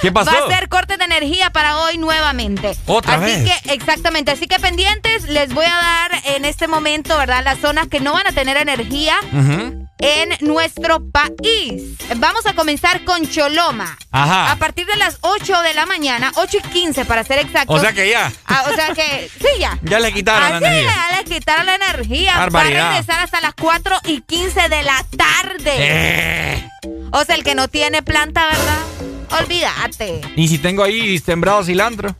[0.01, 0.31] ¿Qué pasó?
[0.31, 2.77] Va a ser corte de energía para hoy nuevamente.
[2.87, 3.61] ¿Otra así vez?
[3.63, 4.31] que, exactamente.
[4.31, 7.43] Así que pendientes, les voy a dar en este momento, ¿verdad?
[7.45, 9.17] Las zonas que no van a tener energía
[10.01, 11.83] en nuestro país.
[12.17, 13.97] Vamos a comenzar con Choloma.
[14.13, 14.53] Ajá.
[14.53, 17.77] A partir de las 8 de la mañana, 8 y 15 para ser exactos.
[17.77, 18.31] O sea que ya.
[18.47, 19.79] Ah, o sea que, sí, ya.
[19.89, 20.93] Ya le quitaron la Así energía.
[21.11, 22.33] ya le quitaron la energía.
[22.33, 22.91] Va a Barbaridad.
[22.91, 25.73] regresar hasta las 4 y 15 de la tarde.
[25.77, 26.69] Eh.
[27.11, 28.79] O sea, el que no tiene planta, ¿verdad?
[29.31, 30.21] Olvídate.
[30.37, 32.15] Y si tengo ahí sembrado cilantro.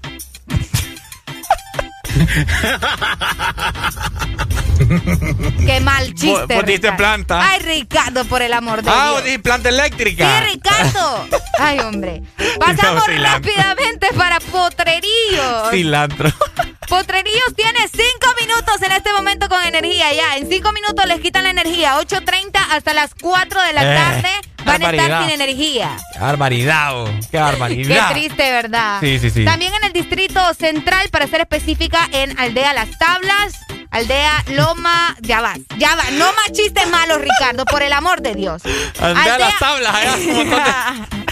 [5.67, 6.55] Qué mal chiste.
[6.55, 6.97] Vos- Ricardo.
[6.97, 7.51] planta.
[7.51, 9.25] Ay, Ricardo, por el amor de Ah, Dios.
[9.25, 10.41] dijiste planta eléctrica.
[10.45, 11.29] Sí, Ricardo.
[11.59, 12.23] Ay, hombre.
[12.61, 15.71] Pasamos No, rápidamente para Potreríos.
[15.71, 16.33] Cilantro.
[16.89, 20.37] Potreríos tiene cinco minutos en este momento con energía ya.
[20.37, 21.99] En cinco minutos les quitan la energía.
[22.01, 24.31] 8.30 hasta las 4 de la Eh, tarde
[24.65, 25.97] van a estar sin energía.
[26.13, 28.11] Qué barbaridad, oh, qué Qué barbaridad.
[28.13, 29.01] triste, ¿verdad?
[29.01, 29.45] Sí, sí, sí.
[29.45, 33.55] También en el Distrito Central, para ser específica, en Aldea Las Tablas,
[33.91, 35.17] Aldea Loma...
[35.23, 36.13] Ya vas, ya vas.
[36.13, 38.63] No más chistes malos, Ricardo, por el amor de Dios.
[39.01, 41.29] Aldea Las Tablas, allá, un montón de-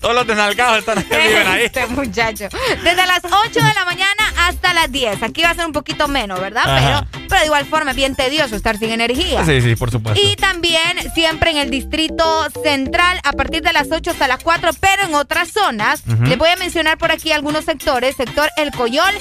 [0.00, 1.62] Todos los desnalgados están viven ahí.
[1.64, 2.48] Este muchacho.
[2.82, 4.11] Desde las 8 de la mañana
[4.52, 5.22] hasta las 10.
[5.22, 6.62] Aquí va a ser un poquito menos, ¿verdad?
[6.66, 7.06] Ajá.
[7.10, 9.44] Pero, pero de igual forma es bien tedioso estar sin energía.
[9.44, 10.20] Sí, sí, por supuesto.
[10.20, 14.70] Y también siempre en el distrito central a partir de las 8 hasta las 4,
[14.80, 16.02] pero en otras zonas.
[16.24, 18.16] Les voy a mencionar por aquí algunos sectores.
[18.16, 19.14] Sector El Coyol,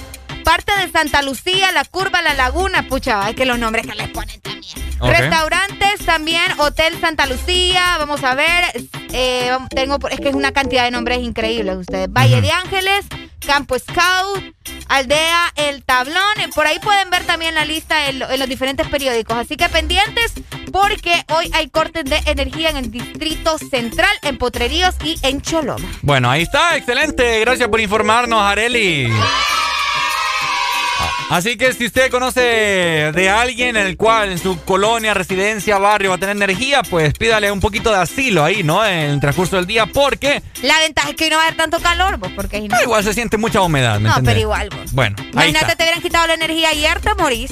[0.43, 2.87] parte de Santa Lucía, La Curva, La Laguna.
[2.87, 4.61] Pucha, hay que los nombres que les ponen también.
[4.99, 8.65] Restaurantes también, Hotel Santa Lucía, vamos a ver,
[9.13, 12.07] eh, tengo, es que es una cantidad de nombres increíbles ustedes.
[12.11, 13.05] Valle de Ángeles,
[13.45, 14.43] Campo Scout,
[14.87, 18.47] Aldea El Tablón, eh, por ahí pueden ver también la lista en, lo- en los
[18.47, 20.33] diferentes periódicos, así que pendientes
[20.71, 25.85] porque hoy hay cortes de energía en el Distrito Central, en Potreríos y en Choloma.
[26.01, 27.39] Bueno, ahí está, excelente.
[27.41, 29.09] Gracias por informarnos, Areli.
[31.31, 36.09] Así que si usted conoce de alguien en el cual en su colonia, residencia, barrio
[36.09, 38.85] va a tener energía, pues pídale un poquito de asilo ahí, ¿no?
[38.85, 41.57] En el transcurso del día, porque La ventaja es que hoy no va a haber
[41.57, 42.75] tanto calor, vos, porque si no...
[42.75, 44.33] ah, igual se siente mucha humedad, ¿me No, entendés?
[44.33, 44.91] pero igual, vos.
[44.91, 45.75] Bueno, ahí Imagínate, está.
[45.77, 47.51] te hubieran quitado la energía ayer, te morís.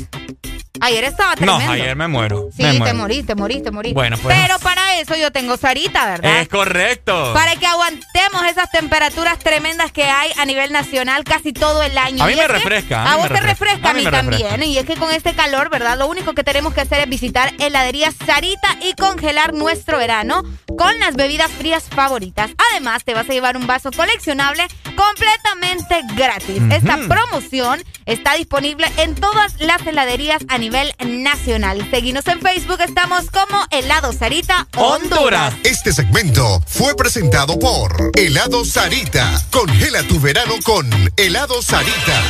[0.82, 1.64] Ayer estaba tremendo.
[1.66, 2.50] No, ayer me muero.
[2.56, 3.26] Sí, me te muero.
[3.26, 3.94] te morís, te morís.
[3.94, 4.38] Bueno, pues.
[4.40, 6.42] Pero para eso yo tengo Sarita, ¿verdad?
[6.42, 7.32] Es correcto.
[7.34, 12.24] Para que aguantemos esas temperaturas tremendas que hay a nivel nacional casi todo el año.
[12.24, 14.18] A mí me refresca, a mí A me vos te refresca, a a mí refresca.
[14.50, 14.64] también.
[14.64, 15.98] Y es que con este calor, ¿verdad?
[15.98, 20.44] Lo único que tenemos que hacer es visitar heladería Sarita y congelar nuestro verano
[20.78, 22.52] con las bebidas frías favoritas.
[22.72, 26.62] Además, te vas a llevar un vaso coleccionable completamente gratis.
[26.72, 30.69] Esta promoción está disponible en todas las heladerías a nivel
[31.06, 31.88] nacional.
[31.90, 35.54] Seguinos en Facebook, estamos como Helado Sarita Honduras.
[35.64, 39.42] Este segmento fue presentado por Helado Sarita.
[39.52, 42.22] Congela tu verano con Helado Sarita.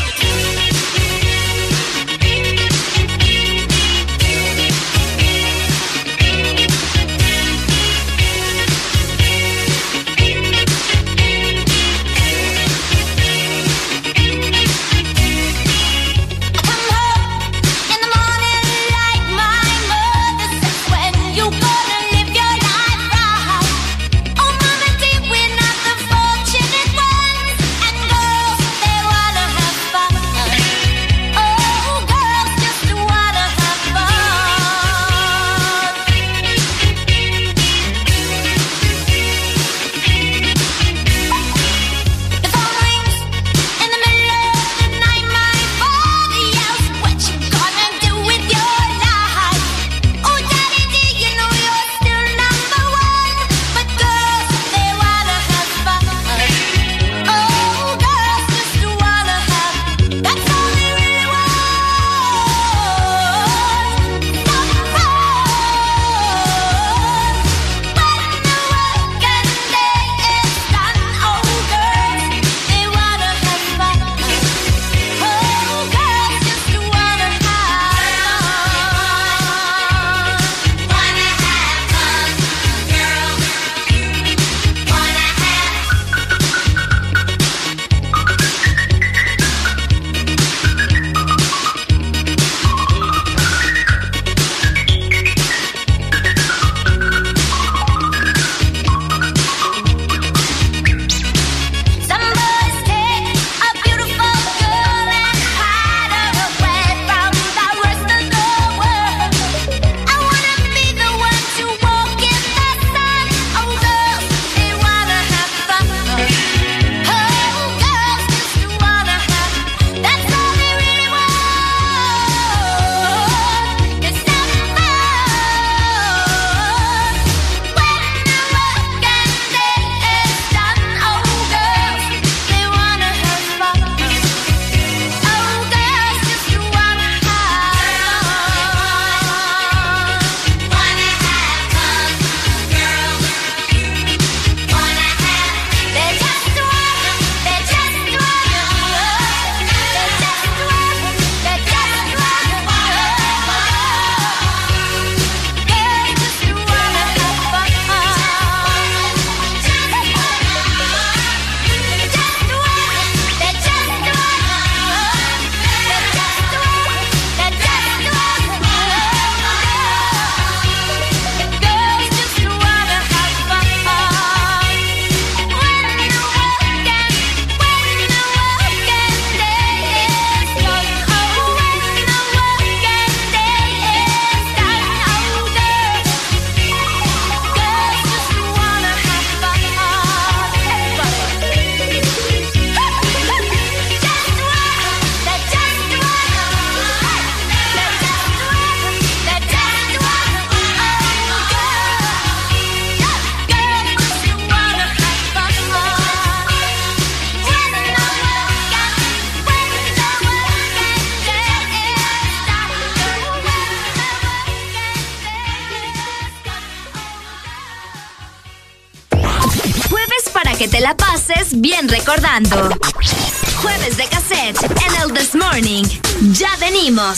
[226.89, 227.13] Ya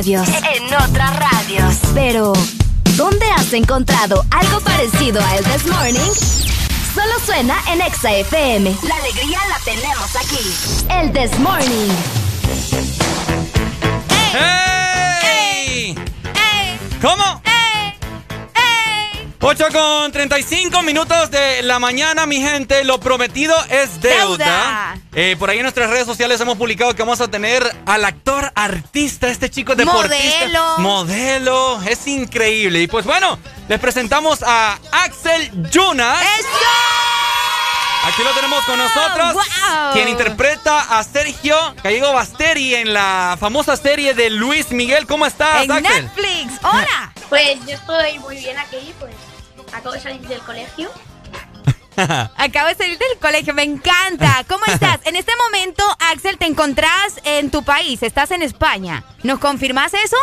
[0.00, 0.28] radios.
[0.28, 1.76] En otras radios.
[1.92, 2.32] Pero,
[2.96, 6.10] ¿dónde has encontrado algo parecido a El This Morning?
[6.94, 8.74] Solo suena en Exa FM.
[8.88, 10.88] La alegría la tenemos aquí.
[10.88, 11.90] El This Morning.
[15.62, 15.94] ¡Ey!
[17.02, 17.42] ¿Cómo?
[19.42, 22.84] 8 con 35 minutos de la mañana, mi gente.
[22.84, 24.36] Lo prometido es deuda.
[24.36, 24.98] Deuda.
[25.14, 28.29] Eh, por ahí en nuestras redes sociales hemos publicado que vamos a tener al actor
[28.64, 30.46] artista, este chico deportista.
[30.46, 30.78] Modelo.
[30.78, 31.82] Modelo.
[31.82, 32.80] Es increíble.
[32.82, 36.14] Y pues bueno, les presentamos a Axel Yuna.
[38.02, 39.34] Aquí lo tenemos con nosotros.
[39.34, 39.92] ¡Guau!
[39.92, 45.06] Quien interpreta a Sergio Gallego Basteri en la famosa serie de Luis Miguel.
[45.06, 46.04] ¿Cómo estás, En Axel?
[46.04, 46.52] Netflix.
[46.62, 47.12] Hola.
[47.30, 49.14] Pues yo estoy muy bien aquí, pues
[49.72, 50.90] acabo de salir del colegio.
[52.36, 54.44] Acabo de salir del colegio, me encanta.
[54.48, 54.98] ¿Cómo estás?
[55.04, 59.04] En este momento, Axel, te encontrás en tu país, estás en España.
[59.22, 60.16] ¿Nos confirmas eso?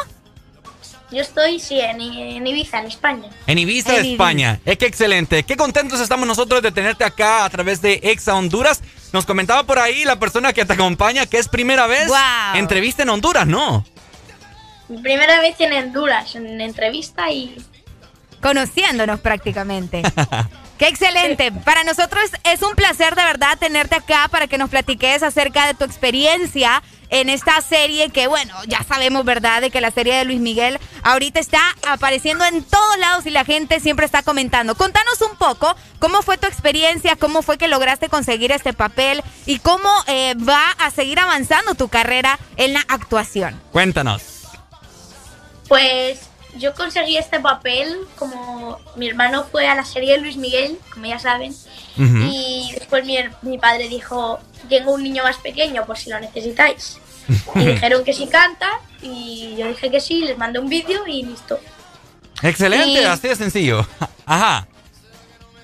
[1.10, 3.30] Yo estoy, sí, en, en Ibiza, en España.
[3.48, 4.60] En Ibiza, En España.
[4.66, 5.44] Es que excelente.
[5.44, 8.82] Qué contentos estamos nosotros de tenerte acá a través de Exa Honduras.
[9.14, 12.56] Nos comentaba por ahí la persona que te acompaña que es primera vez Guau.
[12.58, 13.86] entrevista en Honduras, ¿no?
[15.02, 17.56] Primera vez en Honduras, en entrevista y
[18.42, 20.04] Conociéndonos prácticamente.
[20.78, 21.52] Qué excelente.
[21.52, 25.74] Para nosotros es un placer de verdad tenerte acá para que nos platiques acerca de
[25.74, 29.62] tu experiencia en esta serie que, bueno, ya sabemos, ¿verdad?
[29.62, 33.46] De que la serie de Luis Miguel ahorita está apareciendo en todos lados y la
[33.46, 34.76] gente siempre está comentando.
[34.76, 39.60] Contanos un poco cómo fue tu experiencia, cómo fue que lograste conseguir este papel y
[39.60, 43.60] cómo eh, va a seguir avanzando tu carrera en la actuación.
[43.72, 44.22] Cuéntanos.
[45.68, 50.80] pues yo conseguí este papel como mi hermano fue a la serie de Luis Miguel,
[50.94, 51.56] como ya saben,
[51.98, 57.00] y después mi, mi padre dijo, tengo un niño más pequeño por si lo necesitáis.
[57.56, 58.70] Y dijeron que sí canta
[59.02, 61.60] y yo dije que sí, les mandé un vídeo y listo.
[62.44, 63.88] Excelente, Y- así de sencillo.
[64.26, 64.68] Ajá.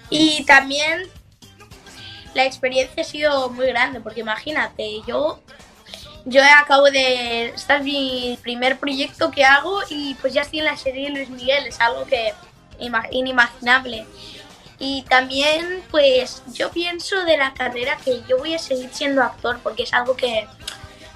[0.09, 1.07] Y también
[2.33, 5.39] la experiencia ha sido muy grande, porque imagínate, yo,
[6.25, 7.45] yo acabo de.
[7.49, 11.15] Este es mi primer proyecto que hago y pues ya estoy en la serie de
[11.15, 12.33] Luis Miguel, es algo que
[12.79, 14.05] ima- inimaginable.
[14.79, 19.59] Y también, pues yo pienso de la carrera que yo voy a seguir siendo actor,
[19.63, 20.47] porque es algo que,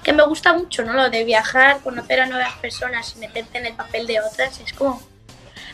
[0.02, 0.92] que me gusta mucho, ¿no?
[0.94, 4.72] Lo de viajar, conocer a nuevas personas y meterte en el papel de otras, es
[4.72, 5.02] como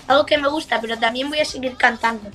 [0.08, 2.30] algo que me gusta, pero también voy a seguir cantando.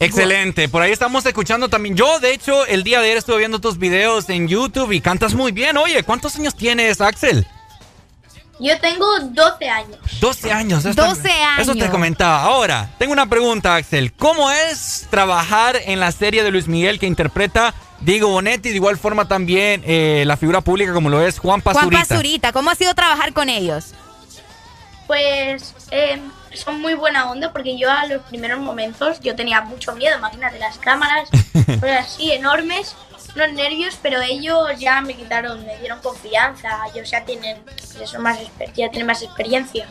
[0.00, 1.94] Excelente, por ahí estamos escuchando también.
[1.94, 5.34] Yo, de hecho, el día de ayer estuve viendo tus videos en YouTube y cantas
[5.34, 5.76] muy bien.
[5.76, 7.46] Oye, ¿cuántos años tienes, Axel?
[8.58, 9.98] Yo tengo 12 años.
[10.20, 10.84] 12 años.
[10.84, 11.90] eso 12 Eso te años.
[11.90, 12.42] comentaba.
[12.42, 14.12] Ahora, tengo una pregunta, Axel.
[14.14, 18.76] ¿Cómo es trabajar en la serie de Luis Miguel que interpreta Diego Bonetti y de
[18.76, 21.90] igual forma también eh, la figura pública como lo es Juan Pazurita?
[21.96, 23.92] Juan Pazurita, ¿cómo ha sido trabajar con ellos?
[25.06, 26.20] Pues eh,
[26.54, 30.58] son muy buena onda porque yo a los primeros momentos yo tenía mucho miedo, imagínate
[30.58, 31.28] las cámaras,
[31.80, 32.96] pues así enormes,
[33.34, 37.58] unos nervios, pero ellos ya me quitaron, me dieron confianza, ellos ya tienen,
[38.00, 38.38] eso, más,
[38.74, 39.86] ya tienen más experiencia.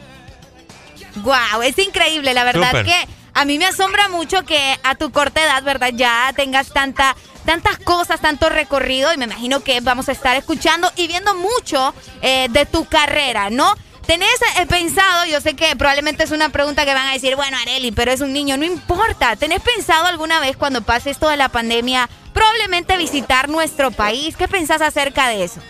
[1.18, 2.86] Wow, es increíble, la verdad Súper.
[2.86, 5.92] que a mí me asombra mucho que a tu corta edad, ¿verdad?
[5.94, 7.16] Ya tengas tanta,
[7.46, 11.94] tantas cosas, tanto recorrido y me imagino que vamos a estar escuchando y viendo mucho
[12.22, 13.76] eh, de tu carrera, ¿no?
[14.10, 17.56] ¿Tenés eh, pensado, yo sé que probablemente es una pregunta que van a decir, bueno,
[17.62, 21.38] Areli, pero es un niño, no importa, ¿tenés pensado alguna vez cuando pase esto de
[21.38, 24.36] la pandemia probablemente visitar nuestro país?
[24.36, 25.62] ¿Qué pensás acerca de eso?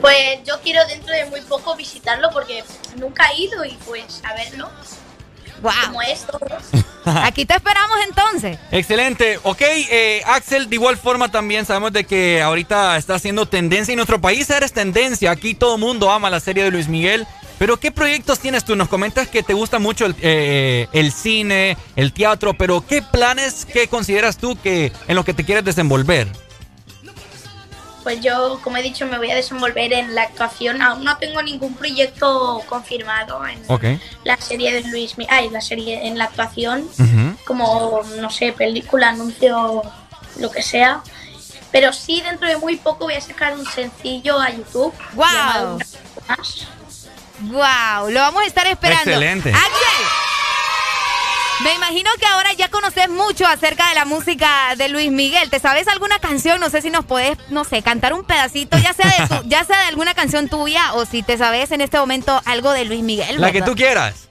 [0.00, 2.64] Pues yo quiero dentro de muy poco visitarlo porque
[2.96, 4.70] nunca he ido y pues a verlo.
[5.62, 5.72] Wow.
[5.86, 6.38] Como esto.
[7.04, 8.58] Aquí te esperamos entonces.
[8.70, 9.38] Excelente.
[9.42, 13.96] Ok, eh, Axel, de igual forma también sabemos de que ahorita está haciendo tendencia en
[13.96, 15.30] nuestro país eres tendencia.
[15.30, 17.26] Aquí todo el mundo ama la serie de Luis Miguel.
[17.58, 18.74] Pero ¿qué proyectos tienes tú?
[18.74, 23.66] Nos comentas que te gusta mucho el, eh, el cine, el teatro, pero ¿qué planes,
[23.66, 26.26] qué consideras tú que en lo que te quieres desenvolver?
[28.02, 30.80] Pues yo, como he dicho, me voy a desenvolver en la actuación.
[30.80, 33.62] Aún no tengo ningún proyecto confirmado en
[34.24, 36.88] la serie de Luis Mi- Ay, la serie en la actuación.
[37.44, 39.82] Como, no sé, película, anuncio,
[40.38, 41.02] lo que sea.
[41.72, 44.92] Pero sí, dentro de muy poco voy a sacar un sencillo a YouTube.
[46.26, 46.66] Más.
[47.42, 49.10] Wow, lo vamos a estar esperando.
[49.10, 49.50] Excelente.
[49.50, 50.06] Axel,
[51.62, 55.50] me imagino que ahora ya conoces mucho acerca de la música de Luis Miguel.
[55.50, 56.58] ¿Te sabes alguna canción?
[56.60, 59.64] No sé si nos puedes, no sé, cantar un pedacito, ya sea de tu- ya
[59.64, 63.02] sea de alguna canción tuya o si te sabes en este momento algo de Luis
[63.02, 63.40] Miguel.
[63.40, 64.28] La que tú quieras.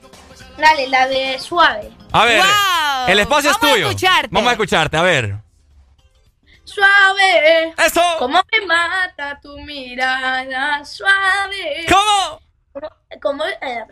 [0.58, 1.90] Dale, la de Suave.
[2.12, 3.08] A ver, Wow.
[3.08, 3.88] el espacio Vamos a es tuyo.
[3.90, 4.30] escucharte.
[4.32, 5.36] Vamos a escucharte, a ver.
[6.66, 7.74] Suave.
[7.86, 8.02] Eso.
[8.20, 10.84] Cómo me mata tu mirada.
[10.86, 11.86] Suave.
[11.90, 12.42] ¿Cómo?
[12.74, 12.90] Como,
[13.22, 13.84] como- eh,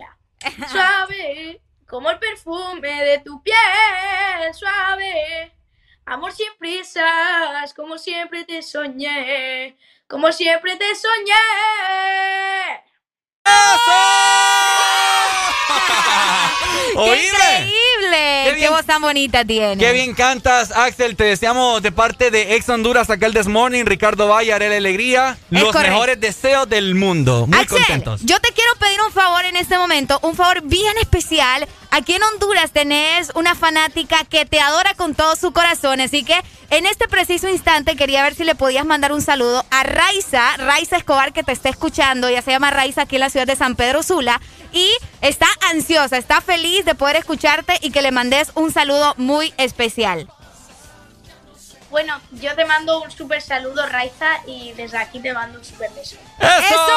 [0.72, 1.62] suave.
[1.88, 4.54] Como el perfume de tu piel.
[4.54, 5.54] Suave.
[6.06, 7.74] Amor sin prisas.
[7.74, 9.78] Como siempre te soñé.
[10.08, 11.34] Como siempre te soñé.
[16.94, 17.16] ¡Qué Oíme.
[17.26, 17.74] increíble!
[18.10, 19.78] Qué ¡Qué, bien- voz tan bonita tiene!
[19.78, 21.16] Qué bien cantas, Axel.
[21.16, 25.38] Te deseamos de parte de Ex Honduras acá el This Morning, Ricardo Valle, Arela Alegría,
[25.52, 25.92] Es los correcto.
[25.92, 27.46] mejores deseos del mundo.
[27.48, 28.22] Muy Axel, contentos.
[28.24, 31.68] yo te quiero pedir un favor en este momento, un favor bien especial.
[31.90, 36.36] Aquí en Honduras tenés una fanática que te adora con todo su corazón, así que
[36.70, 40.98] en este preciso instante quería ver si le podías mandar un saludo a Raiza, Raiza
[40.98, 43.76] Escobar que te está escuchando, ella se llama Raiza aquí en la ciudad de San
[43.76, 44.42] Pedro Sula
[44.74, 44.92] y
[45.22, 50.28] está ansiosa, está feliz de poder escucharte y que le mandes un saludo muy especial.
[51.90, 55.90] Bueno, yo te mando un súper saludo, Raiza, y desde aquí te mando un súper
[55.92, 56.18] beso.
[56.40, 56.88] ¡Eso!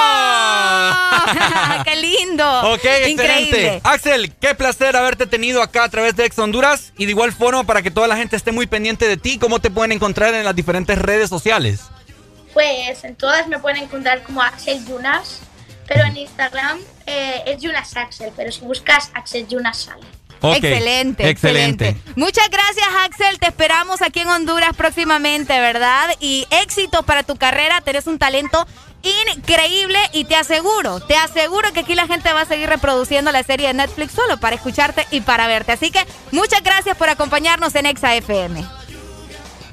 [1.85, 2.73] ¡Qué lindo!
[2.73, 3.13] Ok, Increíble.
[3.13, 3.81] excelente.
[3.85, 6.93] Axel, qué placer haberte tenido acá a través de Ex Honduras.
[6.99, 9.61] Y de igual forma, para que toda la gente esté muy pendiente de ti, ¿cómo
[9.61, 11.83] te pueden encontrar en las diferentes redes sociales?
[12.53, 15.41] Pues en todas me pueden encontrar como Axel Yunas,
[15.87, 20.07] pero en Instagram eh, es Yunas Axel, pero si buscas Axel Yunas sale.
[20.43, 21.97] Excelente, excelente.
[22.17, 23.39] Muchas gracias, Axel.
[23.39, 26.09] Te esperamos aquí en Honduras próximamente, ¿verdad?
[26.21, 27.81] Y éxito para tu carrera.
[27.83, 28.67] Tenés un talento
[29.37, 33.43] increíble y te aseguro, te aseguro que aquí la gente va a seguir reproduciendo la
[33.43, 35.73] serie de Netflix solo para escucharte y para verte.
[35.73, 38.65] Así que muchas gracias por acompañarnos en Exa FM.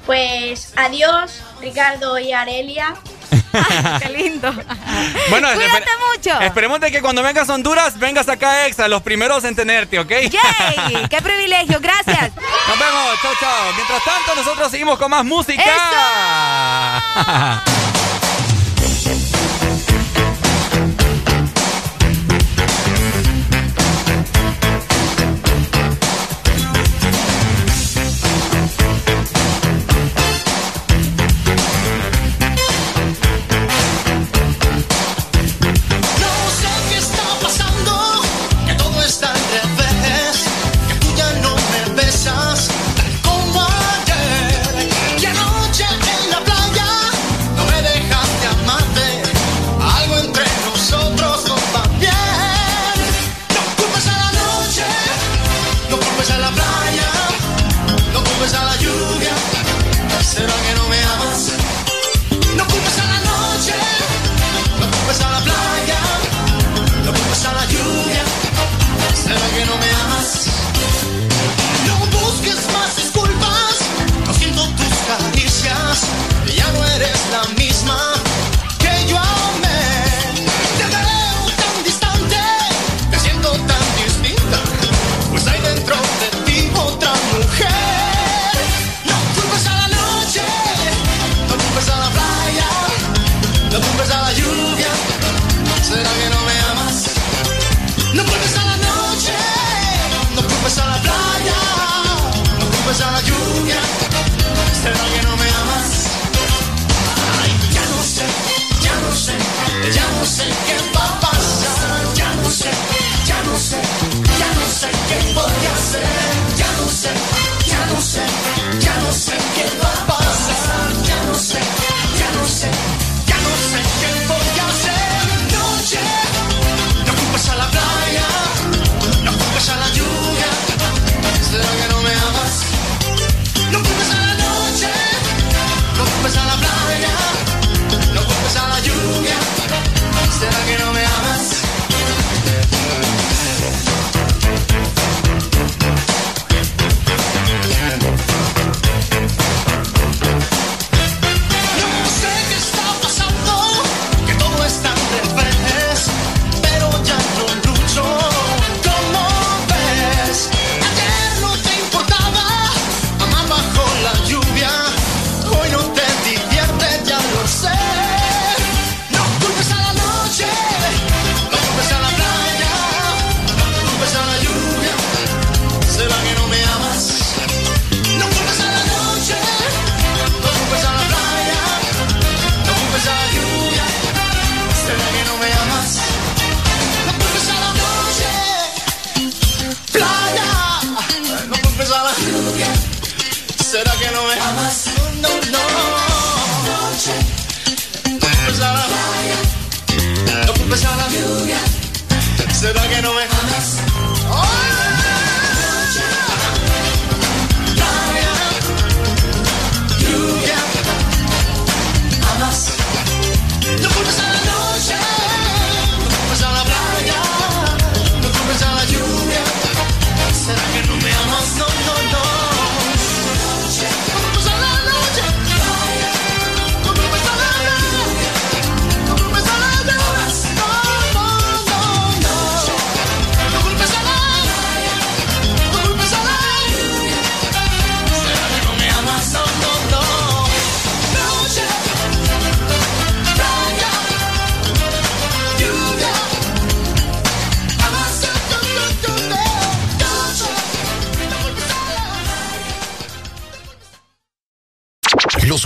[0.06, 2.94] Pues adiós, Ricardo y Arelia.
[4.02, 4.52] Qué lindo.
[5.30, 6.38] bueno, Cuídate mucho.
[6.40, 10.10] Esperemos de que cuando vengas a Honduras, vengas acá extra, los primeros en tenerte, ¿ok?
[10.10, 11.06] ¡Yay!
[11.08, 11.78] ¡Qué privilegio!
[11.80, 12.32] Gracias.
[12.34, 13.18] Nos vemos.
[13.22, 13.72] Chao, chao.
[13.74, 15.62] Mientras tanto, nosotros seguimos con más música.
[15.62, 15.78] ¡Eso!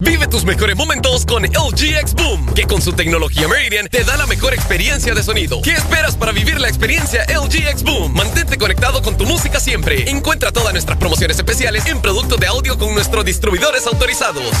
[0.00, 4.16] Vive tus mejores momentos con LG X Boom, que con su tecnología Meridian te da
[4.16, 5.60] la mejor experiencia de sonido.
[5.60, 8.14] ¿Qué esperas para vivir la experiencia LG X Boom?
[8.14, 10.08] Mantente conectado con tu música siempre.
[10.08, 14.52] Encuentra todas nuestras promociones especiales en productos de audio con nuestros distribuidores autorizados.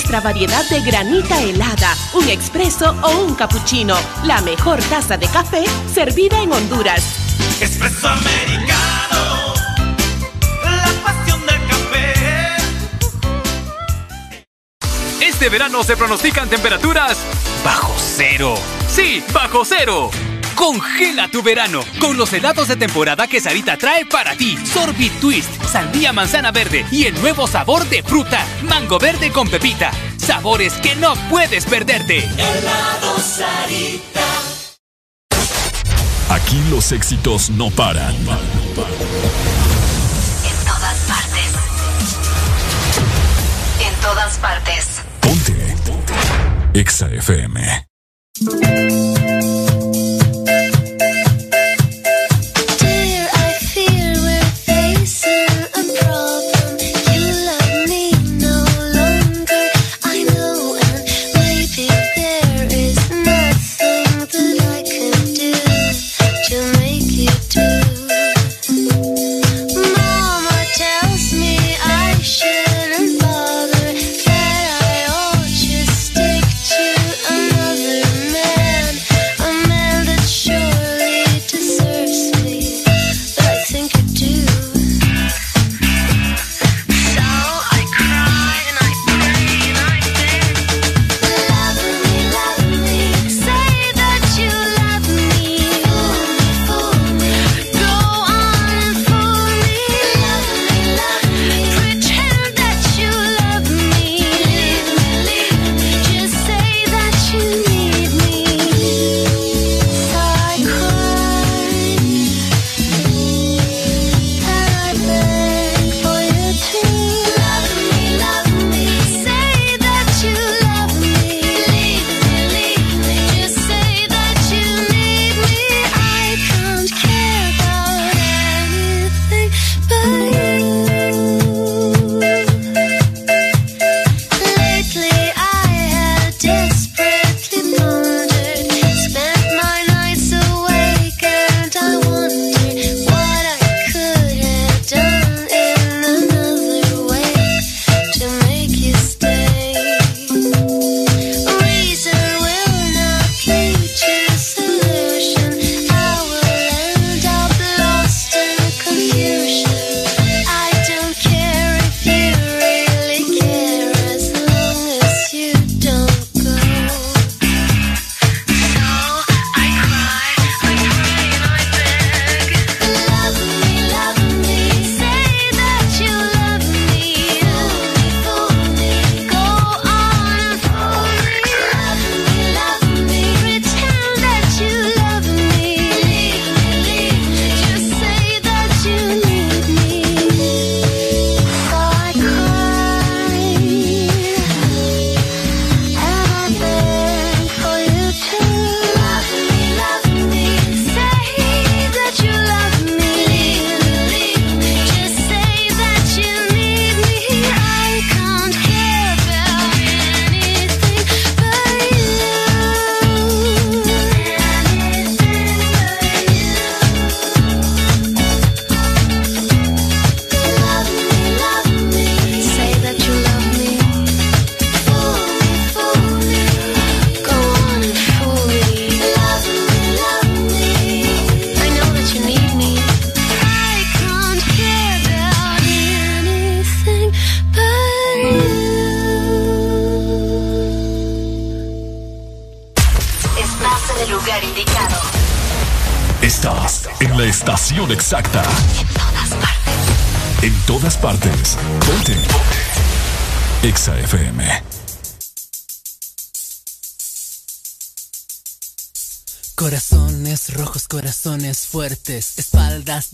[0.00, 3.94] nuestra variedad de granita helada, un expreso o un cappuccino.
[4.24, 5.62] La mejor taza de café
[5.92, 7.04] servida en Honduras.
[7.60, 9.52] Expreso americano.
[10.64, 12.14] La pasión del café.
[15.20, 17.18] Este verano se pronostican temperaturas
[17.62, 18.54] bajo cero.
[18.88, 20.10] Sí, bajo cero
[20.54, 24.56] Congela tu verano con los helados de temporada que Sarita trae para ti.
[24.64, 29.90] Sorbit Twist, sandía manzana verde y el nuevo sabor de fruta, mango verde con pepita.
[30.16, 32.18] Sabores que no puedes perderte.
[32.18, 34.20] Helado Sarita.
[36.30, 38.14] Aquí los éxitos no paran.
[38.14, 38.24] En
[40.64, 41.52] todas partes.
[43.80, 44.86] En todas partes.
[45.20, 45.76] Ponte.
[45.84, 46.14] Ponte.
[46.72, 47.88] Exa FM.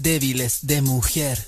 [0.06, 1.44] débiles de mujer.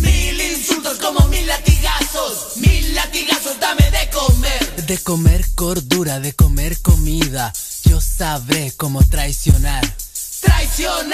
[0.00, 4.86] Mil insultos como mil latigazos, mil latigazos dame de comer.
[4.86, 7.54] De comer cordura, de comer comida,
[7.88, 9.82] yo sabré cómo traicionar.
[10.42, 11.11] Traicionar.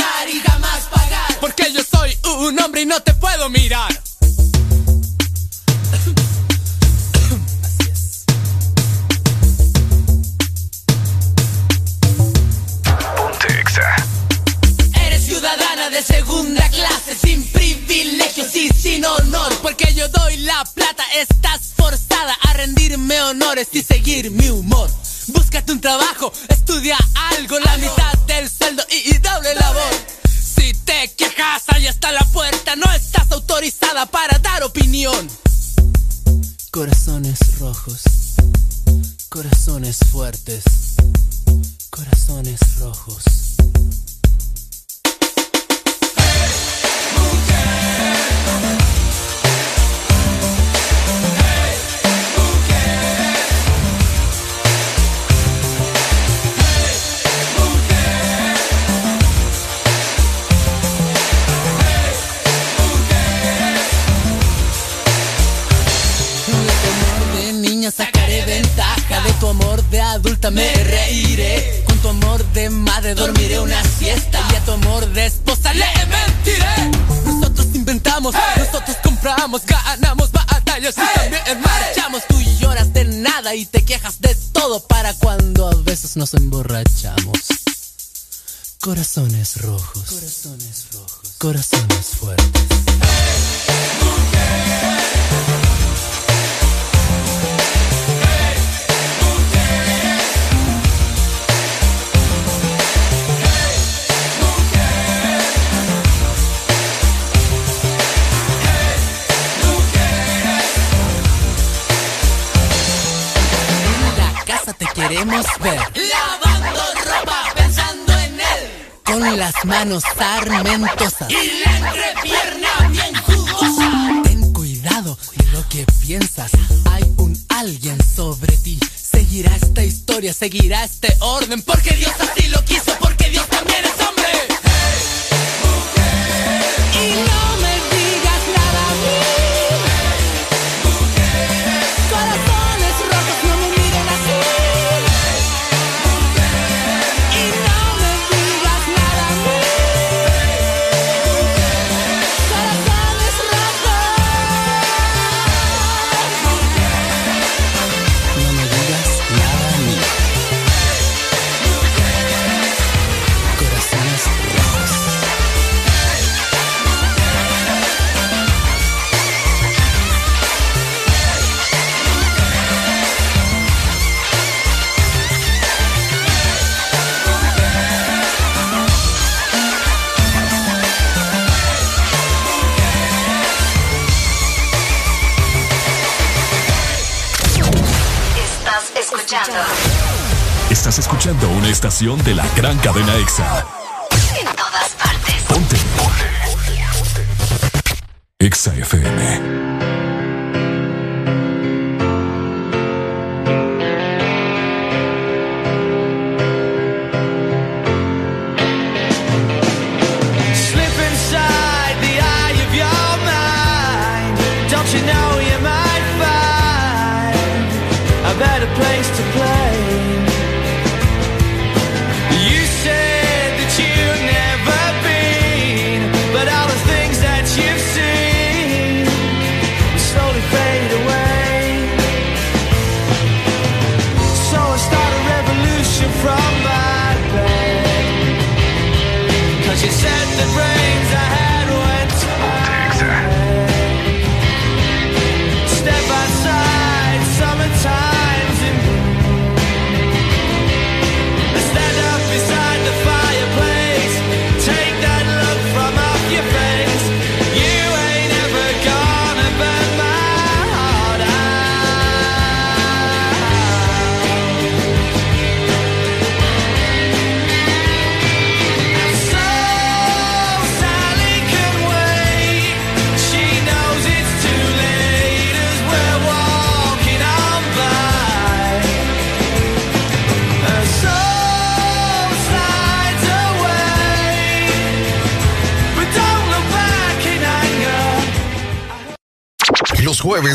[191.79, 193.78] estación de la gran cadena EXA.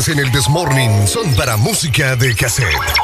[0.08, 3.03] en el Desmorning son para música de cassette.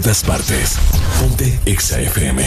[0.00, 0.76] todas partes.
[1.18, 2.42] Ponte ExaFM.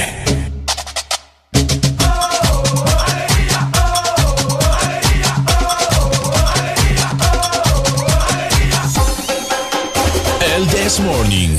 [10.41, 11.57] El This Morning.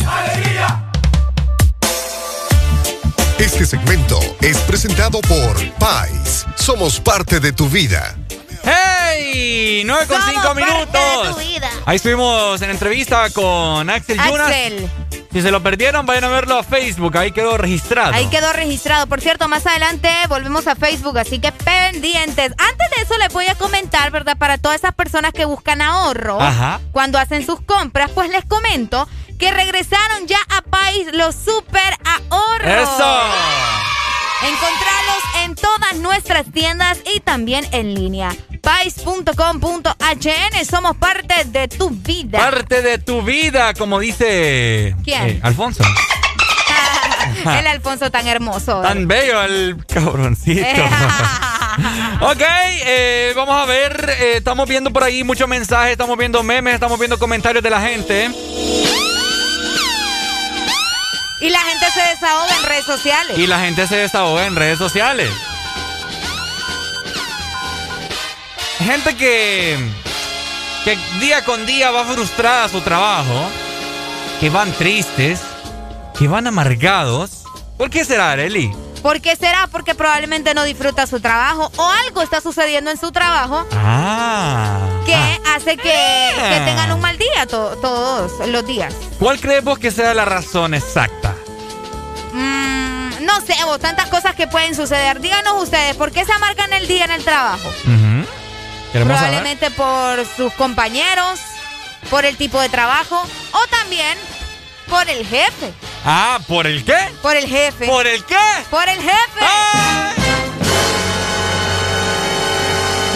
[3.39, 6.47] Este segmento es presentado por Pais.
[6.55, 8.15] Somos parte de tu vida.
[8.63, 9.83] ¡Hey!
[9.85, 11.37] 9 con 5 minutos.
[11.85, 14.89] Ahí estuvimos en entrevista con Axel, Axel
[15.33, 17.17] se lo perdieron, vayan a verlo a Facebook.
[17.17, 18.13] Ahí quedó registrado.
[18.13, 19.07] Ahí quedó registrado.
[19.07, 22.53] Por cierto, más adelante volvemos a Facebook, así que pendientes.
[22.59, 24.37] Antes de eso les voy a comentar, ¿verdad?
[24.37, 26.81] Para todas esas personas que buscan ahorro Ajá.
[26.93, 32.89] cuando hacen sus compras, pues les comento que regresaron ya a País los super ahorros.
[32.89, 33.21] ¡Eso!
[34.43, 38.31] Encontrarlos en todas nuestras tiendas y también en línea.
[38.71, 42.39] Pais.com.hn somos parte de tu vida.
[42.39, 44.95] Parte de tu vida, como dice.
[45.03, 45.23] ¿Quién?
[45.29, 45.83] eh, Alfonso.
[47.59, 48.81] El Alfonso tan hermoso.
[48.81, 50.63] Tan bello el cabroncito.
[52.21, 52.43] ok,
[52.87, 54.17] eh, vamos a ver.
[54.21, 57.81] eh, estamos viendo por ahí muchos mensajes, estamos viendo memes, estamos viendo comentarios de la
[57.81, 58.31] gente.
[61.41, 63.37] Y la gente se desahoga en redes sociales.
[63.37, 65.29] Y la gente se desahoga en redes sociales.
[68.85, 69.77] Gente que,
[70.85, 73.49] que día con día va frustrada a su trabajo,
[74.41, 75.41] que van tristes,
[76.19, 77.45] que van amargados.
[77.77, 78.73] ¿Por qué será, Areli?
[79.03, 79.67] ¿Por qué será?
[79.71, 84.79] Porque probablemente no disfruta su trabajo o algo está sucediendo en su trabajo Ah.
[85.07, 85.83] que hace que,
[86.37, 88.95] que tengan un mal día to- todos los días.
[89.19, 91.35] ¿Cuál crees vos que sea la razón exacta?
[92.35, 95.21] Mm, no sé, vos, tantas cosas que pueden suceder.
[95.21, 97.71] Díganos ustedes, ¿por qué se amargan el día en el trabajo?
[97.83, 98.10] Queremos
[98.93, 101.41] Probablemente por sus compañeros,
[102.09, 103.21] por el tipo de trabajo
[103.53, 104.19] o también
[104.89, 105.73] por el jefe.
[106.05, 106.97] Ah, ¿por el qué?
[107.23, 107.87] Por el jefe.
[107.87, 108.37] ¿Por el qué?
[108.71, 109.41] Por el jefe.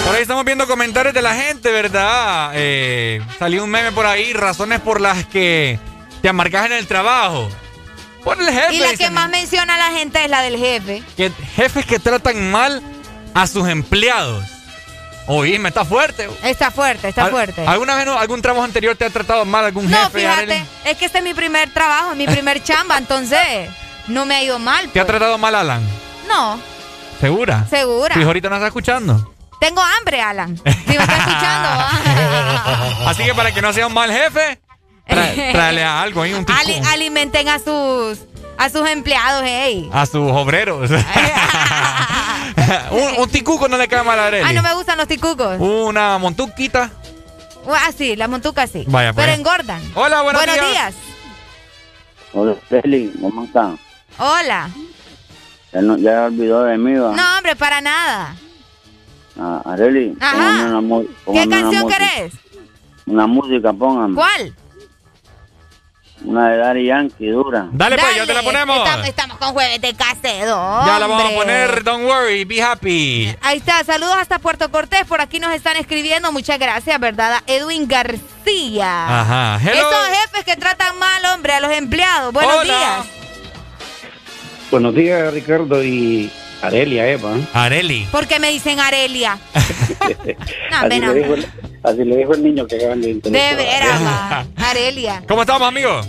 [0.05, 2.53] Por ahí estamos viendo comentarios de la gente, ¿verdad?
[2.55, 5.79] Eh, salió un meme por ahí, razones por las que
[6.21, 7.49] te amargas en el trabajo.
[8.23, 8.75] Por el jefe.
[8.75, 11.03] y la que más menciona la gente es la del jefe.
[11.17, 12.83] Que jefes que tratan mal
[13.35, 14.45] a sus empleados.
[15.27, 16.29] Oíme, está fuerte.
[16.43, 17.67] Está fuerte, está fuerte.
[17.67, 20.21] ¿Alguna vez no- algún trabajo anterior te ha tratado mal algún No, jefe?
[20.21, 20.67] fíjate, Arely?
[20.85, 23.71] es que este es mi primer trabajo, mi primer chamba, entonces
[24.09, 24.89] no me ha ido mal.
[24.91, 25.07] ¿Te ha pues.
[25.17, 25.83] tratado mal Alan?
[26.29, 26.59] No,
[27.21, 27.65] ¿Segura?
[27.71, 28.15] Segura.
[28.19, 29.33] Y ahorita no está escuchando.
[29.61, 30.57] tengo hambre, Alan.
[30.59, 31.91] Si me está escuchando, ¿va?
[33.09, 34.59] Así que para que no sea un mal jefe,
[35.07, 38.19] tráele a algo ahí, un tico, Ali- alimenten a sus
[38.59, 39.89] a sus empleados, hey.
[39.93, 40.91] a sus obreros.
[42.91, 44.45] un, un ticuco no le cae mal a Arely.
[44.49, 45.57] Ah, no me gustan los ticucos.
[45.59, 46.91] Una montuquita.
[47.69, 48.85] Ah, sí, la montuca sí.
[48.89, 49.25] Vaya, pues.
[49.27, 49.81] Pero engordan.
[49.95, 50.95] Hola, buenos Buenos días.
[50.95, 50.95] días.
[52.33, 53.79] Hola, Feli, ¿cómo están?
[54.19, 54.69] Hola.
[55.73, 57.15] Ya, no, ya olvidó de mí, va.
[57.15, 58.37] No, hombre, para nada.
[59.39, 60.37] Ah, Areli, Ajá.
[60.79, 61.99] una, ¿Qué una canción música.
[61.99, 62.33] querés?
[63.07, 64.15] Una música, póngame.
[64.15, 64.55] ¿Cuál?
[66.25, 67.69] Una de Daddy Yankee, dura.
[67.71, 68.79] Dale, pues, ya te la Dale, ponemos.
[68.79, 70.87] Estamos, estamos con jueves de casedo.
[70.87, 73.35] Ya la vamos a poner, don't worry, be happy.
[73.43, 75.05] Ahí está, saludos hasta Puerto Cortés.
[75.05, 76.33] Por aquí nos están escribiendo.
[76.33, 77.35] Muchas gracias, ¿verdad?
[77.35, 79.21] A Edwin García.
[79.21, 79.91] Ajá, hello.
[79.91, 82.33] Esos jefes que tratan mal, hombre, a los empleados.
[82.33, 82.65] Buenos Hola.
[82.65, 83.07] días.
[84.71, 87.35] Buenos días, Ricardo y Arelia, Eva.
[87.53, 88.09] Areli.
[88.11, 89.39] ¿Por qué me dicen Arelia?
[90.71, 91.47] No, así, ven, le dijo el,
[91.85, 93.57] así le dijo el niño que acaban de De entrevistar.
[93.57, 94.47] veras, va.
[94.71, 95.23] Arelia.
[95.29, 96.01] ¿Cómo estamos, amigo?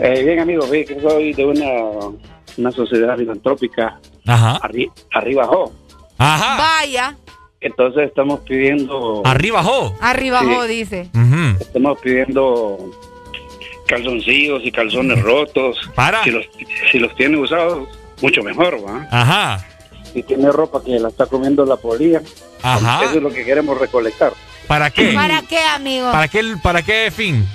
[0.00, 2.14] Eh, bien, amigo, ve que soy de una,
[2.58, 4.60] una sociedad filantrópica Ajá.
[4.60, 5.72] arri- arriba Jo.
[6.18, 6.56] Ajá.
[6.80, 7.16] Vaya.
[7.60, 9.22] Entonces estamos pidiendo...
[9.24, 9.96] Arriba, Jo.
[10.00, 10.46] Arriba, Sí.
[10.54, 11.08] jo, dice.
[11.60, 12.90] Estamos pidiendo
[13.86, 15.78] calzoncillos y calzones rotos.
[15.94, 16.22] Para.
[16.24, 16.44] Si los,
[16.92, 17.88] si los tiene usados,
[18.20, 19.06] mucho mejor, ¿va?
[19.10, 19.66] Ajá.
[20.12, 22.22] Si tiene ropa que la está comiendo la polilla,
[22.62, 23.04] Ajá.
[23.04, 24.32] eso es lo que queremos recolectar.
[24.66, 25.12] ¿Para qué?
[25.14, 26.10] ¿Para qué, amigo?
[26.10, 27.46] ¿Para qué, ¿Para qué fin?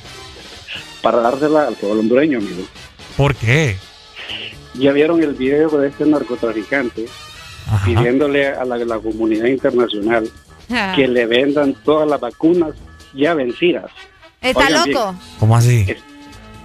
[1.02, 2.64] Para dársela al pueblo hondureño, amigo.
[3.18, 3.78] ¿Por qué?
[4.76, 7.06] Ya vieron el video de este narcotraficante
[7.86, 10.30] pidiéndole a la, la comunidad internacional
[10.96, 12.72] que le vendan todas las vacunas
[13.14, 13.92] ya vencidas.
[14.42, 15.16] ¿Está Oigan bien, loco?
[15.40, 15.86] ¿Cómo así?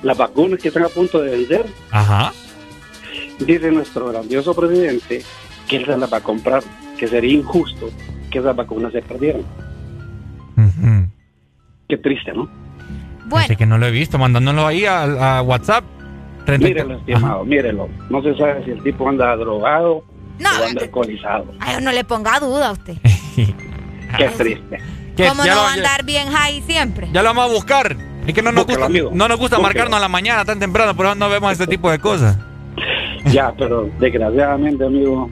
[0.02, 2.32] las vacunas que están a punto de vencer, Ajá.
[3.40, 5.24] dice nuestro grandioso presidente
[5.66, 6.62] que él se las va a comprar,
[6.96, 7.90] que sería injusto
[8.30, 9.42] que esas vacunas se perdieran.
[11.88, 12.48] Qué triste, ¿no?
[13.36, 15.84] Así que no lo he visto, mandándolo ahí a, a WhatsApp.
[16.44, 17.88] 30 Mírelo, estimado, mírelo.
[18.08, 20.04] No se sabe si el tipo anda drogado
[20.38, 21.46] No, o anda alcoholizado.
[21.58, 22.94] Ay, no le ponga duda a usted.
[23.36, 24.78] Qué triste.
[25.16, 25.26] ¿Qué?
[25.28, 27.08] ¿Cómo Ya no va a andar bien high siempre?
[27.12, 27.96] Ya lo vamos a buscar.
[28.26, 29.10] Es que no nos Búsquelo, gusta, amigo.
[29.12, 29.62] no nos gusta Búsquelo.
[29.62, 32.38] marcarnos a la mañana tan temprano, por eso no vemos este tipo de cosas.
[33.26, 35.28] Ya, pero desgraciadamente, amigo.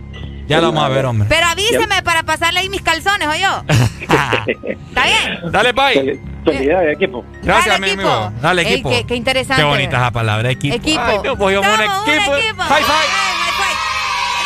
[0.46, 1.28] Ya lo vamos a ver, hombre.
[1.28, 3.64] Pero avíseme para pasarle ahí mis calzones, ¿o yo?
[4.00, 5.40] ¿Está bien?
[5.50, 5.94] Dale, bye.
[5.94, 7.24] Fel- Felicidades, equipo.
[7.42, 8.08] Gracias, Dale, mi equipo.
[8.10, 8.40] amigo.
[8.42, 8.90] Dale, Ey, equipo.
[8.90, 9.62] qué- qué interesante.
[9.62, 10.74] Qué bonita esa palabra, equipo.
[10.74, 11.00] Equipo.
[11.02, 12.02] Ay, no, pues, yo un equipo.
[12.32, 12.62] un equipo.
[12.62, 13.08] High five.
[13.40, 13.78] High five.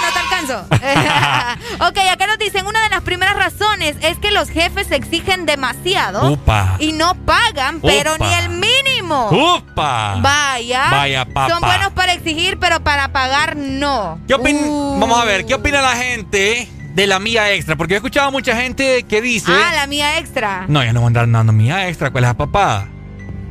[0.00, 0.66] No te alcanzo.
[1.88, 6.38] ok, acá nos dicen, una de las primeras razones es que los jefes exigen demasiado
[6.78, 9.30] y no pagan, pero ni el mínimo.
[9.30, 10.16] ¡Upa!
[10.20, 10.88] Vaya.
[10.90, 11.48] Vaya, papá.
[11.48, 14.20] Son buenos para exigir, pero para pagar no.
[14.28, 14.98] ¿Qué opin- Uh.
[15.00, 17.76] Vamos a ver, ¿qué opina la gente de la mía extra?
[17.76, 19.50] Porque he escuchado a mucha gente que dice...
[19.54, 20.66] Ah, la mía extra.
[20.68, 22.88] No, ya no voy a andar dando mía extra, ¿cuál es la papada?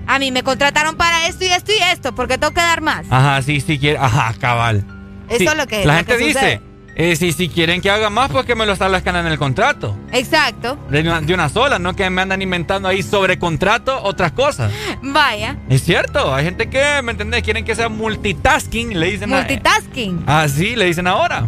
[0.05, 3.07] A mí me contrataron para esto y esto y esto, porque tengo que dar más.
[3.09, 3.97] Ajá, sí, sí quiere.
[3.97, 4.85] Ajá, cabal.
[5.29, 6.61] Eso Sí, es lo que- La lo gente que dice.
[6.99, 9.95] Eh, si, si quieren que haga más, pues que me lo establezcan en el contrato.
[10.11, 10.77] Exacto.
[10.89, 14.71] De una, de una sola, no que me andan inventando ahí sobre contrato otras cosas.
[15.03, 15.57] Vaya.
[15.69, 17.43] Es cierto, hay gente que, ¿me entendés?
[17.43, 19.31] Quieren que sea multitasking, le dicen.
[19.31, 20.23] a- Multitasking.
[20.25, 21.47] Ah, sí, le dicen ahora.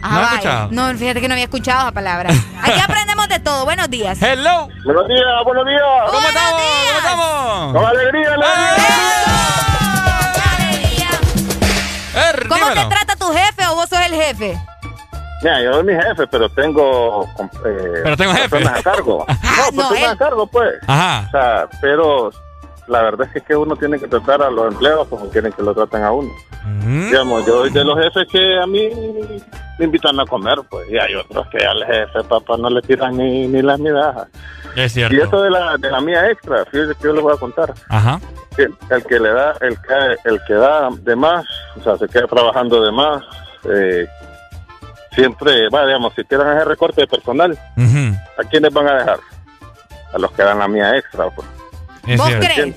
[0.00, 0.34] Ah, ¿No has vaya.
[0.36, 0.68] escuchado?
[0.70, 2.30] No, fíjate que no había escuchado esa palabra.
[2.62, 3.64] Aquí aprendemos de todo.
[3.66, 4.16] Buenos días.
[4.22, 4.68] Hello.
[4.84, 5.82] Buenos días, buenos días.
[6.10, 6.62] ¿Cómo estamos?
[6.62, 7.72] ¿Cómo estamos?
[7.74, 8.36] Con alegría,
[12.30, 14.58] Er, ¿Cómo te trata tu jefe o vos sos el jefe?
[15.42, 17.24] Mira, yo soy mi jefe, pero tengo.
[17.64, 18.48] eh, Pero tengo jefe.
[18.48, 19.26] Personas a cargo.
[19.74, 20.74] No, no, personas a cargo, pues.
[20.86, 21.24] Ajá.
[21.26, 22.30] O sea, pero
[22.86, 25.74] la verdad es que uno tiene que tratar a los empleados como quieren que lo
[25.74, 26.30] traten a uno.
[26.84, 28.88] Digamos, yo soy de los jefes que a mí
[29.78, 30.88] me invitan a comer, pues.
[30.90, 34.26] Y hay otros que al jefe, papá, no le tiran ni, ni las migajas.
[34.76, 35.14] Es cierto.
[35.14, 37.72] Y eso de la, de la mía extra, fíjese que yo les voy a contar.
[37.88, 38.20] Ajá.
[38.56, 41.44] El, el que le da, el que, el que da de más,
[41.78, 43.22] o sea, se queda trabajando de más,
[43.72, 44.06] eh,
[45.18, 48.16] siempre, va, digamos, si quieren hacer recorte de personal, Ujú.
[48.38, 49.18] ¿a quiénes van a dejar?
[50.14, 51.46] A los que dan la mía extra, pues.
[52.06, 52.76] Es ¿Vos crees?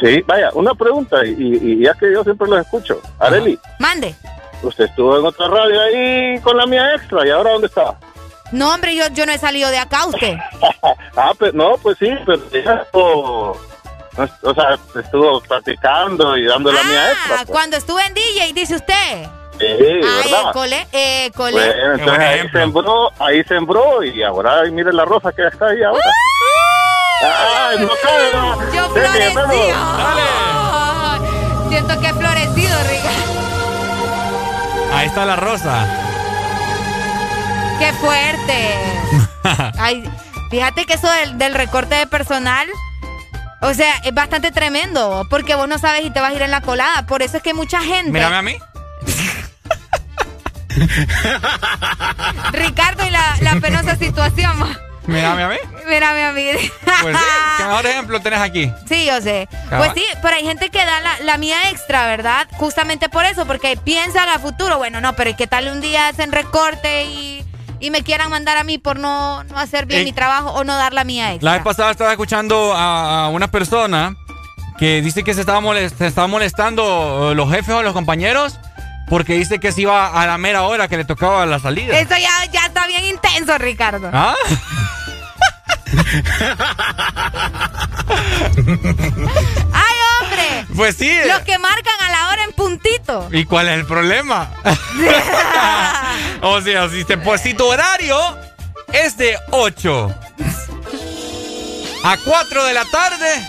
[0.00, 3.00] Sí, vaya, una pregunta, y, ya que yo siempre los escucho.
[3.18, 4.14] Areli, Mande.
[4.62, 7.96] usted estuvo en otra radio ahí con la mía extra, ¿y ahora dónde está?
[8.52, 10.36] No, hombre, yo, yo no he salido de acá, usted.
[11.16, 17.12] ah, pues no, pues sí, pero ya o sea, estuvo practicando y dando la mía
[17.12, 17.34] extra.
[17.34, 17.50] Ah, pues.
[17.50, 19.26] cuando estuve en DJ, dice usted.
[19.58, 20.50] Sí, Ay, ¿verdad?
[20.50, 21.52] école, école.
[21.52, 26.00] Bueno, entonces ahí sembró, ahí sembró y ahora mire la rosa que está ahí ahora.
[27.22, 28.72] Ay, no cabe, no.
[28.72, 29.72] Yo florecí.
[29.74, 31.20] Ay,
[31.68, 33.10] Siento que he florecido, Rica.
[34.94, 35.86] Ahí está la rosa.
[37.78, 38.74] Qué fuerte.
[39.78, 40.10] Ay,
[40.50, 42.68] fíjate que eso del, del recorte de personal,
[43.60, 46.50] o sea, es bastante tremendo, porque vos no sabes si te vas a ir en
[46.50, 47.06] la colada.
[47.06, 48.10] Por eso es que mucha gente.
[48.10, 48.56] Mírame a mí.
[52.52, 54.76] Ricardo y la, la penosa situación.
[55.06, 55.56] Mírame a mí.
[55.88, 56.46] Mírame a mí.
[57.02, 57.24] Pues sí,
[57.58, 58.72] ¿qué mejor ejemplo tenés aquí?
[58.88, 59.48] Sí, yo sé.
[59.68, 59.90] Cabal.
[59.92, 62.46] Pues sí, pero hay gente que da la, la mía extra, ¿verdad?
[62.52, 64.78] Justamente por eso, porque piensan a futuro.
[64.78, 67.44] Bueno, no, pero ¿y qué tal un día hacen recorte y,
[67.80, 70.04] y me quieran mandar a mí por no, no hacer bien Ey.
[70.06, 71.52] mi trabajo o no dar la mía La extra?
[71.54, 74.14] vez pasada estaba escuchando a, a una persona
[74.78, 78.58] que dice que se estaba, molest- se estaba molestando eh, los jefes o los compañeros
[79.12, 81.98] porque dice que se iba a la mera hora que le tocaba la salida.
[81.98, 84.08] Eso ya, ya está bien intenso, Ricardo.
[84.10, 84.34] ¿Ah?
[89.74, 90.66] ¡Ay, hombre!
[90.74, 91.14] Pues sí.
[91.26, 93.28] Los que marcan a la hora en puntito.
[93.32, 94.48] ¿Y cuál es el problema?
[96.40, 98.18] o sea, si, te, pues, si tu horario
[98.94, 100.14] es de 8
[102.02, 103.46] a 4 de la tarde,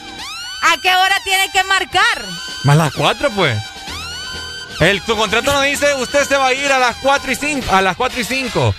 [0.64, 2.25] ¿A qué hora tiene que marcar?
[2.66, 3.58] más las 4 pues.
[4.80, 7.72] El, tu contrato no dice usted se va a ir a las 4 y 5,
[7.74, 8.76] a las 4 y 5.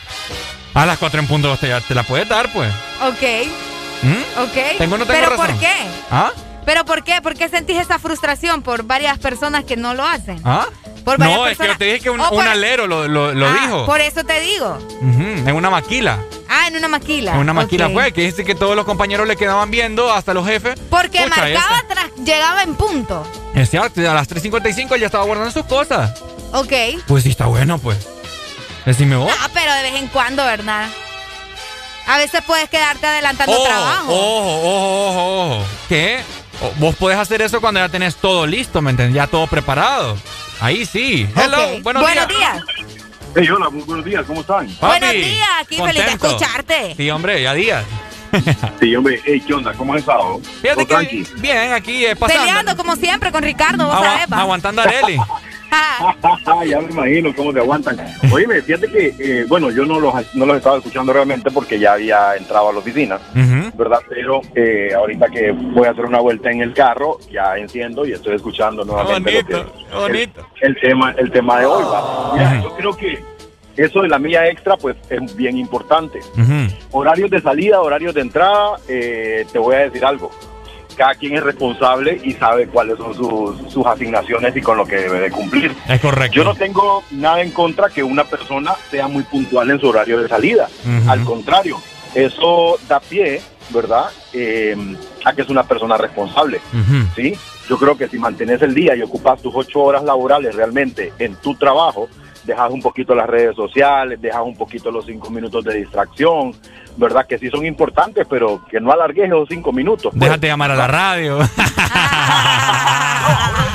[0.74, 2.72] A las 4 en punto te, te la puedes dar pues.
[3.02, 3.48] Ok,
[4.02, 4.40] ¿Mm?
[4.42, 4.78] ok.
[4.78, 5.46] Tengo no tengo ¿Pero razón?
[5.46, 5.72] por qué?
[6.10, 6.32] ¿Ah?
[6.66, 7.20] ¿Pero por qué?
[7.22, 10.40] ¿Por qué sentís esa frustración por varias personas que no lo hacen?
[10.44, 10.66] ¿Ah?
[11.04, 12.86] Por varias No, es que yo personas- te dije que un, o por- un alero
[12.86, 13.84] lo, lo- lo Ah, dijo.
[13.86, 14.78] Por eso te digo.
[15.02, 16.20] En una maquila.
[16.48, 17.32] Ah, en una maquila.
[17.32, 20.46] En una maquila fue, que dice que todos los compañeros le quedaban viendo, hasta los
[20.46, 20.78] jefes.
[20.88, 23.26] Porque Pucha, marcaba atrás, llegaba en punto.
[23.54, 26.18] Es cierto, a las 3.55 ya estaba guardando sus cosas.
[26.52, 26.72] Ok.
[27.06, 27.98] Pues sí, está bueno, pues.
[28.86, 29.30] Decime vos.
[29.42, 30.88] Ah, pero de vez en cuando, ¿verdad?
[32.06, 34.12] A veces puedes quedarte adelantando ojo, trabajo.
[34.12, 35.64] ojo, ojo, ojo, ojo.
[35.88, 36.20] ¿Qué?
[36.76, 39.14] Vos podés hacer eso cuando ya tenés todo listo, ¿me entendés?
[39.14, 40.16] Ya todo preparado.
[40.60, 41.28] Ahí sí.
[41.36, 41.82] Hello, Ok.
[41.82, 42.54] buenos, Buenos días.
[42.54, 42.86] días.
[43.36, 44.66] Hey, hola, muy buenos días, ¿cómo están?
[44.76, 46.26] Papi, Buenos días, aquí feliz de contento.
[46.28, 46.94] escucharte.
[46.96, 47.84] Sí, hombre, ya días.
[48.80, 49.72] Sí, hombre, hey, ¿qué onda?
[49.74, 50.40] ¿Cómo has estado?
[50.60, 51.24] Fíjate ¿Todo que tranqui?
[51.36, 52.42] bien, aquí eh, pasando.
[52.42, 55.16] Peleando como siempre con Ricardo, vos Agua- sabés, aguantando a Areli.
[56.66, 57.96] Ya me imagino cómo te aguantan.
[58.32, 61.94] Oye, fíjate que, eh, bueno, yo no los, no los estaba escuchando realmente porque ya
[61.94, 63.18] había entrado a la oficina,
[63.76, 63.98] ¿verdad?
[64.08, 68.12] Pero eh, ahorita que voy a hacer una vuelta en el carro, ya enciendo y
[68.12, 69.54] estoy escuchando nuevamente lo que-
[69.94, 70.46] bonito.
[70.60, 71.84] El, tema, el tema de hoy.
[71.84, 72.32] ¿va?
[72.34, 73.22] Mira, yo creo que
[73.76, 76.20] eso de la milla extra, pues, es bien importante.
[76.92, 80.30] Horarios de salida, horarios de entrada, eh, te voy a decir algo.
[80.96, 84.96] Cada quien es responsable y sabe cuáles son sus, sus asignaciones y con lo que
[84.96, 85.74] debe de cumplir.
[85.88, 86.36] Es correcto.
[86.36, 90.20] Yo no tengo nada en contra que una persona sea muy puntual en su horario
[90.20, 90.68] de salida.
[91.08, 91.80] Al contrario,
[92.14, 93.40] eso da pie
[93.70, 94.06] ¿verdad?
[94.32, 94.76] Eh,
[95.24, 96.60] a que es una persona responsable,
[97.14, 97.34] ¿sí?
[97.68, 101.34] Yo creo que si mantienes el día y ocupas tus ocho horas laborales realmente en
[101.36, 102.08] tu trabajo,
[102.44, 106.54] dejas un poquito las redes sociales, dejas un poquito los cinco minutos de distracción,
[106.96, 107.26] ¿verdad?
[107.26, 110.12] Que sí son importantes, pero que no alargues esos cinco minutos.
[110.12, 110.20] pues.
[110.20, 111.38] Déjate llamar a la radio.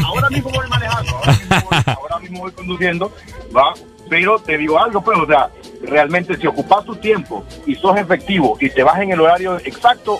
[0.05, 3.11] ahora mismo voy manejando, ahora mismo voy, ahora mismo voy conduciendo,
[3.55, 3.73] ¿va?
[4.09, 5.49] Pero te digo algo, pues, o sea,
[5.83, 10.19] realmente si ocupas tu tiempo y sos efectivo y te vas en el horario exacto,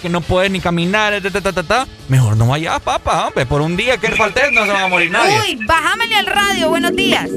[0.00, 1.86] que no puedes ni caminar, ta, ta, ta, ta, ta.
[2.08, 3.46] Mejor no vayas, papá, hombre.
[3.46, 5.38] Por un día que faltes no se va a morir nadie.
[5.40, 7.28] Uy, bájamele al radio, buenos días.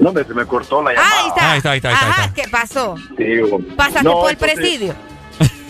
[0.00, 1.10] No, se me cortó la llamada.
[1.20, 1.50] Ahí está.
[1.52, 2.34] Ahí está, ahí está, ahí está, ahí Ajá, está.
[2.42, 2.94] ¿qué pasó?
[3.16, 4.94] Digo, ¿Pasaste no, por el entonces- presidio?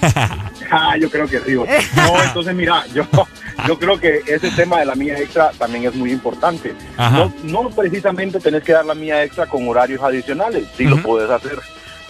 [0.72, 1.54] Ah, yo creo que sí.
[1.54, 1.66] No,
[2.22, 3.04] entonces mira, yo,
[3.66, 6.74] yo creo que ese tema de la mía extra también es muy importante.
[6.96, 7.28] Ajá.
[7.42, 11.28] No, no precisamente tenés que dar la mía extra con horarios adicionales, sí lo puedes
[11.28, 11.58] hacer.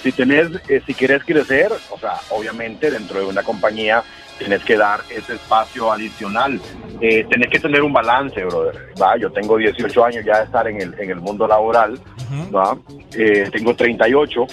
[0.02, 4.02] Si tenés, eh, si quieres crecer, o sea, obviamente dentro de una compañía
[4.38, 6.58] tenés que dar ese espacio adicional.
[7.00, 8.88] Eh, tenés que tener un balance, brother.
[9.00, 9.16] ¿va?
[9.18, 12.00] Yo tengo 18 años ya de estar en el, en el mundo laboral,
[12.54, 12.76] ¿va?
[13.14, 14.46] Eh, tengo 38,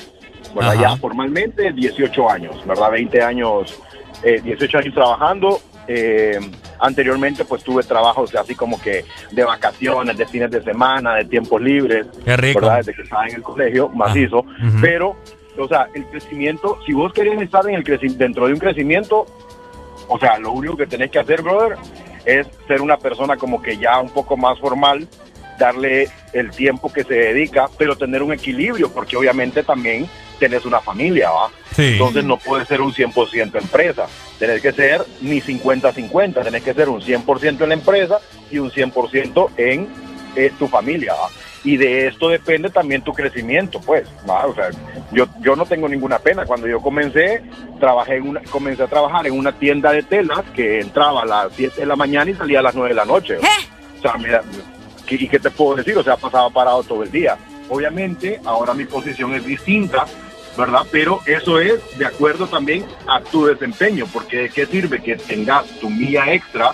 [0.55, 0.71] ¿verdad?
[0.73, 0.81] Ajá.
[0.81, 2.91] Ya formalmente 18 años, ¿verdad?
[2.91, 3.79] 20 años,
[4.23, 5.61] eh, 18 años trabajando.
[5.89, 6.37] Eh,
[6.81, 11.61] anteriormente pues tuve trabajos así como que de vacaciones, de fines de semana, de tiempos
[11.61, 12.59] libres, Qué rico.
[12.59, 12.77] ¿verdad?
[12.79, 14.39] Desde que estaba en el colegio, macizo.
[14.39, 14.81] ujú.
[14.81, 15.15] Pero,
[15.57, 19.25] o sea, el crecimiento, si vos querés estar en el dentro de un crecimiento,
[20.07, 21.77] o sea, lo único que tenés que hacer, brother,
[22.25, 25.07] es ser una persona como que ya un poco más formal,
[25.57, 30.07] darle el tiempo que se dedica, pero tener un equilibrio, porque obviamente también
[30.39, 31.49] tenés una familia, ¿va?
[31.75, 31.93] Sí.
[31.93, 36.89] Entonces no puede ser un 100% empresa, tenés que ser ni 50-50, tenés que ser
[36.89, 38.19] un 100% en la empresa
[38.51, 39.87] y un 100% en
[40.35, 41.29] eh, tu familia, ¿va?
[41.67, 44.45] Y de esto depende también tu crecimiento, pues, ¿va?
[44.45, 44.69] O sea,
[45.11, 46.45] yo, yo no tengo ninguna pena.
[46.45, 47.41] Cuando yo comencé,
[47.77, 51.47] trabajé en una, comencé a trabajar en una tienda de telas que entraba a las
[51.57, 53.35] 7 de la mañana y salía a las 9 de la noche.
[53.97, 54.41] O sea, mira,
[55.05, 55.97] ¿qué- ¿y qué te puedo decir?
[55.97, 57.37] O sea, pasaba parado todo el día.
[57.67, 60.05] Obviamente, ahora mi posición es distinta,
[60.57, 60.83] ¿verdad?
[60.89, 65.65] Pero eso es de acuerdo también a tu desempeño, porque ¿de qué sirve que tengas
[65.81, 66.71] tu milla extra,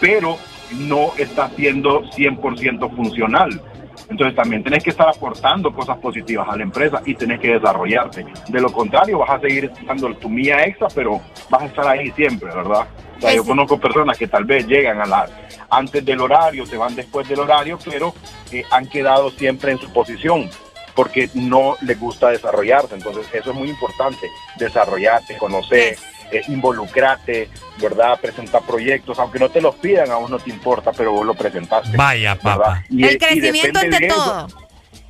[0.00, 0.38] pero
[0.78, 3.60] no está siendo 100% funcional?
[4.08, 8.26] Entonces también tenés que estar aportando cosas positivas a la empresa y tenés que desarrollarte.
[8.48, 12.10] De lo contrario, vas a seguir dando tu mía extra, pero vas a estar ahí
[12.12, 12.86] siempre, ¿verdad?
[13.16, 15.30] O sea, yo conozco personas que tal vez llegan a las
[15.70, 18.12] antes del horario, se van después del horario, pero
[18.50, 20.50] eh, han quedado siempre en su posición
[20.94, 22.94] porque no les gusta desarrollarse.
[22.94, 25.96] Entonces eso es muy importante, desarrollarte, conocer,
[26.32, 28.18] eh, involucrarte, ¿verdad?
[28.20, 31.34] Presentar proyectos, aunque no te los pidan, a vos no te importa, pero vos lo
[31.34, 31.96] presentaste.
[31.96, 32.84] Vaya, papá.
[32.90, 34.48] El crecimiento ante todo.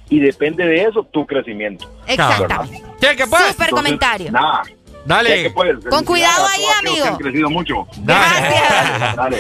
[0.09, 1.91] y depende de eso tu crecimiento.
[2.07, 2.83] Exactamente.
[3.01, 3.47] ¿Qué, qué pues?
[3.49, 4.31] Súper comentario.
[4.31, 4.63] Nada.
[5.05, 5.51] Dale.
[5.51, 7.05] Pues, Con cuidado ahí, amigo.
[7.05, 7.89] Han crecido mucho.
[8.05, 9.17] Gracias.
[9.17, 9.39] Dale.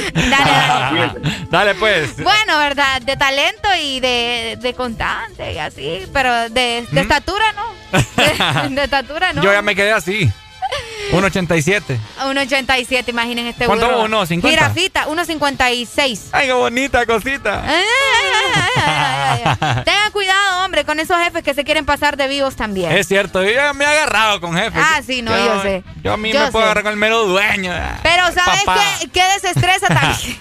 [1.51, 2.17] Dale, pues.
[2.23, 3.01] Bueno, ¿verdad?
[3.02, 7.62] De talento y de, de constante y así, pero de, de estatura no.
[8.69, 9.43] De, de estatura no.
[9.43, 10.31] Yo ya me quedé así.
[11.12, 11.99] 1.87.
[12.20, 14.05] 1.87, imaginen este ¿Cuánto burro.
[14.05, 14.26] uno?
[14.26, 14.49] ¿50?
[14.49, 16.20] Jirafita, 1.56.
[16.33, 17.62] Ay, qué bonita cosita.
[17.67, 19.84] Ay, ay, ay.
[19.84, 22.92] Tengan cuidado, hombre, con esos jefes que se quieren pasar de vivos también.
[22.92, 24.83] Es cierto, yo ya me he agarrado con jefes.
[24.83, 25.83] Ah, sí, no, yo sé.
[26.02, 27.73] Yo a mí Yo me puedo agarrar con el mero dueño.
[28.02, 28.62] Pero ¿sabes
[29.01, 30.41] qué, qué desestresa también?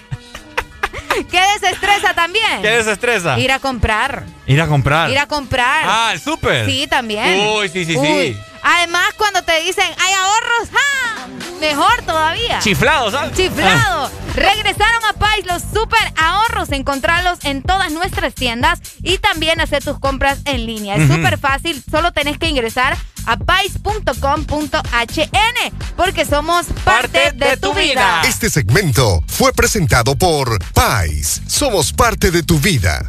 [1.30, 2.62] ¿Qué desestresa también?
[2.62, 3.38] ¿Qué desestresa?
[3.38, 4.24] Ir a comprar.
[4.46, 5.10] Ir a comprar.
[5.10, 5.84] Ir a comprar.
[5.86, 6.66] Ah, el súper.
[6.66, 7.40] Sí, también.
[7.56, 8.06] Uy, sí, sí, Uy.
[8.06, 8.40] sí.
[8.62, 11.26] Además, cuando te dicen, hay ahorros, ¡ja!
[11.60, 12.58] Mejor todavía.
[12.60, 13.36] Chiflado, ¿sabes?
[13.36, 14.10] Chiflado.
[14.34, 16.70] Regresaron a Pais los super ahorros.
[16.72, 20.96] Encontrarlos en todas nuestras tiendas y también hacer tus compras en línea.
[20.96, 21.16] Es Ujú.
[21.18, 21.82] súper fácil.
[21.90, 28.22] Solo tenés que ingresar a pais.com.hn porque somos parte, de, tu vida.
[28.26, 31.42] Este segmento fue presentado por Pais.
[31.46, 33.08] Somos parte de tu vida.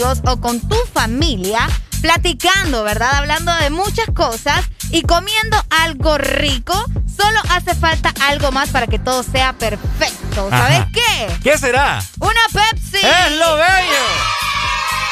[0.00, 1.68] amigos o con tu familia,
[2.00, 3.16] platicando, ¿verdad?
[3.16, 6.74] Hablando de muchas cosas y comiendo algo rico,
[7.14, 10.48] solo hace falta algo más para que todo sea perfecto.
[10.48, 10.88] ¿Sabes Ajá.
[10.92, 11.38] qué?
[11.42, 12.02] ¿Qué será?
[12.18, 12.96] Una Pepsi.
[13.06, 14.04] ¡Es lo bello!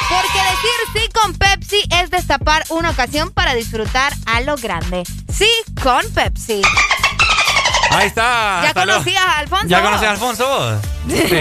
[0.09, 5.03] Porque decir sí con Pepsi es destapar una ocasión para disfrutar a lo grande.
[5.31, 5.49] Sí
[5.83, 6.61] con Pepsi.
[7.91, 8.61] Ahí está.
[8.63, 9.67] ¿Ya conocías a Alfonso?
[9.67, 10.81] ¿Ya conocías a Alfonso vos?
[11.07, 11.29] Sí.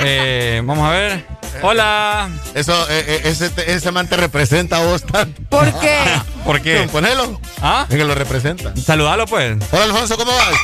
[0.00, 1.37] Eh, vamos a ver.
[1.62, 2.28] Hola.
[2.54, 5.42] Eso, eh, eh, ese, ese man te representa a vos tanto.
[5.48, 5.98] ¿Por qué?
[6.44, 6.88] ¿Por qué?
[6.90, 7.40] Ponelo.
[7.60, 7.86] ¿Ah?
[7.88, 8.74] Es que lo representa.
[8.76, 9.56] Saludalo, pues.
[9.72, 10.54] Hola, Alfonso, ¿cómo vas?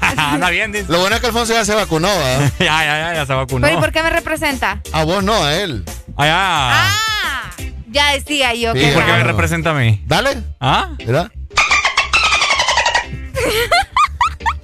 [0.16, 0.86] Anda bien, dice.
[0.88, 2.52] Lo bueno es que Alfonso ya se vacunó, ¿verdad?
[2.58, 3.66] ya, ya, ya, ya se vacunó.
[3.66, 4.80] ¿Pero y por qué me representa?
[4.92, 5.84] A vos no, a él.
[6.16, 6.34] Allá.
[6.36, 7.50] Ah,
[7.88, 8.92] ya decía yo Sí, que...
[8.92, 10.02] ¿Por qué me representa a mí?
[10.06, 10.42] Dale.
[10.60, 10.90] ¿Ah?
[10.98, 11.30] ¿Verdad?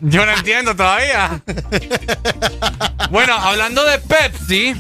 [0.01, 1.41] Yo no entiendo todavía.
[3.11, 4.75] Bueno, hablando de Pepsi,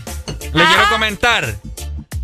[0.52, 1.55] le quiero comentar.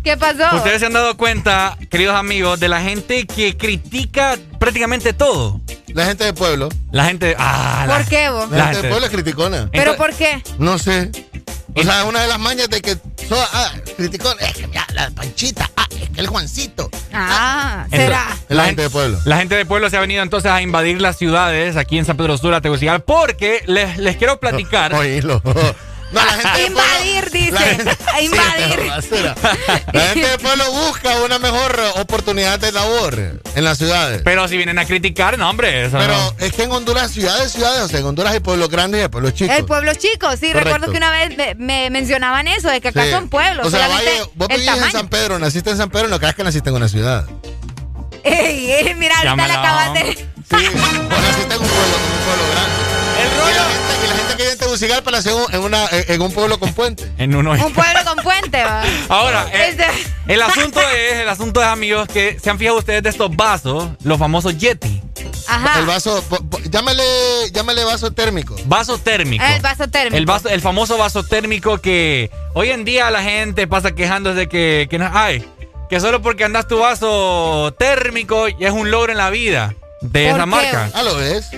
[0.03, 0.55] ¿Qué pasó?
[0.55, 5.59] Ustedes se han dado cuenta, queridos amigos, de la gente que critica prácticamente todo.
[5.87, 6.69] La gente del pueblo.
[6.91, 7.35] La gente.
[7.37, 8.49] Ah, la- ¿Por qué vos?
[8.49, 9.69] La, La gente gente- del pueblo es criticona.
[9.71, 10.41] ¿Pero por qué?
[10.57, 11.11] No sé.
[11.75, 12.93] O sea, una de las mañas de que
[13.27, 14.41] son ah, criticona.
[14.41, 15.69] Es que mira, la panchita.
[15.75, 16.89] Ah, es que el Juancito.
[17.13, 18.37] Ah, Entonces, será.
[18.47, 19.19] La gente del pueblo.
[19.25, 22.15] La gente del pueblo se ha venido entonces a invadir las ciudades aquí en San
[22.17, 24.93] Pedro Sula, Tegucigalpa, porque les, les quiero platicar.
[24.95, 25.41] Oílo.
[26.11, 26.89] No, la gente del pueblo.
[27.03, 27.51] Invadir, dice.
[27.51, 28.91] La gente- A invadir.
[29.01, 29.15] Sí.
[29.93, 34.21] La gente del pueblo busca una mejor oportunidad de labor en las ciudades.
[34.23, 35.85] Pero si vienen a criticar, no, hombre.
[35.85, 36.33] Eso Pero no.
[36.39, 39.09] es que en Honduras, ciudades, ciudades, o sea, en Honduras hay pueblos grandes y hay
[39.09, 39.55] pueblos chicos.
[39.55, 40.59] El pueblo chico, sí, Correcto.
[40.61, 43.11] recuerdo que una vez me, me mencionaban eso, de que acá Sí.
[43.11, 44.91] son pueblos, O sea, vaya, vos vivís en tamaño.
[44.91, 47.25] San Pedro, naciste en San Pedro, no creas que naciste en una ciudad.
[48.23, 50.13] Ey, ey, mira, ahorita la acabas de...
[50.13, 52.98] Sí, vos naciste en un pueblo, en un pueblo grande.
[53.47, 56.31] Y la gente, y la gente que vive en Tegucigalpa nació en, una, en un
[56.31, 57.11] pueblo con puente.
[57.17, 57.51] En uno.
[57.51, 58.83] Un pueblo con puente, va.
[59.09, 59.87] Ahora, eh, Este-
[60.27, 63.89] el asunto es, el asunto es, amigos, que se han fijado ustedes de estos vasos,
[64.03, 65.01] los famosos Yeti.
[65.47, 65.79] Ajá.
[65.79, 66.23] El vaso,
[66.69, 67.03] llámale,
[67.51, 68.55] llámale vaso térmico.
[68.65, 69.43] Vaso térmico.
[69.43, 70.15] El vaso térmico.
[70.17, 74.47] El, vaso, el famoso vaso térmico que hoy en día la gente pasa quejándose de
[74.49, 75.43] que, que no, ay,
[75.89, 80.25] que solo porque andas tu vaso térmico ya es un logro en la vida de
[80.29, 80.45] ¿Por esa qué?
[80.45, 80.89] marca.
[80.93, 81.49] Ah, lo es.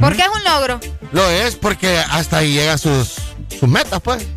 [0.00, 0.80] ¿Por qué es un logro?
[1.12, 3.14] Lo es porque hasta ahí llegan sus,
[3.58, 4.26] sus metas, pues.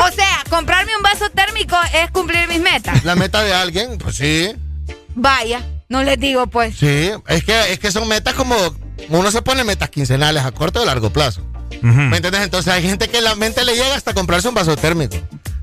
[0.00, 3.04] O sea, comprarme un vaso térmico es cumplir mis metas.
[3.04, 4.54] La meta de alguien, pues sí.
[5.16, 6.76] Vaya, no les digo pues.
[6.76, 8.54] Sí, es que, es que son metas como.
[9.08, 11.42] Uno se pone metas quincenales a corto o largo plazo.
[11.82, 12.42] ¿Me entiendes?
[12.42, 15.16] Entonces hay gente que la mente le llega hasta comprarse un vaso térmico.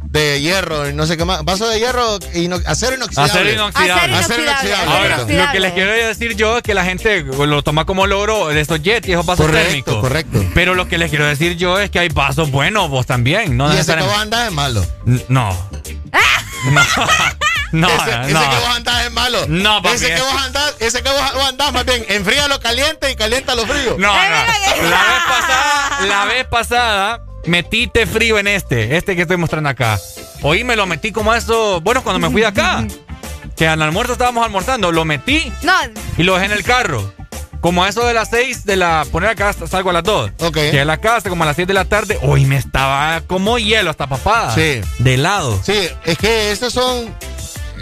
[0.05, 1.43] De hierro y no sé qué más.
[1.43, 3.31] Vaso de hierro, ino- acero inoxidable.
[3.31, 3.91] Acero inoxidable.
[4.01, 4.91] Acero Acero inoxidable.
[4.93, 5.45] Ahora, inoxidable.
[5.45, 8.61] lo que les quiero decir yo es que la gente lo toma como logro de
[8.61, 9.95] estos Yeti, esos vasos Correcto, térmicos.
[9.99, 10.45] correcto.
[10.53, 13.57] Pero lo que les quiero decir yo es que hay vasos buenos, vos también.
[13.57, 14.85] No Y ese que vos andás es malo.
[15.27, 15.49] No.
[16.65, 16.81] No.
[17.71, 18.39] No, ese, ese no.
[18.49, 19.39] que vos andás es malo.
[19.49, 19.95] No, papi.
[19.95, 23.15] Ese que vos andás, ese que vos vos andás, más bien, enfría lo caliente y
[23.15, 23.97] calienta lo frío.
[23.99, 24.13] No, no.
[24.13, 24.45] La
[25.03, 29.99] vez pasada, la vez pasada, metí té frío en este, este que estoy mostrando acá.
[30.41, 32.85] Hoy me lo metí como a eso, bueno, cuando me fui de acá,
[33.55, 35.73] que al almuerzo estábamos almorzando, lo metí No,
[36.17, 37.13] y lo dejé en el carro.
[37.61, 39.07] Como a eso de las 6 de la.
[39.11, 40.33] Poner acá, salgo a las 2.
[40.41, 40.55] Ok.
[40.55, 42.19] Llegué a la casa como a las 6 de la tarde.
[42.21, 44.53] Hoy me estaba como hielo, hasta papada.
[44.53, 44.81] Sí.
[44.99, 45.59] De helado.
[45.63, 47.07] Sí, es que esos son.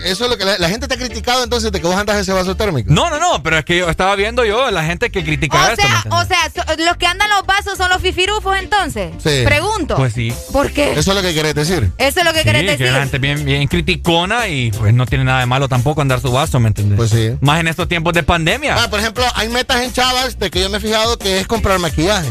[0.04, 2.18] Eso es lo que la, la gente te ha criticado entonces de que vos andas
[2.18, 2.92] ese vaso térmico.
[2.92, 5.72] No, no, no, pero es que yo estaba viendo yo la gente que criticaba o
[5.72, 5.84] esto.
[5.84, 9.12] ¿me sea, o sea, so- los que andan los vasos son los fifirufos entonces.
[9.24, 9.42] Sí.
[9.46, 9.96] Pregunto.
[9.96, 10.34] Pues sí.
[10.52, 10.92] ¿Por qué?
[10.94, 11.92] Eso es lo que querés decir.
[11.98, 12.92] Eso es lo que Sí, querés que decir.
[12.92, 16.32] la gente bien, bien criticona y pues no tiene nada de malo tampoco andar su
[16.32, 16.98] vaso, ¿me entiendes?
[16.98, 17.38] Pues sí.
[17.42, 18.76] Más en estos tiempos de pandemia.
[18.82, 21.48] Ah, por ejemplo, hay metas en chavas de que yo me he fijado que es
[21.48, 22.30] comprar maquillaje.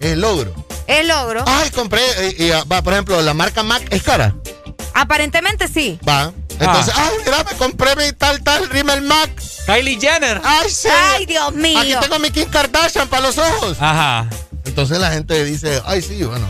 [0.00, 0.54] Es el logro.
[0.86, 1.44] El logro.
[1.46, 2.00] Ay, compré.
[2.38, 4.34] Y, y, ah, va, por ejemplo, la marca Mac es cara.
[4.94, 5.98] Aparentemente sí.
[6.08, 6.32] Va.
[6.60, 9.30] Entonces, ay, mira, me compré mi tal, tal Rimmel Mac.
[9.66, 10.40] Kylie Jenner.
[10.44, 10.88] Ay, sí.
[11.14, 11.78] Ay, Dios mío.
[11.78, 13.76] Aquí tengo mi Kim Kardashian para los ojos.
[13.80, 14.28] Ajá.
[14.64, 16.46] Entonces la gente dice, ay, sí, bueno.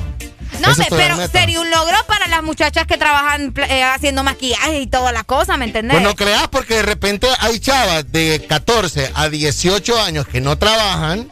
[0.61, 4.87] No, me- pero sería un logro para las muchachas que trabajan eh, haciendo maquillaje y
[4.89, 5.95] toda la cosa, ¿me entendés?
[5.97, 10.59] Pues no creas porque de repente hay chavas de 14 a 18 años que no
[10.59, 11.29] trabajan,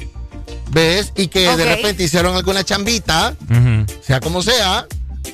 [0.71, 1.13] ¿ves?
[1.17, 3.35] Y que de repente hicieron alguna chambita,
[4.07, 4.87] sea como sea,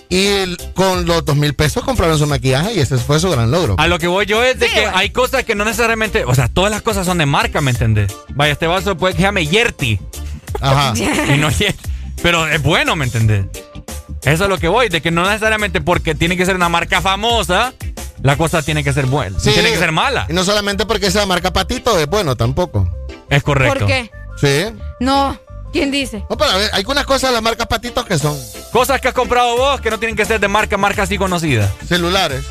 [0.09, 3.51] Y el- con los dos mil pesos compraron su maquillaje y ese fue su gran
[3.51, 3.75] logro.
[3.79, 6.49] A lo que voy yo es de que hay cosas que no necesariamente, o sea,
[6.49, 8.15] todas las cosas son de marca, ¿me entendés?
[8.31, 9.99] Vaya, este vaso puede que se llame Yerti.
[10.61, 10.95] Ajá.
[11.35, 11.49] y no.
[12.23, 13.47] Pero es bueno, ¿me entendés?
[14.23, 17.03] Eso es lo que voy, de que no necesariamente porque tiene que ser una marca
[17.03, 17.75] famosa,
[18.23, 19.39] la cosa tiene que ser buena.
[19.39, 19.51] Sí.
[19.53, 20.27] Tiene que ser mala.
[20.31, 22.89] Y no solamente porque sea marca patito es bueno tampoco.
[23.29, 23.81] Es correcto.
[23.81, 24.11] ¿Por qué?
[24.41, 24.75] Sí.
[25.01, 25.39] No.
[25.75, 26.25] ¿Quién dice?
[26.31, 28.39] No, pero a ver, hay unas cosas de las marcas patitos que son
[28.73, 31.69] Cosas que has comprado vos que no tienen que ser de marca, marca así conocida.
[31.89, 32.44] celulares.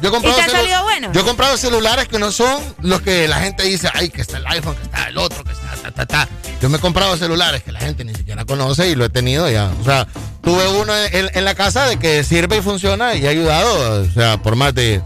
[0.00, 1.12] Yo he ¿Y comprado te han celu- salido buenos?
[1.12, 4.36] Yo he comprado celulares que no son los que la gente dice, ay, que está
[4.38, 6.28] el iPhone, que está el otro, que está ta, ta, ta.
[6.60, 9.50] Yo me he comprado celulares que la gente ni siquiera conoce y lo he tenido
[9.50, 9.70] ya.
[9.80, 10.06] O sea,
[10.40, 14.06] tuve uno en, en la casa de que sirve y funciona y ha ayudado, o
[14.12, 15.00] sea, por más de,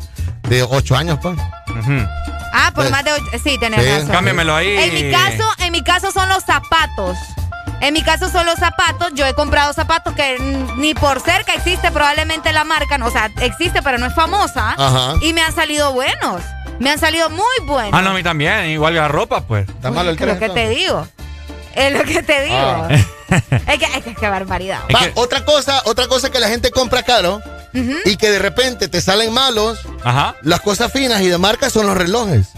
[0.51, 1.37] de ocho años, pues.
[2.57, 3.25] Ah, por Pues, más de ocho.
[3.43, 3.91] Sí, tenés sí.
[3.91, 4.09] razón.
[4.09, 4.77] Cámbiamelo ahí.
[4.77, 7.17] En mi caso, en mi caso son los zapatos.
[7.83, 9.11] En mi caso son los zapatos.
[9.15, 10.39] Yo he comprado zapatos que
[10.77, 12.97] ni por cerca existe probablemente la marca.
[12.97, 14.75] no, O sea, existe, pero no es famosa.
[14.79, 15.15] Ajá.
[15.21, 16.41] Y me han salido buenos.
[16.79, 17.93] Me han salido muy buenos.
[17.95, 19.69] Ah, no, a mí también, igual que la ropa, pues.
[19.69, 21.07] Está malo el Es lo que te digo.
[21.75, 22.57] Es lo que te digo.
[22.59, 22.89] Ah.
[23.67, 24.81] Es que, es que, qué barbaridad.
[24.95, 27.41] Va, otra cosa, otra cosa que la gente compra caro
[28.05, 30.35] y que de repente te salen malos, Ajá.
[30.43, 32.49] las cosas finas y de marca son los relojes.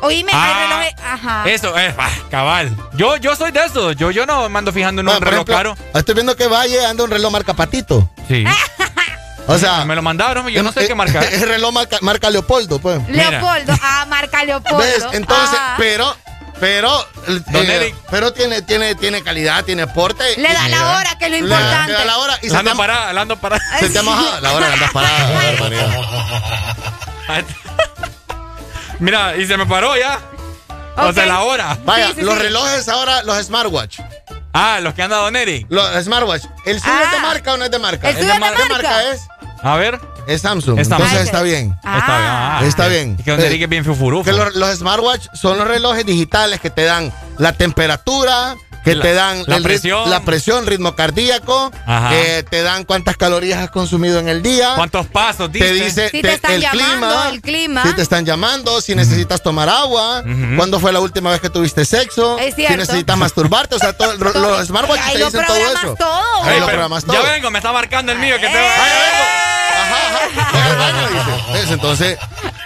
[0.00, 0.94] Oíme, Ah, hay relojes.
[1.04, 1.44] Ajá.
[1.48, 2.74] Eso es, ah, cabal.
[2.94, 3.92] Yo, yo soy de eso.
[3.92, 5.76] Yo, yo no me ando fijando en un reloj ejemplo, caro.
[5.94, 8.08] Estoy viendo que Valle anda un reloj marca Patito.
[8.28, 8.44] Sí.
[9.50, 11.20] O sea, me lo mandaron, yo no sé qué marca.
[11.32, 13.00] Es reloj marca, marca Leopoldo, pues.
[13.08, 13.72] Leopoldo.
[13.82, 14.76] Ah, marca Leopoldo.
[14.76, 15.06] ¿Ves?
[15.12, 15.74] Entonces, Ah.
[15.78, 16.14] pero,
[16.60, 17.94] pero, Don eh, Eric.
[18.10, 20.36] pero tiene, tiene, tiene calidad, tiene porte.
[20.36, 21.92] Le da la hora, que es lo importante.
[21.92, 23.62] le da la hora y La se ando parada, la ando parada.
[23.78, 24.40] se te ha mojado.
[24.40, 25.28] La hora que andas parada.
[28.98, 30.18] Mira, y se me paró ya.
[30.96, 31.14] O Ok.
[31.14, 31.78] sea, la hora.
[31.84, 32.40] Vaya, Sí, sí, los sí.
[32.42, 34.00] relojes ahora, los smartwatch.
[34.52, 35.66] Ah, los que han dado Neri.
[35.68, 36.44] Los smartwatch.
[36.64, 37.22] ¿El suyo es de Ah.
[37.22, 38.08] marca o no es de marca?
[38.10, 38.68] ¿El suyo es de ¿Qué marca?
[38.68, 39.20] marca es?
[39.62, 40.00] A ver.
[40.28, 40.78] Es Samsung.
[40.78, 41.06] Es Samsung.
[41.06, 41.76] Entonces está bien.
[41.82, 41.98] Ah.
[41.98, 42.30] Está bien.
[42.30, 43.16] ah, Está que- bien.
[43.16, 43.84] Que Eh, Eric es bien.
[44.24, 48.54] Que los, los smartwatch son los relojes digitales que te dan la temperatura,
[48.88, 50.08] que La- te dan la el rit- presión.
[50.10, 52.10] la presión, ritmo cardíaco, Ajá.
[52.10, 54.72] que te dan cuántas calorías has consumido en el día.
[54.76, 56.08] ¿Cuántos pasos Te dice?
[56.10, 57.82] Si te están el llamando, clima, el clima.
[57.84, 60.22] si te están llamando, si necesitas tomar agua,
[60.56, 64.14] cuándo fue la última vez que tuviste sexo, Es si necesitas masturbarte, o sea, todo-
[64.34, 65.94] los smartwatch Ahí te lo dicen todo programas eso.
[65.98, 66.42] todo.
[66.44, 67.22] Ahí lo programas Ya todo.
[67.24, 68.68] vengo, me está marcando el mío que te Eh.
[70.52, 71.52] Ve al baño, dice.
[71.52, 71.70] ¿Ves?
[71.70, 72.18] Entonces,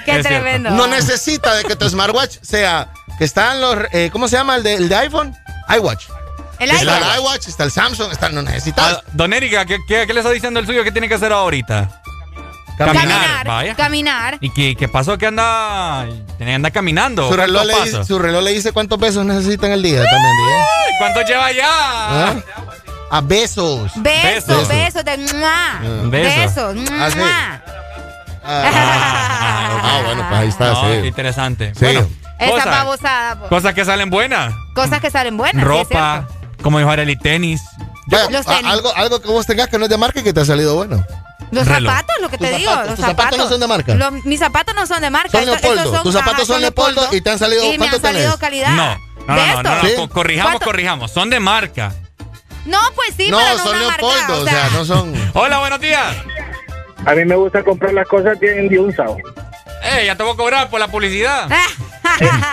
[0.05, 0.71] Qué tremendo.
[0.71, 4.63] no necesita de que tu smartwatch sea que están los eh, ¿cómo se llama el
[4.63, 5.37] de, el de iPhone?
[5.77, 6.07] iWatch.
[6.59, 7.11] El Está iPhone.
[7.11, 8.99] el iWatch, está el Samsung, está, no necesitas.
[8.99, 11.33] Ah, Don Erika, ¿qué, qué, qué le está diciendo el suyo que tiene que hacer
[11.33, 12.03] ahorita?
[12.79, 13.47] Caminar.
[13.47, 13.75] vaya.
[13.75, 14.39] Caminar.
[14.41, 16.07] ¿Y qué, qué pasó que anda,
[16.39, 17.29] que andar caminando?
[17.29, 20.03] su, reloj ¿Cuántos le dice, su reloj le dice cuántos besos necesita en el día
[20.03, 20.23] también.
[20.37, 20.43] ¿sí?
[20.87, 21.67] Ay, ¿Cuánto lleva ya?
[21.69, 22.35] ¿Ah?
[23.11, 23.93] A besos.
[23.97, 24.69] Besos, Besos.
[24.69, 25.81] besos de mua.
[26.11, 26.75] Besos.
[26.75, 26.91] Besos.
[26.93, 27.63] Ah, mua.
[28.45, 31.07] Ah, ah, bueno, pues ahí está, No, qué sí.
[31.07, 31.73] interesante.
[31.77, 31.85] Sí.
[31.85, 32.09] Bueno,
[32.45, 33.41] Esa cosas, babosada.
[33.41, 33.49] po.
[33.49, 34.55] cosas que salen buenas.
[34.75, 35.63] Cosas que salen buenas.
[35.63, 36.63] sí, Ropa, cierto.
[36.63, 37.61] como dijo Arely, tenis.
[38.07, 38.71] Vaya, Los a- tenis.
[38.73, 40.75] algo, algo que vos tengas que no es de marca y que te ha salido
[40.75, 41.05] bueno.
[41.51, 41.93] Los Reloj.
[41.93, 42.71] zapatos, lo que te digo.
[42.71, 43.95] zapatos, Los tus zapatos no son de marca.
[43.95, 45.31] Los- mis zapatos no son de marca.
[45.33, 45.83] Son Leopoldo.
[45.85, 48.39] estos Tus zapatos son Leopoldo y te han salido- Y me ¿cuánto han salido tenés?
[48.41, 48.71] calidad.
[48.71, 48.97] No,
[49.27, 50.65] no, ¿De no, no, no, co- corrijamos, ¿Cuánto?
[50.67, 51.11] corrijamos.
[51.11, 51.93] Son de marca.
[52.65, 54.35] No, pues sí, no, pero no son una Leopoldo, marca.
[54.35, 55.15] o sea, no son.
[55.35, 56.17] Hola, buenos días.
[57.05, 59.17] A mí me gusta comprar las cosas en de un saco.
[59.83, 61.49] Eh, ya te voy a cobrar por la publicidad.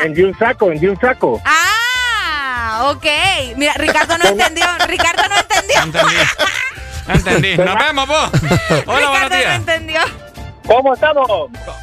[0.04, 1.42] En de un saco, en de un saco.
[1.46, 3.06] Ah, ok.
[3.56, 4.66] Mira, Ricardo no entendió.
[4.88, 5.82] Ricardo no entendió.
[5.84, 6.16] Entendí.
[7.08, 7.58] Entendí.
[7.58, 8.30] Nos vemos, vos.
[8.88, 10.02] Hola, buenos Ricardo no entendió.
[10.66, 11.28] ¿Cómo estamos?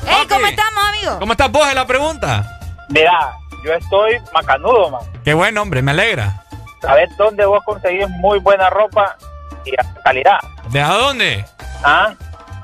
[0.07, 1.19] Ey, ¿cómo estamos, amigo?
[1.19, 1.69] ¿Cómo estás vos?
[1.69, 2.59] Es la pregunta.
[2.89, 3.33] Mira,
[3.65, 5.01] yo estoy macanudo, man.
[5.25, 6.43] Qué buen hombre, me alegra.
[6.81, 9.17] ¿Sabes dónde vos conseguís muy buena ropa
[9.65, 9.73] y
[10.05, 10.39] calidad?
[10.71, 11.45] ¿De a dónde?
[11.83, 12.15] ¿Ah?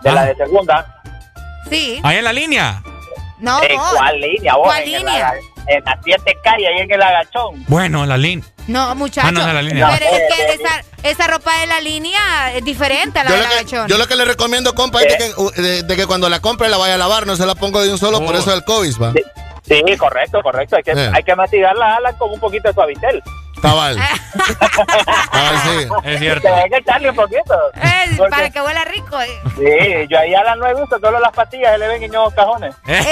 [0.03, 0.15] De Ah.
[0.15, 1.02] la de segunda.
[1.71, 2.01] Sí.
[2.03, 2.83] Ahí en la línea.
[3.39, 3.91] No, ¿En vos.
[3.97, 4.65] cuál línea vos?
[4.67, 5.33] ¿Cuál En línea?
[5.69, 7.65] en la 7 calle, ahí en el agachón.
[7.69, 8.45] Bueno, la línea.
[8.69, 9.27] No, muchacho.
[9.29, 9.89] Ah, no, la línea.
[9.99, 13.47] Pero es que esa, esa ropa de la línea es diferente a la Yo del
[13.49, 13.89] que, agachón.
[13.89, 16.39] yo lo que le recomiendo, compa, es de que, uh, de, de que cuando la
[16.41, 18.39] compre la vaya a lavar, no se la pongo de un solo, por Oh.
[18.39, 19.13] eso del COVID, va.
[19.67, 20.77] Sí, correcto, correcto.
[20.77, 21.11] Hay que, Eh.
[21.13, 23.23] hay que mastigar la ala con un poquito de suavitel.
[23.63, 23.97] Cabal.
[25.31, 25.89] Cabal, sí.
[26.05, 26.55] Es cierto.
[26.55, 27.55] Hay que echarle un poquito.
[27.77, 29.21] Eh, Porque- para que huela rico.
[29.21, 29.41] eh.
[29.57, 32.13] Sí, yo ahí a la no he visto, solo las pastillas se le ven en
[32.13, 32.75] los cajones.
[32.87, 33.03] Eh.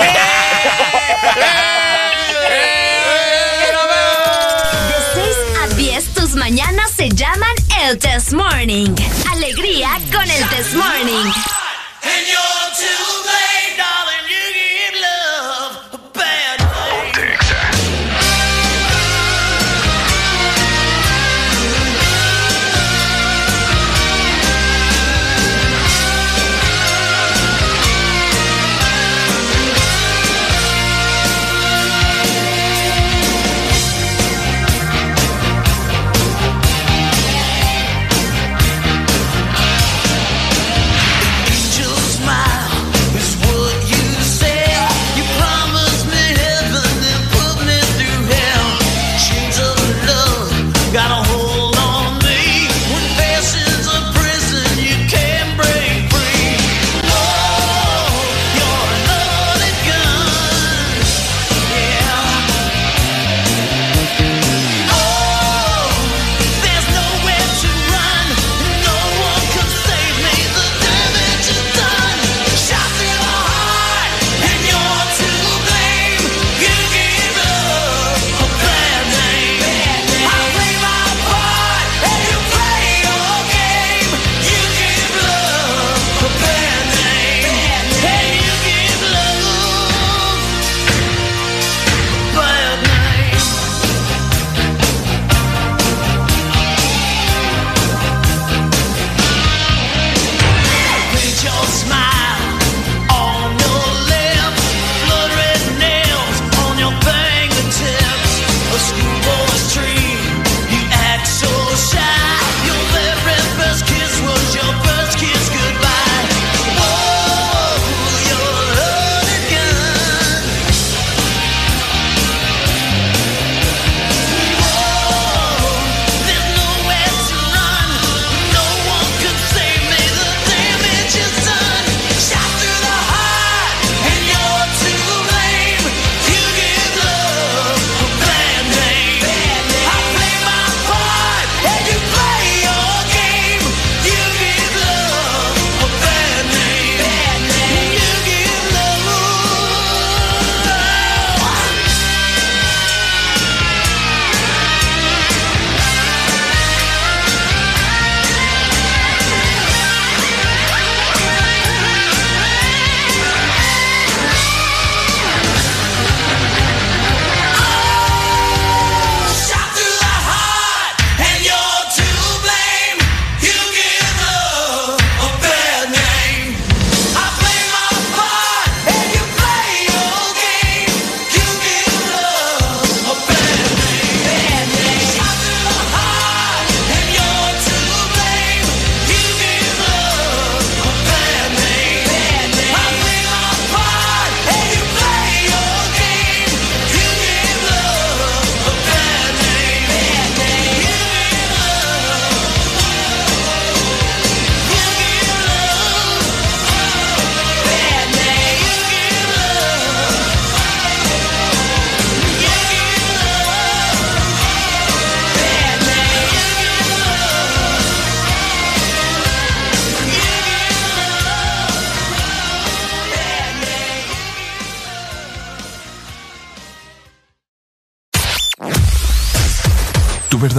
[4.88, 8.94] De 6 a 10, tus mañanas se llaman el Test Morning.
[9.32, 11.32] Alegría con el Test Morning.
[12.02, 12.36] Ponte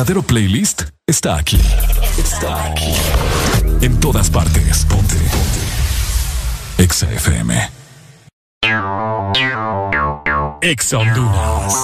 [0.01, 1.59] verdadero playlist está aquí.
[2.17, 2.91] Está aquí.
[3.81, 4.83] En todas partes.
[4.85, 5.15] Ponte.
[5.15, 6.83] Ponte.
[6.83, 7.69] Exa FM.
[10.61, 11.75] Exa Honduras.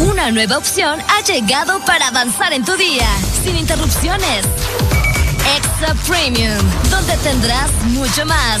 [0.00, 3.08] Una nueva opción ha llegado para avanzar en tu día,
[3.44, 4.46] sin interrupciones.
[5.54, 6.56] Extra Premium,
[6.90, 8.60] donde tendrás mucho más,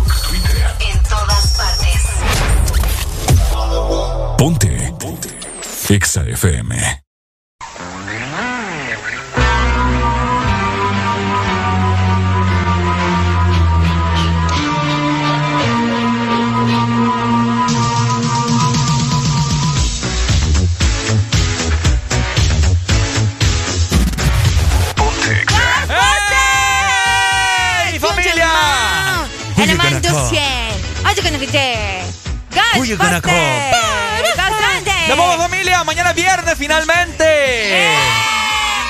[4.41, 4.91] Ponte.
[4.97, 5.29] Ponte.
[5.87, 6.73] Exa FM.
[27.85, 28.49] ¡Hey, familia!
[29.55, 30.41] Elemento 100.
[31.05, 32.01] Oye, que no quité.
[32.75, 33.90] Who you gonna call?
[35.11, 35.83] ¡Nos vamos, familia!
[35.83, 37.25] Mañana es viernes, finalmente.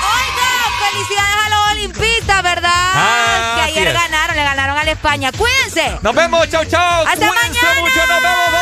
[0.04, 0.50] Oiga,
[0.88, 2.70] felicidades a los olimpistas, ¿verdad?
[2.94, 3.94] Ah, que ayer es.
[3.94, 5.32] ganaron, le ganaron a la España.
[5.32, 5.98] Cuídense.
[6.00, 7.06] Nos vemos, chau, chau.
[7.08, 7.80] Hasta Cuídense mañana.
[7.80, 8.52] mucho, nos vemos,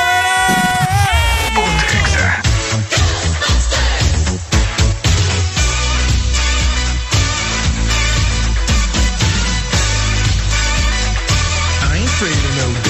[11.93, 12.90] ain't afraid of no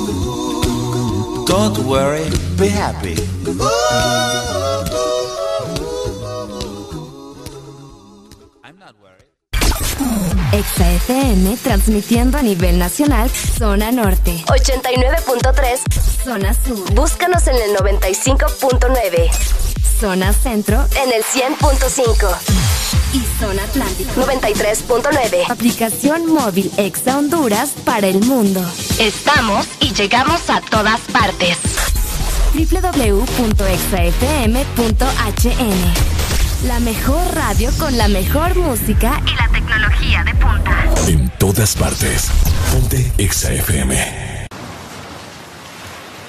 [1.51, 3.15] Don't worry, be happy.
[8.63, 9.27] I'm not worried.
[10.53, 14.45] XFM transmitiendo a nivel nacional, zona norte.
[14.47, 16.93] 89.3, zona sur.
[16.93, 19.29] Búscanos en el 95.9.
[19.99, 22.60] Zona centro en el 100.5
[23.13, 25.49] y Zona Atlántica 93.9.
[25.49, 28.61] Aplicación móvil Exa Honduras para el mundo.
[28.99, 31.57] Estamos y llegamos a todas partes.
[32.53, 33.47] www.exafm.hn
[36.67, 40.85] La mejor radio con la mejor música y la tecnología de punta.
[41.07, 42.29] En todas partes.
[42.71, 44.30] Ponte Exa FM.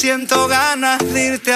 [0.00, 1.49] siento ganas de irte.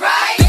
[0.00, 0.45] Right.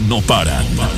[0.00, 0.97] No paran.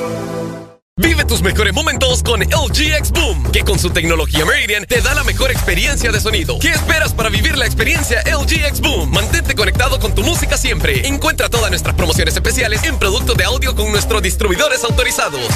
[1.31, 5.23] Tus mejores momentos con LG X Boom, que con su tecnología Meridian te da la
[5.23, 6.59] mejor experiencia de sonido.
[6.59, 9.09] ¿Qué esperas para vivir la experiencia LG X Boom?
[9.11, 11.07] Mantente conectado con tu música siempre.
[11.07, 15.47] Encuentra todas nuestras promociones especiales en productos de audio con nuestros distribuidores autorizados.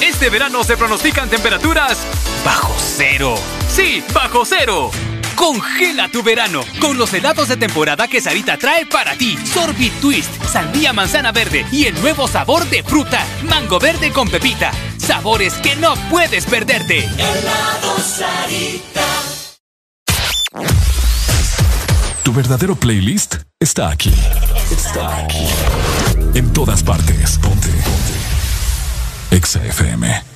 [0.00, 1.98] Este verano se pronostican temperaturas
[2.42, 3.34] bajo cero.
[3.68, 4.90] Sí, bajo cero.
[5.36, 9.36] Congela tu verano con los helados de temporada que Sarita trae para ti.
[9.44, 14.70] Sorbit Twist, sandía manzana verde y el nuevo sabor de fruta, mango verde con pepita.
[14.98, 16.98] Sabores que no puedes perderte.
[17.06, 19.06] Helado Sarita.
[22.22, 24.14] Tu verdadero playlist está aquí.
[24.70, 25.46] Está aquí.
[26.34, 27.38] En todas partes.
[27.38, 27.68] Ponte.
[27.68, 29.36] Ponte.
[29.36, 30.31] Exa.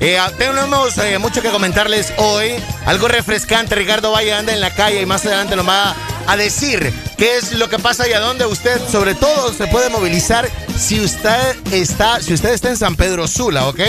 [0.00, 2.52] Eh, Eh, tenemos eh, mucho que comentarles hoy.
[2.86, 3.74] Algo refrescante.
[3.74, 5.94] Ricardo Valle anda en la calle y más adelante nos va
[6.26, 9.88] a decir qué es lo que pasa y a dónde usted, sobre todo, se puede
[9.88, 13.80] movilizar si usted está, si usted está en San Pedro Sula, ¿ok?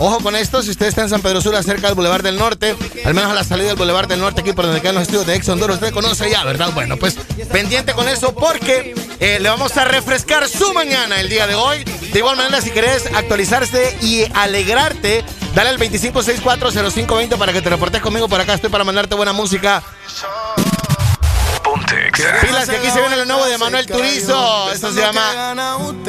[0.00, 2.76] Ojo con esto, si usted está en San Pedro Sula, cerca del Boulevard del Norte,
[3.04, 5.26] al menos a la salida del Boulevard del Norte, aquí por donde quedan los estudios
[5.26, 6.72] de Ex Honduras, usted conoce ya, ¿verdad?
[6.72, 7.16] Bueno, pues
[7.50, 11.82] pendiente con eso porque eh, le vamos a refrescar su mañana el día de hoy.
[12.12, 18.00] De igual manera, si querés actualizarse y alegrarte, dale al 25640520 para que te reportes
[18.00, 18.54] conmigo por acá.
[18.54, 19.82] Estoy para mandarte buena música.
[22.40, 24.72] Pilas, que aquí se viene lo nuevo de Manuel Turizo.
[24.72, 25.54] Eso se llama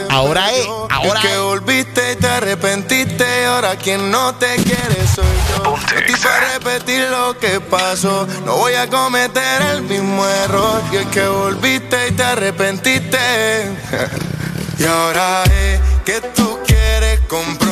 [0.09, 0.66] Ahora es.
[0.68, 3.45] Ahora Es que volviste y te arrepentiste.
[3.45, 5.64] Ahora quien no te quiere soy yo.
[5.64, 8.27] No estoy para repetir lo que pasó.
[8.45, 10.82] No voy a cometer el mismo error.
[10.92, 13.19] Y es que volviste y te arrepentiste.
[14.80, 17.68] y ahora es que tú quieres y eso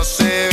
[0.00, 0.49] no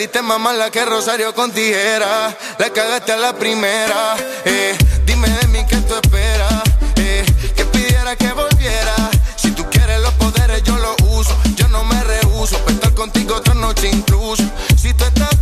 [0.00, 2.34] saliste más mala que Rosario con tijera.
[2.58, 4.16] La cagaste a la primera.
[4.46, 6.62] Eh, dime de mí qué tú esperas.
[6.96, 7.22] Eh,
[7.54, 8.94] que pidiera que volviera.
[9.36, 11.36] Si tú quieres los poderes, yo los uso.
[11.54, 12.56] Yo no me rehuso.
[12.64, 14.42] Pa' estar contigo otra noche incluso.
[14.74, 15.38] Si tú estás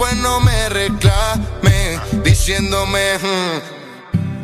[0.00, 3.18] Después no me reclame, diciéndome.
[3.18, 3.89] "Hmm".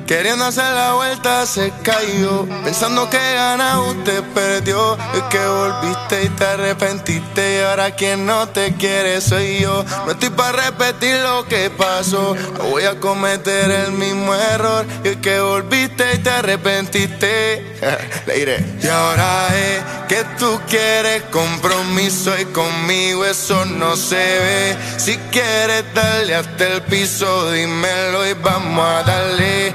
[0.07, 4.97] Queriendo hacer la vuelta se cayó Pensando que gana usted perdió.
[5.15, 9.85] Es que volviste y te arrepentiste Y ahora quien no te quiere soy yo.
[10.05, 14.87] No estoy para repetir lo que pasó No voy a cometer el mismo error.
[15.03, 17.77] Es que volviste y te arrepentiste.
[18.27, 18.65] Le diré.
[18.81, 24.77] Y ahora es que tú quieres compromiso Y conmigo eso no se ve.
[24.99, 29.75] Si quieres darle hasta el piso Dímelo y vamos a darle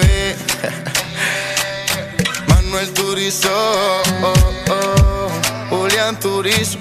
[2.71, 3.49] Manuel Turizo,
[4.23, 4.33] oh,
[4.69, 5.29] oh,
[5.69, 6.77] Julián Turizo,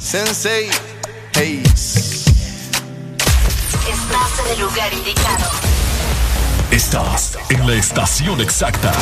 [0.00, 0.68] Sensei,
[1.34, 1.62] hey.
[1.64, 2.32] Estás
[4.44, 5.48] en el lugar indicado.
[6.72, 8.92] Estás en la estación exacta.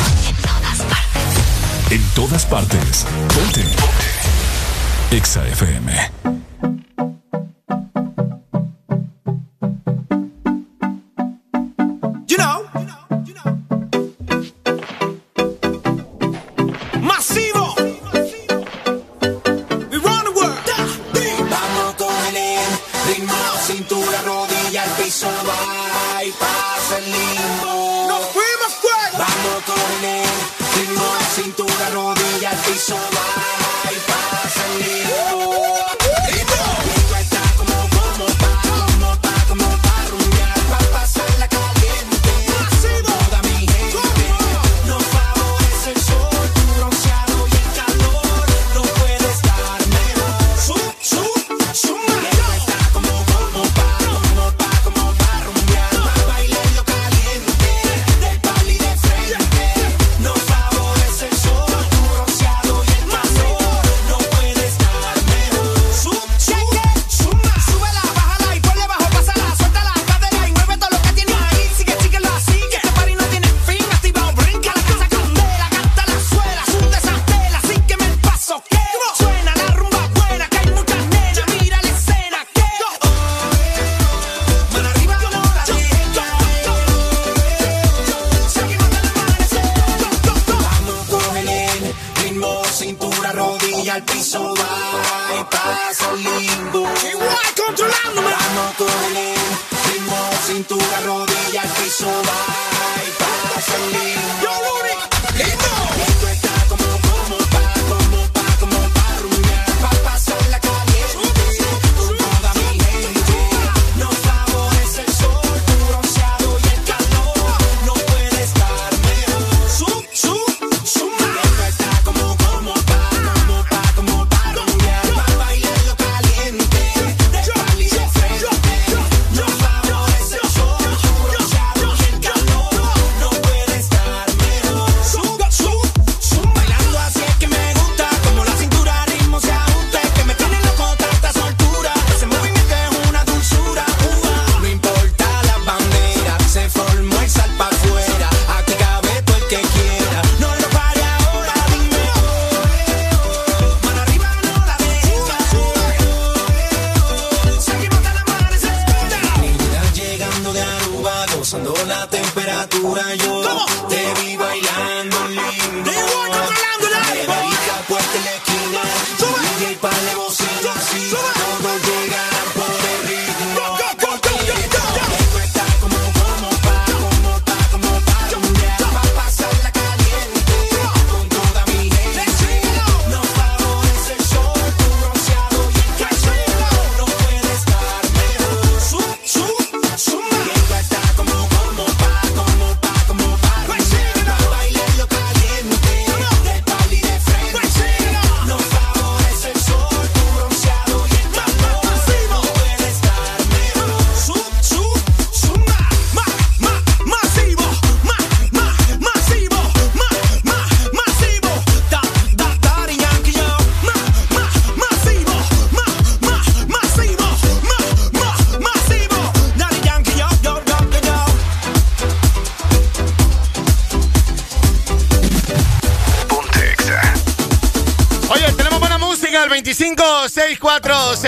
[1.89, 3.07] En todas partes.
[3.33, 3.63] Ponte.
[3.63, 5.17] Ponte.
[5.17, 6.11] Exa FM.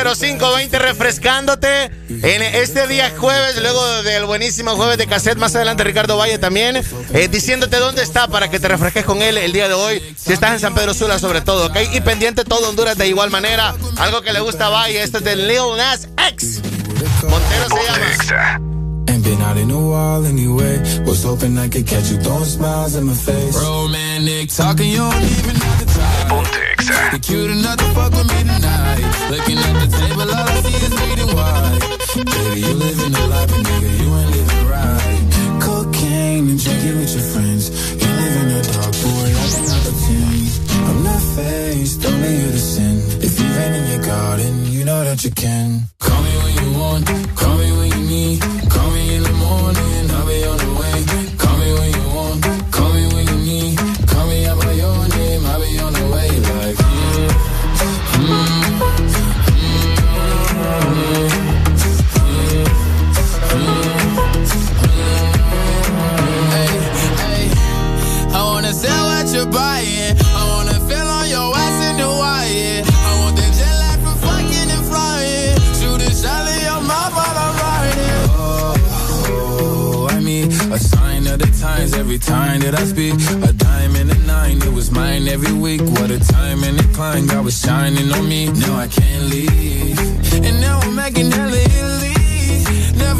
[0.08, 5.38] 1-855-640520 refrescándote en este día jueves, luego del buenísimo jueves de cassette.
[5.38, 9.38] Más adelante Ricardo Valle también, eh, diciéndote dónde está para que te refresques con él
[9.38, 10.16] el día de hoy.
[10.18, 11.77] Si estás en San Pedro Sula sobre todo, ¿ok?
[11.94, 13.76] Y pendiente todo Honduras de igual manera.
[13.98, 16.61] Algo que le gusta a Valle, este es de Lil Nas X.
[17.30, 18.61] Montero se llama.
[19.10, 20.80] Ain't been out in a while anyway.
[21.06, 23.56] Was hoping I could catch you throwing smiles in my face.
[23.56, 25.87] Romantic talking, you don't even have to
[26.88, 27.10] try.
[27.12, 29.04] You're cute enough to fuck with me tonight.
[29.34, 31.84] Looking at the table, all I see is bleeding white.
[32.34, 35.24] Baby, you living the life, but nigga, you ain't living right.
[35.62, 37.64] Cocaine and drinking with your friends.
[38.02, 40.48] You live in the dark, boy, I cannot pretend.
[40.88, 42.96] I'm not faced, only you to sin.
[43.28, 45.87] If you've in your garden, you know that you can.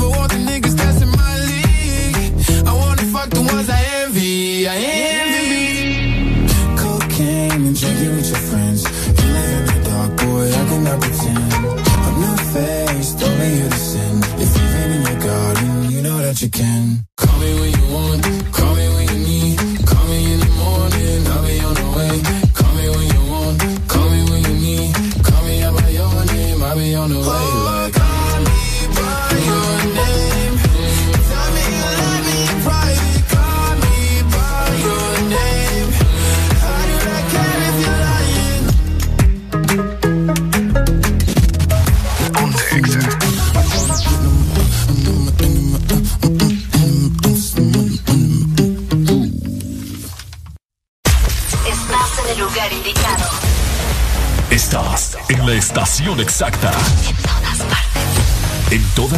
[0.08, 0.67] Never want the niggas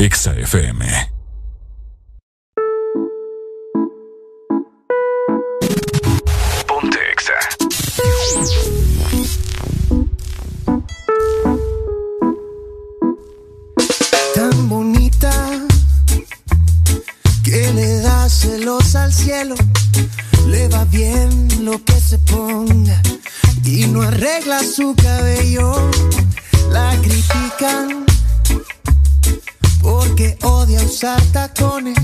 [0.00, 0.86] Exa FM.
[6.68, 7.34] Ponte Exa.
[14.34, 15.32] tan bonita
[17.42, 19.56] que le da celos al cielo.
[20.46, 23.02] Le va bien lo que se ponga
[23.64, 25.90] y no arregla su cabello.
[26.70, 28.06] La critican
[29.80, 31.96] porque odia usar tacones.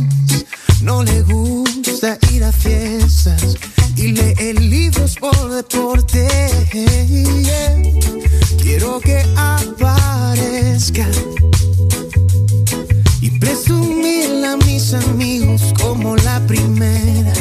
[0.82, 3.56] No le gusta ir a fiestas
[3.96, 6.26] y lee libros por deporte.
[8.60, 11.06] Quiero que aparezca
[13.20, 17.32] y presumirla a mis amigos como la primera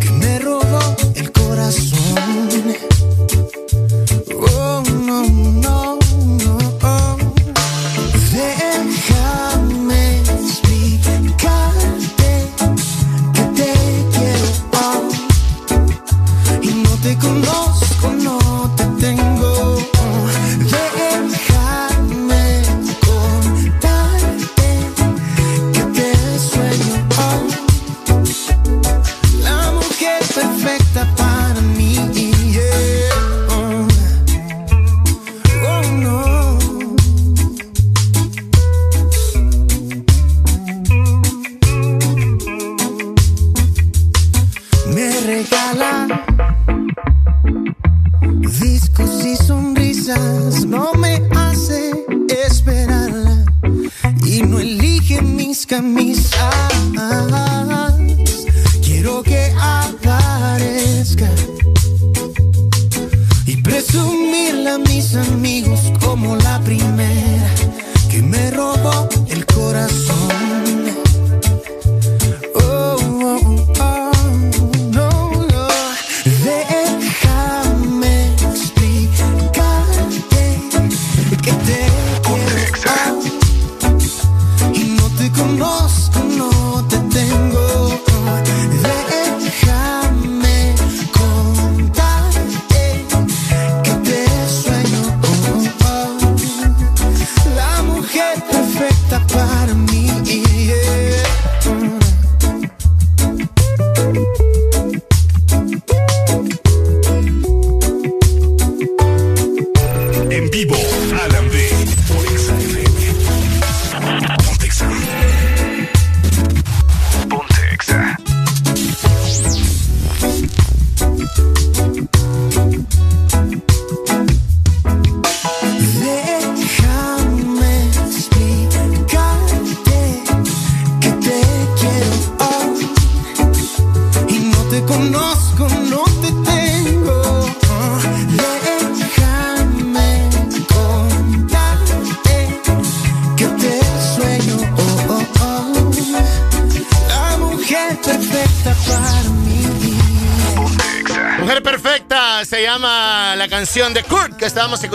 [0.00, 2.76] que me robó el corazón.
[4.56, 5.98] Oh, no, no,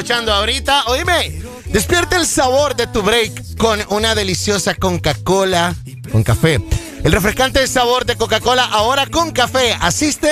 [0.09, 0.85] escuchando ahorita.
[0.87, 5.75] Oíme, despierta el sabor de tu break con una deliciosa Coca-Cola
[6.11, 6.59] con café.
[7.03, 9.77] El refrescante sabor de Coca-Cola ahora con café.
[9.79, 10.31] Asiste,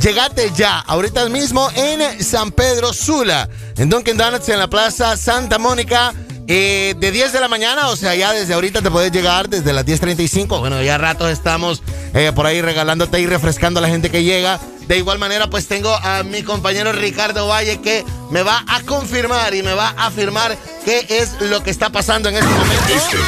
[0.00, 5.58] llegate ya, ahorita mismo en San Pedro Sula, en Dunkin' Donuts en la Plaza Santa
[5.58, 6.14] Mónica.
[6.46, 9.72] eh, de 10 de la mañana, o sea, ya desde ahorita te puedes llegar desde
[9.72, 10.60] las 10.35.
[10.60, 11.82] Bueno, ya ratos estamos
[12.14, 14.60] eh, por ahí regalándote y refrescando a la gente que llega.
[14.86, 19.54] De igual manera, pues tengo a mi compañero Ricardo Valle que me va a confirmar
[19.54, 22.84] y me va a afirmar qué es lo que está pasando en este momento.
[22.88, 23.18] Este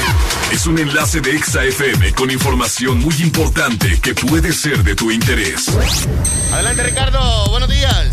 [0.54, 5.10] es un enlace de Exa FM con información muy importante que puede ser de tu
[5.10, 5.68] interés.
[6.52, 7.48] Adelante, Ricardo.
[7.50, 8.07] Buenos días.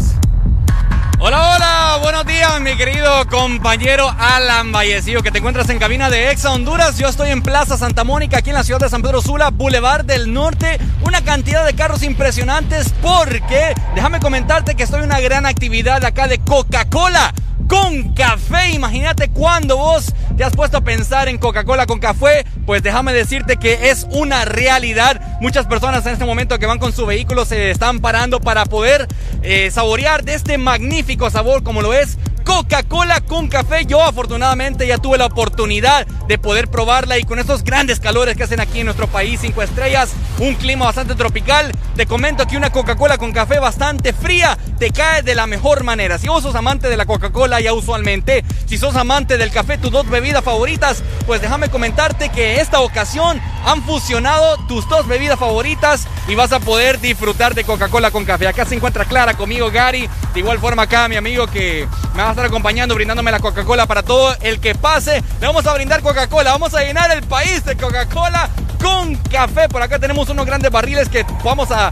[1.27, 6.29] Hola, hola, buenos días, mi querido compañero Alan Vallecillo, que te encuentras en cabina de
[6.29, 6.99] Exa Honduras.
[6.99, 10.05] Yo estoy en Plaza Santa Mónica, aquí en la ciudad de San Pedro Sula, Boulevard
[10.05, 10.79] del Norte.
[11.01, 16.27] Una cantidad de carros impresionantes, porque déjame comentarte que estoy en una gran actividad acá
[16.27, 17.33] de Coca-Cola
[17.67, 18.69] con café.
[18.73, 23.57] Imagínate cuando vos te has puesto a pensar en Coca-Cola con café, pues déjame decirte
[23.57, 25.19] que es una realidad.
[25.45, 29.07] Muchas personas en este momento que van con su vehículo se están parando para poder
[29.43, 33.85] eh, saborear de este magnífico sabor como lo es Coca-Cola con café.
[33.85, 38.43] Yo afortunadamente ya tuve la oportunidad de poder probarla y con estos grandes calores que
[38.43, 42.71] hacen aquí en nuestro país, cinco estrellas, un clima bastante tropical, te comento que una
[42.71, 46.17] Coca-Cola con café bastante fría te cae de la mejor manera.
[46.17, 49.91] Si vos sos amante de la Coca-Cola ya usualmente, si sos amante del café, tus
[49.91, 56.07] dos bebidas favoritas, pues déjame comentarte que esta ocasión han fusionado tus dos bebidas favoritas
[56.27, 58.47] y vas a poder disfrutar de Coca-Cola con café.
[58.47, 60.07] Acá se encuentra Clara conmigo, Gary.
[60.33, 63.85] De igual forma acá mi amigo que me va a estar acompañando, brindándome la Coca-Cola
[63.87, 65.23] para todo el que pase.
[65.41, 68.49] Le vamos a brindar Coca-Cola, vamos a llenar el país de Coca-Cola
[68.85, 69.67] con café.
[69.67, 71.91] Por acá tenemos unos grandes barriles que vamos a,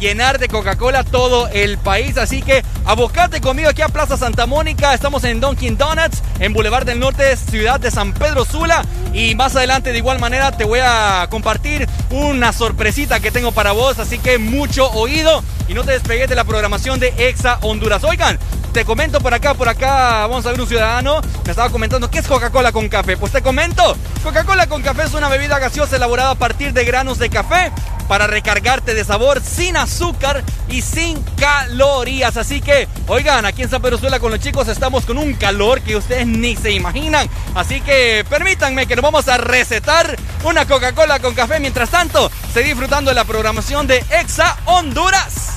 [0.00, 2.18] llenar de Coca-Cola todo el país.
[2.18, 4.94] Así que abocate conmigo aquí a Plaza Santa Mónica.
[4.94, 8.84] Estamos en Dunkin' Donuts, en Boulevard del Norte, ciudad de San Pedro Sula.
[9.16, 13.72] Y más adelante, de igual manera, te voy a compartir una sorpresita que tengo para
[13.72, 13.98] vos.
[13.98, 18.04] Así que mucho oído y no te despegues de la programación de Exa Honduras.
[18.04, 18.38] Oigan,
[18.74, 22.18] te comento por acá, por acá, vamos a ver un ciudadano, me estaba comentando, ¿qué
[22.18, 23.16] es Coca-Cola con café?
[23.16, 27.18] Pues te comento, Coca-Cola con café es una bebida gaseosa elaborada a partir de granos
[27.18, 27.72] de café
[28.08, 32.36] para recargarte de sabor sin azúcar y sin calorías.
[32.36, 35.80] Así que, oigan, aquí en San Pedro Sula con los chicos estamos con un calor
[35.80, 37.28] que ustedes ni se imaginan.
[37.54, 41.60] Así que permítanme que nos vamos a recetar una Coca-Cola con café.
[41.60, 45.56] Mientras tanto, seguí disfrutando de la programación de Exa Honduras.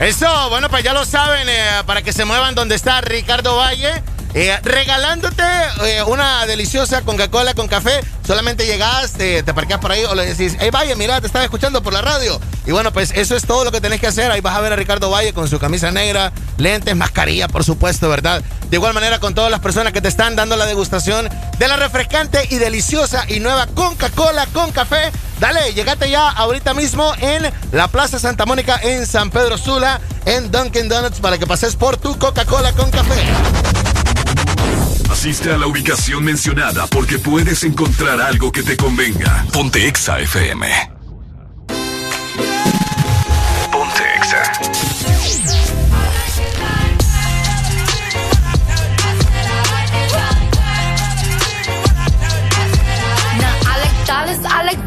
[0.00, 4.02] Eso, bueno, pues ya lo saben, eh, para que se muevan donde está Ricardo Valle.
[4.34, 5.42] Eh, regalándote
[5.84, 8.00] eh, una deliciosa Coca-Cola con café.
[8.26, 11.44] Solamente llegas, te, te parqueas por ahí o le decís, hey Valle, mira, te estaba
[11.44, 12.40] escuchando por la radio.
[12.66, 14.30] Y bueno, pues eso es todo lo que tenés que hacer.
[14.30, 18.08] Ahí vas a ver a Ricardo Valle con su camisa negra, lentes, mascarilla, por supuesto,
[18.08, 18.42] ¿verdad?
[18.70, 21.76] De igual manera con todas las personas que te están dando la degustación de la
[21.76, 25.12] refrescante y deliciosa y nueva Coca-Cola con café.
[25.38, 30.50] Dale, llegate ya ahorita mismo en la Plaza Santa Mónica en San Pedro Sula, en
[30.50, 33.63] Dunkin' Donuts, para que pases por tu Coca-Cola con café.
[35.14, 39.46] Asiste a la ubicación mencionada porque puedes encontrar algo que te convenga.
[39.52, 40.93] Ponte Exa FM.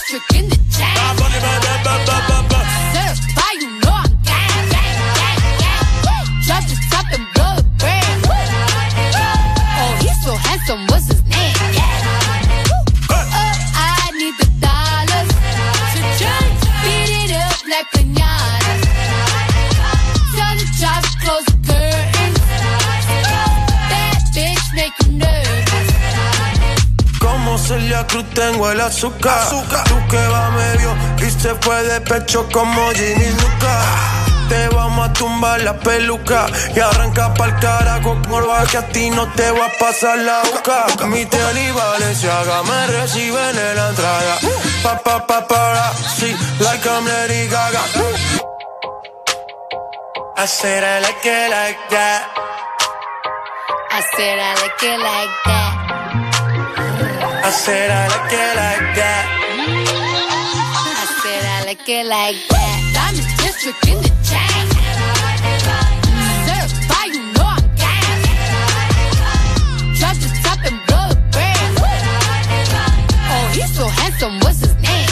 [0.00, 0.96] District in the chain.
[2.92, 6.64] Certified, you know I'm gang, gang, gang, gang.
[6.90, 8.24] Drop and blow brand.
[9.76, 10.86] Oh, he's so handsome,
[27.70, 29.48] Celia Cruz tengo el azúcar.
[29.48, 30.92] Tú que va medio
[31.24, 33.74] y se fue de pecho como Ginny Luca.
[34.48, 39.24] Te vamos a tumbar la peluca y arranca pa'l carajo con que a ti no
[39.34, 41.06] te va a pasar la boca.
[41.06, 44.38] Mi tenis Valenciaga me reciben en la entrada.
[44.82, 47.82] Pa pa pa para, sí, like I'm Lady Gaga.
[50.36, 52.34] I said I like it like that.
[53.92, 55.79] I said I like it like that.
[57.42, 59.24] I said I like it like that.
[61.00, 62.78] I said I like it like that.
[63.00, 64.66] I'm district in the chain.
[66.46, 68.20] Certified, you know I'm gang.
[69.98, 71.80] Drop the top and blow the brand.
[73.32, 75.08] Oh, he's so handsome, what's his name?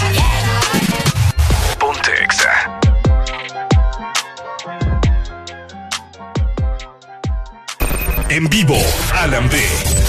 [1.81, 2.53] Ponte Exa.
[8.29, 8.79] En vivo,
[9.15, 9.57] Alan B.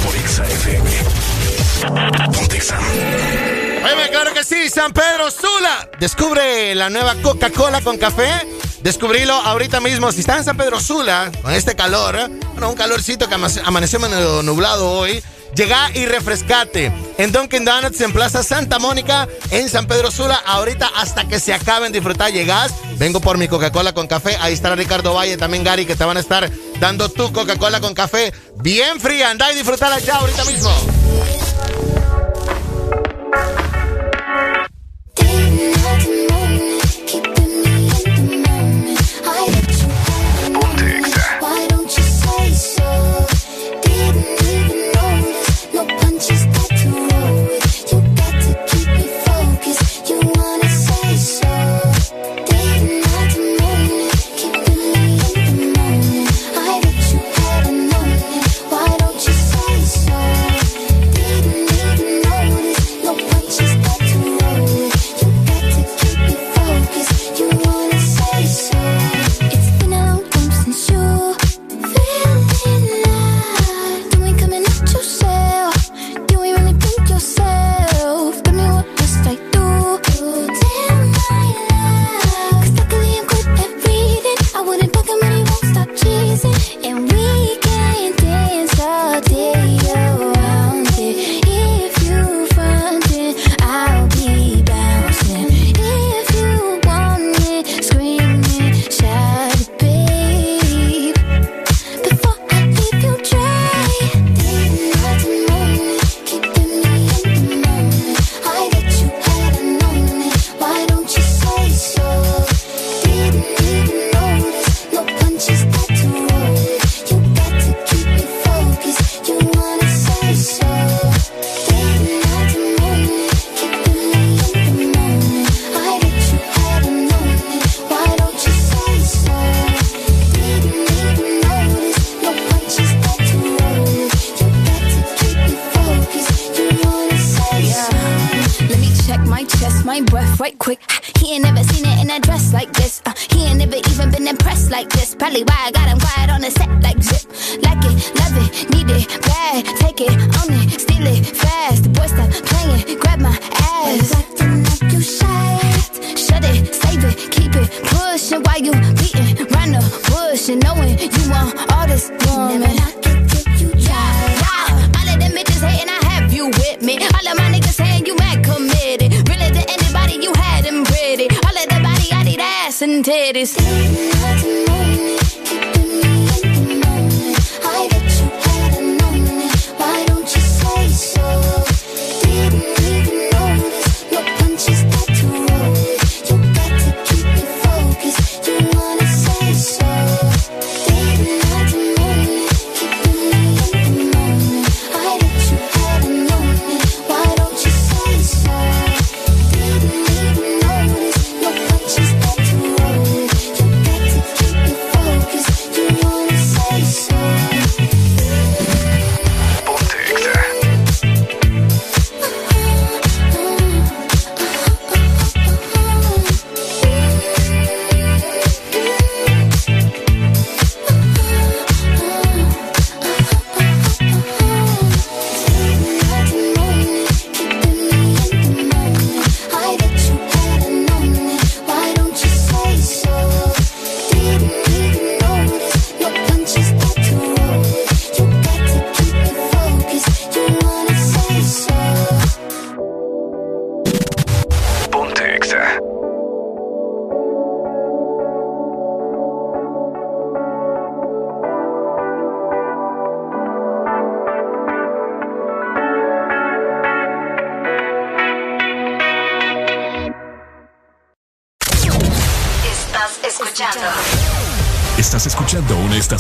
[0.04, 1.19] Por Exa FM.
[3.84, 5.90] Oye, claro que sí, San Pedro Sula.
[6.00, 8.30] Descubre la nueva Coca-Cola con café.
[8.82, 10.12] Descubrilo ahorita mismo.
[10.12, 14.00] Si estás en San Pedro Sula, con este calor, bueno, un calorcito que ama- amaneció
[14.00, 15.24] medio nublado hoy.
[15.56, 16.92] Llega y refrescate.
[17.18, 21.54] En Dunkin' Donuts, en Plaza Santa Mónica, en San Pedro Sula, ahorita hasta que se
[21.54, 22.32] acaben disfrutar.
[22.32, 24.38] Llegás, vengo por mi Coca-Cola con café.
[24.40, 26.50] Ahí estará Ricardo Valle, también Gary, que te van a estar
[26.80, 29.30] dando tu Coca-Cola con café bien fría.
[29.32, 30.72] Anda y disfrutar allá ahorita mismo.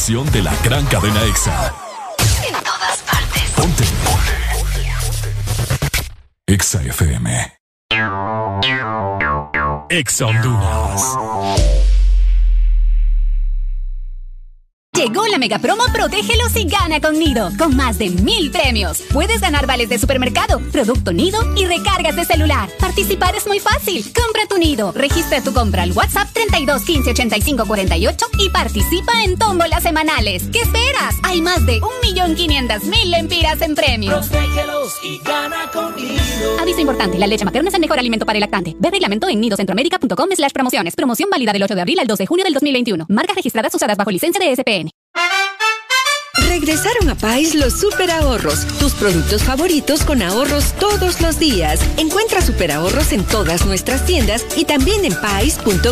[0.10, 1.74] Estación de la gran cadena Exa.
[2.48, 3.44] en todas partes.
[3.56, 3.84] Ponte.
[6.48, 7.54] Exa FM.
[9.90, 11.16] Exa Honduras.
[15.00, 19.02] Llegó la mega promo Protégelos y gana con Nido, con más de mil premios.
[19.14, 22.70] Puedes ganar vales de supermercado, producto Nido y recargas de celular.
[22.80, 24.04] Participar es muy fácil.
[24.14, 26.28] Compra tu Nido, registra tu compra al WhatsApp
[26.60, 30.50] 32 15 85 48 y participa en tómbolas semanales.
[30.52, 31.16] ¿Qué esperas?
[31.24, 34.28] Hay más de 1.500.000 lempiras en premios.
[34.28, 36.60] Protégelos y gana con Nido.
[36.60, 38.76] Aviso importante, la leche materna es el mejor alimento para el lactante.
[38.78, 40.96] Ve reglamento en nidocentroamérica.com slash promociones.
[40.96, 43.06] Promoción válida del 8 de abril al 2 de junio del 2021.
[43.08, 44.90] Marcas registradas usadas bajo licencia de SPN.
[46.50, 51.80] Regresaron a Pais los super ahorros, tus productos favoritos con ahorros todos los días.
[51.98, 55.86] Encuentra super ahorros en todas nuestras tiendas y también en pais.com.hn.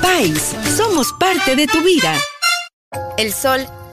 [0.00, 2.18] Pais, somos parte de tu vida.
[3.18, 3.66] El sol,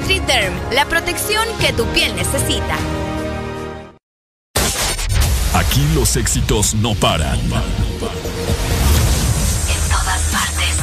[0.00, 2.76] NutriDerm, la protección que tu piel necesita.
[5.54, 7.38] Aquí los éxitos no paran.
[7.38, 7.50] En
[9.90, 10.76] todas partes.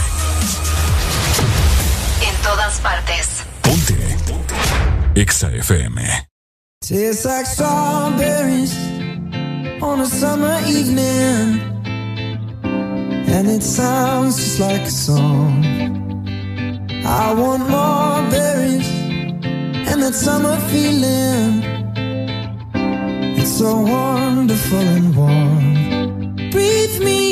[2.21, 3.43] En todas partes.
[5.15, 6.01] Exa FM.
[6.81, 8.75] Tastes like strawberries
[9.81, 11.59] on a summer evening,
[13.27, 15.65] and it sounds just like a song.
[17.03, 18.36] I want more berries
[19.97, 21.63] and that summer feeling.
[23.39, 26.35] It's so wonderful and warm.
[26.51, 27.26] Breathe me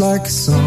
[0.00, 0.65] like a song.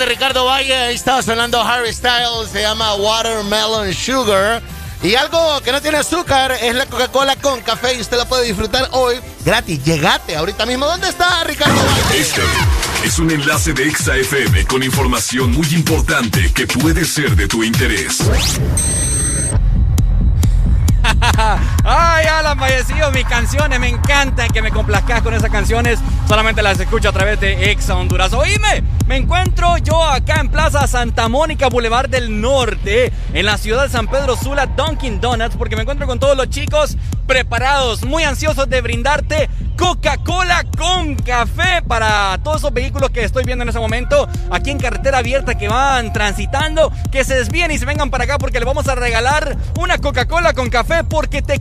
[0.00, 4.62] De Ricardo Valle, ahí estaba sonando Harry Styles, se llama Watermelon Sugar.
[5.02, 8.46] Y algo que no tiene azúcar es la Coca-Cola con café y usted la puede
[8.46, 9.84] disfrutar hoy gratis.
[9.84, 10.86] Llegate ahorita mismo.
[10.86, 12.18] ¿Dónde está Ricardo Valle?
[12.18, 12.40] Este
[13.04, 17.62] es un enlace de Exa FM con información muy importante que puede ser de tu
[17.62, 18.20] interés.
[21.92, 25.98] Ay, Alan fallecido, mis canciones, me encantan que me complazcas con esas canciones.
[26.28, 28.32] Solamente las escucho a través de Exa Honduras.
[28.32, 33.82] Oíme, me encuentro yo acá en Plaza Santa Mónica, Boulevard del Norte, en la ciudad
[33.82, 38.22] de San Pedro Sula, Dunkin' Donuts, porque me encuentro con todos los chicos preparados, muy
[38.22, 43.78] ansiosos de brindarte Coca-Cola con café para todos esos vehículos que estoy viendo en ese
[43.78, 48.24] momento aquí en carretera abierta que van transitando, que se desvíen y se vengan para
[48.24, 51.60] acá porque les vamos a regalar una Coca-Cola con café porque te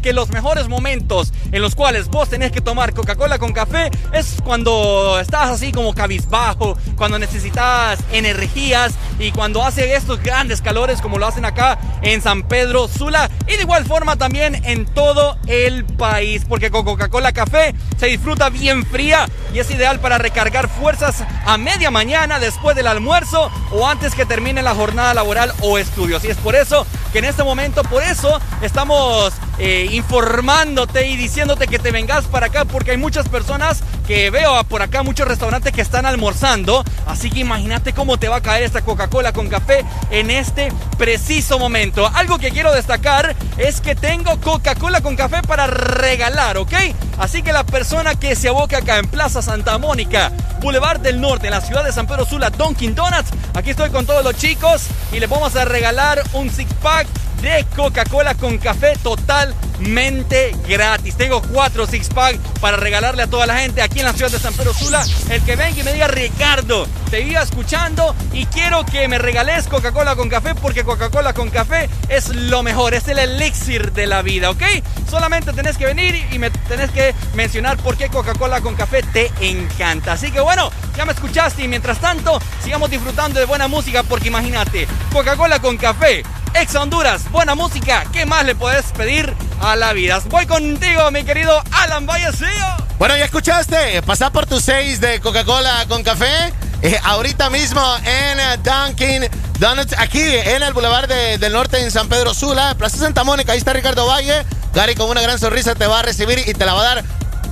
[0.00, 4.36] que los mejores momentos en los cuales vos tenés que tomar Coca-Cola con café es
[4.44, 11.18] cuando estás así como cabizbajo, cuando necesitas energías y cuando hace estos grandes calores como
[11.18, 15.84] lo hacen acá en San Pedro Sula y de igual forma también en todo el
[15.84, 21.24] país porque con Coca-Cola café se disfruta bien fría y es ideal para recargar fuerzas
[21.44, 26.24] a media mañana después del almuerzo o antes que termine la jornada laboral o estudios.
[26.24, 31.66] Y es por eso que en este momento, por eso estamos eh, informándote y diciéndote
[31.66, 35.72] que te vengas para acá porque hay muchas personas que veo por acá, muchos restaurantes
[35.72, 36.84] que están almorzando.
[37.06, 41.58] Así que imagínate cómo te va a caer esta Coca-Cola con café en este preciso
[41.58, 42.10] momento.
[42.14, 46.74] Algo que quiero destacar es que tengo Coca-Cola con café para regalar, ¿ok?
[47.18, 51.46] Así que la persona que se aboca acá en Plaza Santa Mónica, Boulevard del Norte,
[51.46, 54.82] en la ciudad de San Pedro Sula, Dunkin' Donuts, aquí estoy con todos los chicos
[55.12, 57.06] y les vamos a regalar un six pack
[57.40, 61.16] de Coca-Cola con café totalmente gratis.
[61.16, 64.38] Tengo cuatro six pack para regalarle a toda la gente aquí en la ciudad de
[64.38, 65.04] San Pedro Sula.
[65.30, 69.68] El que venga y me diga, Ricardo, te iba escuchando y quiero que me regales
[69.68, 74.22] Coca-Cola con café porque Coca-Cola con café es lo mejor, es el elixir de la
[74.22, 74.62] vida, ¿ok?
[75.08, 79.30] Solamente tenés que venir y me tenés que mencionar por qué Coca-Cola con café te
[79.40, 80.12] encanta.
[80.12, 84.28] Así que bueno, ya me escuchaste y mientras tanto sigamos disfrutando de buena música porque
[84.28, 86.22] imagínate, Coca-Cola con café
[86.58, 90.20] Ex Honduras, buena música, ¿qué más le puedes pedir a la vida?
[90.30, 92.66] Voy contigo, mi querido Alan Vallecillo.
[92.98, 96.52] Bueno, ya escuchaste, pasá por tus seis de Coca-Cola con café.
[96.82, 101.90] eh, ahorita mismo en eh, Dunkin' Donuts, aquí en el Boulevard de- del Norte en
[101.90, 104.44] San Pedro Sula, Plaza Santa Mónica, ahí está Ricardo Valle.
[104.74, 107.04] Gary con una gran sonrisa te va a recibir y te la va a dar,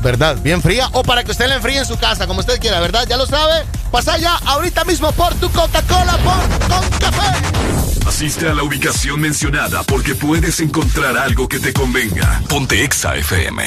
[0.04, 0.37] ¿verdad?
[0.40, 3.04] Bien fría o para que usted la enfríe en su casa, como usted quiera, ¿verdad?
[3.08, 3.65] Ya lo sabe.
[3.90, 7.33] Pasa ya ahorita mismo por tu Coca-Cola por- con café.
[8.06, 12.42] Asiste a la ubicación mencionada porque puedes encontrar algo que te convenga.
[12.49, 13.65] Ponte Exa FM.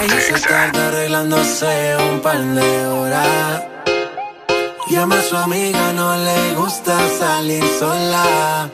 [0.00, 3.62] Ella se tarda arreglándose un par de horas.
[4.90, 8.68] Llama a su amiga, no le gusta salir sola.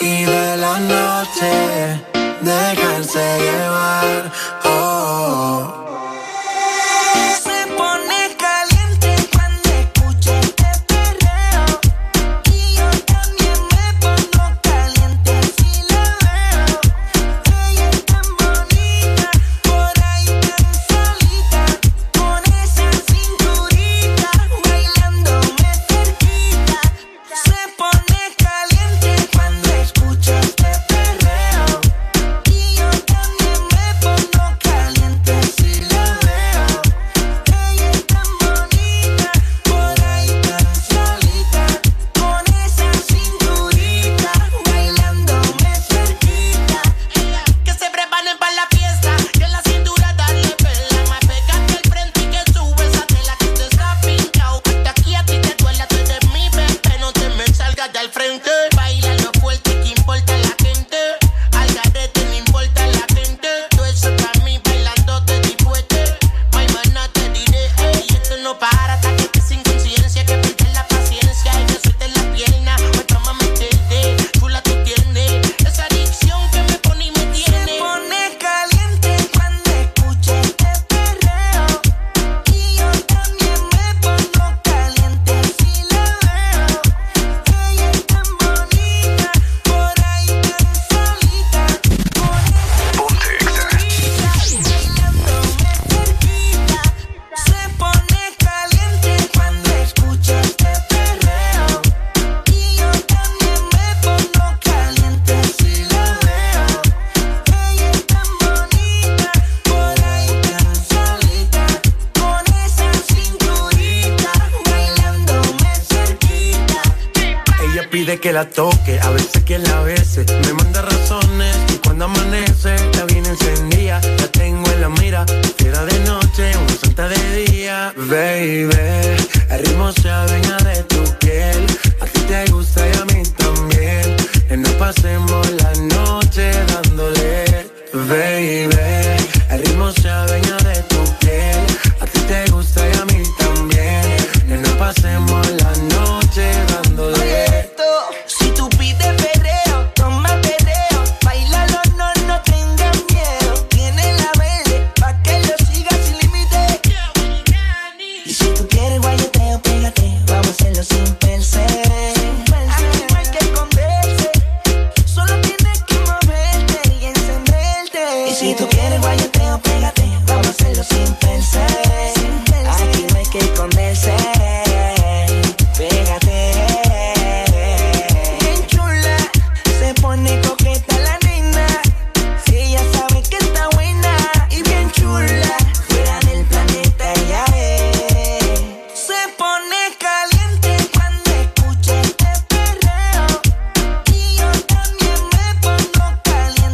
[0.00, 2.00] Y de la noche,
[3.00, 4.32] dejarse llevar.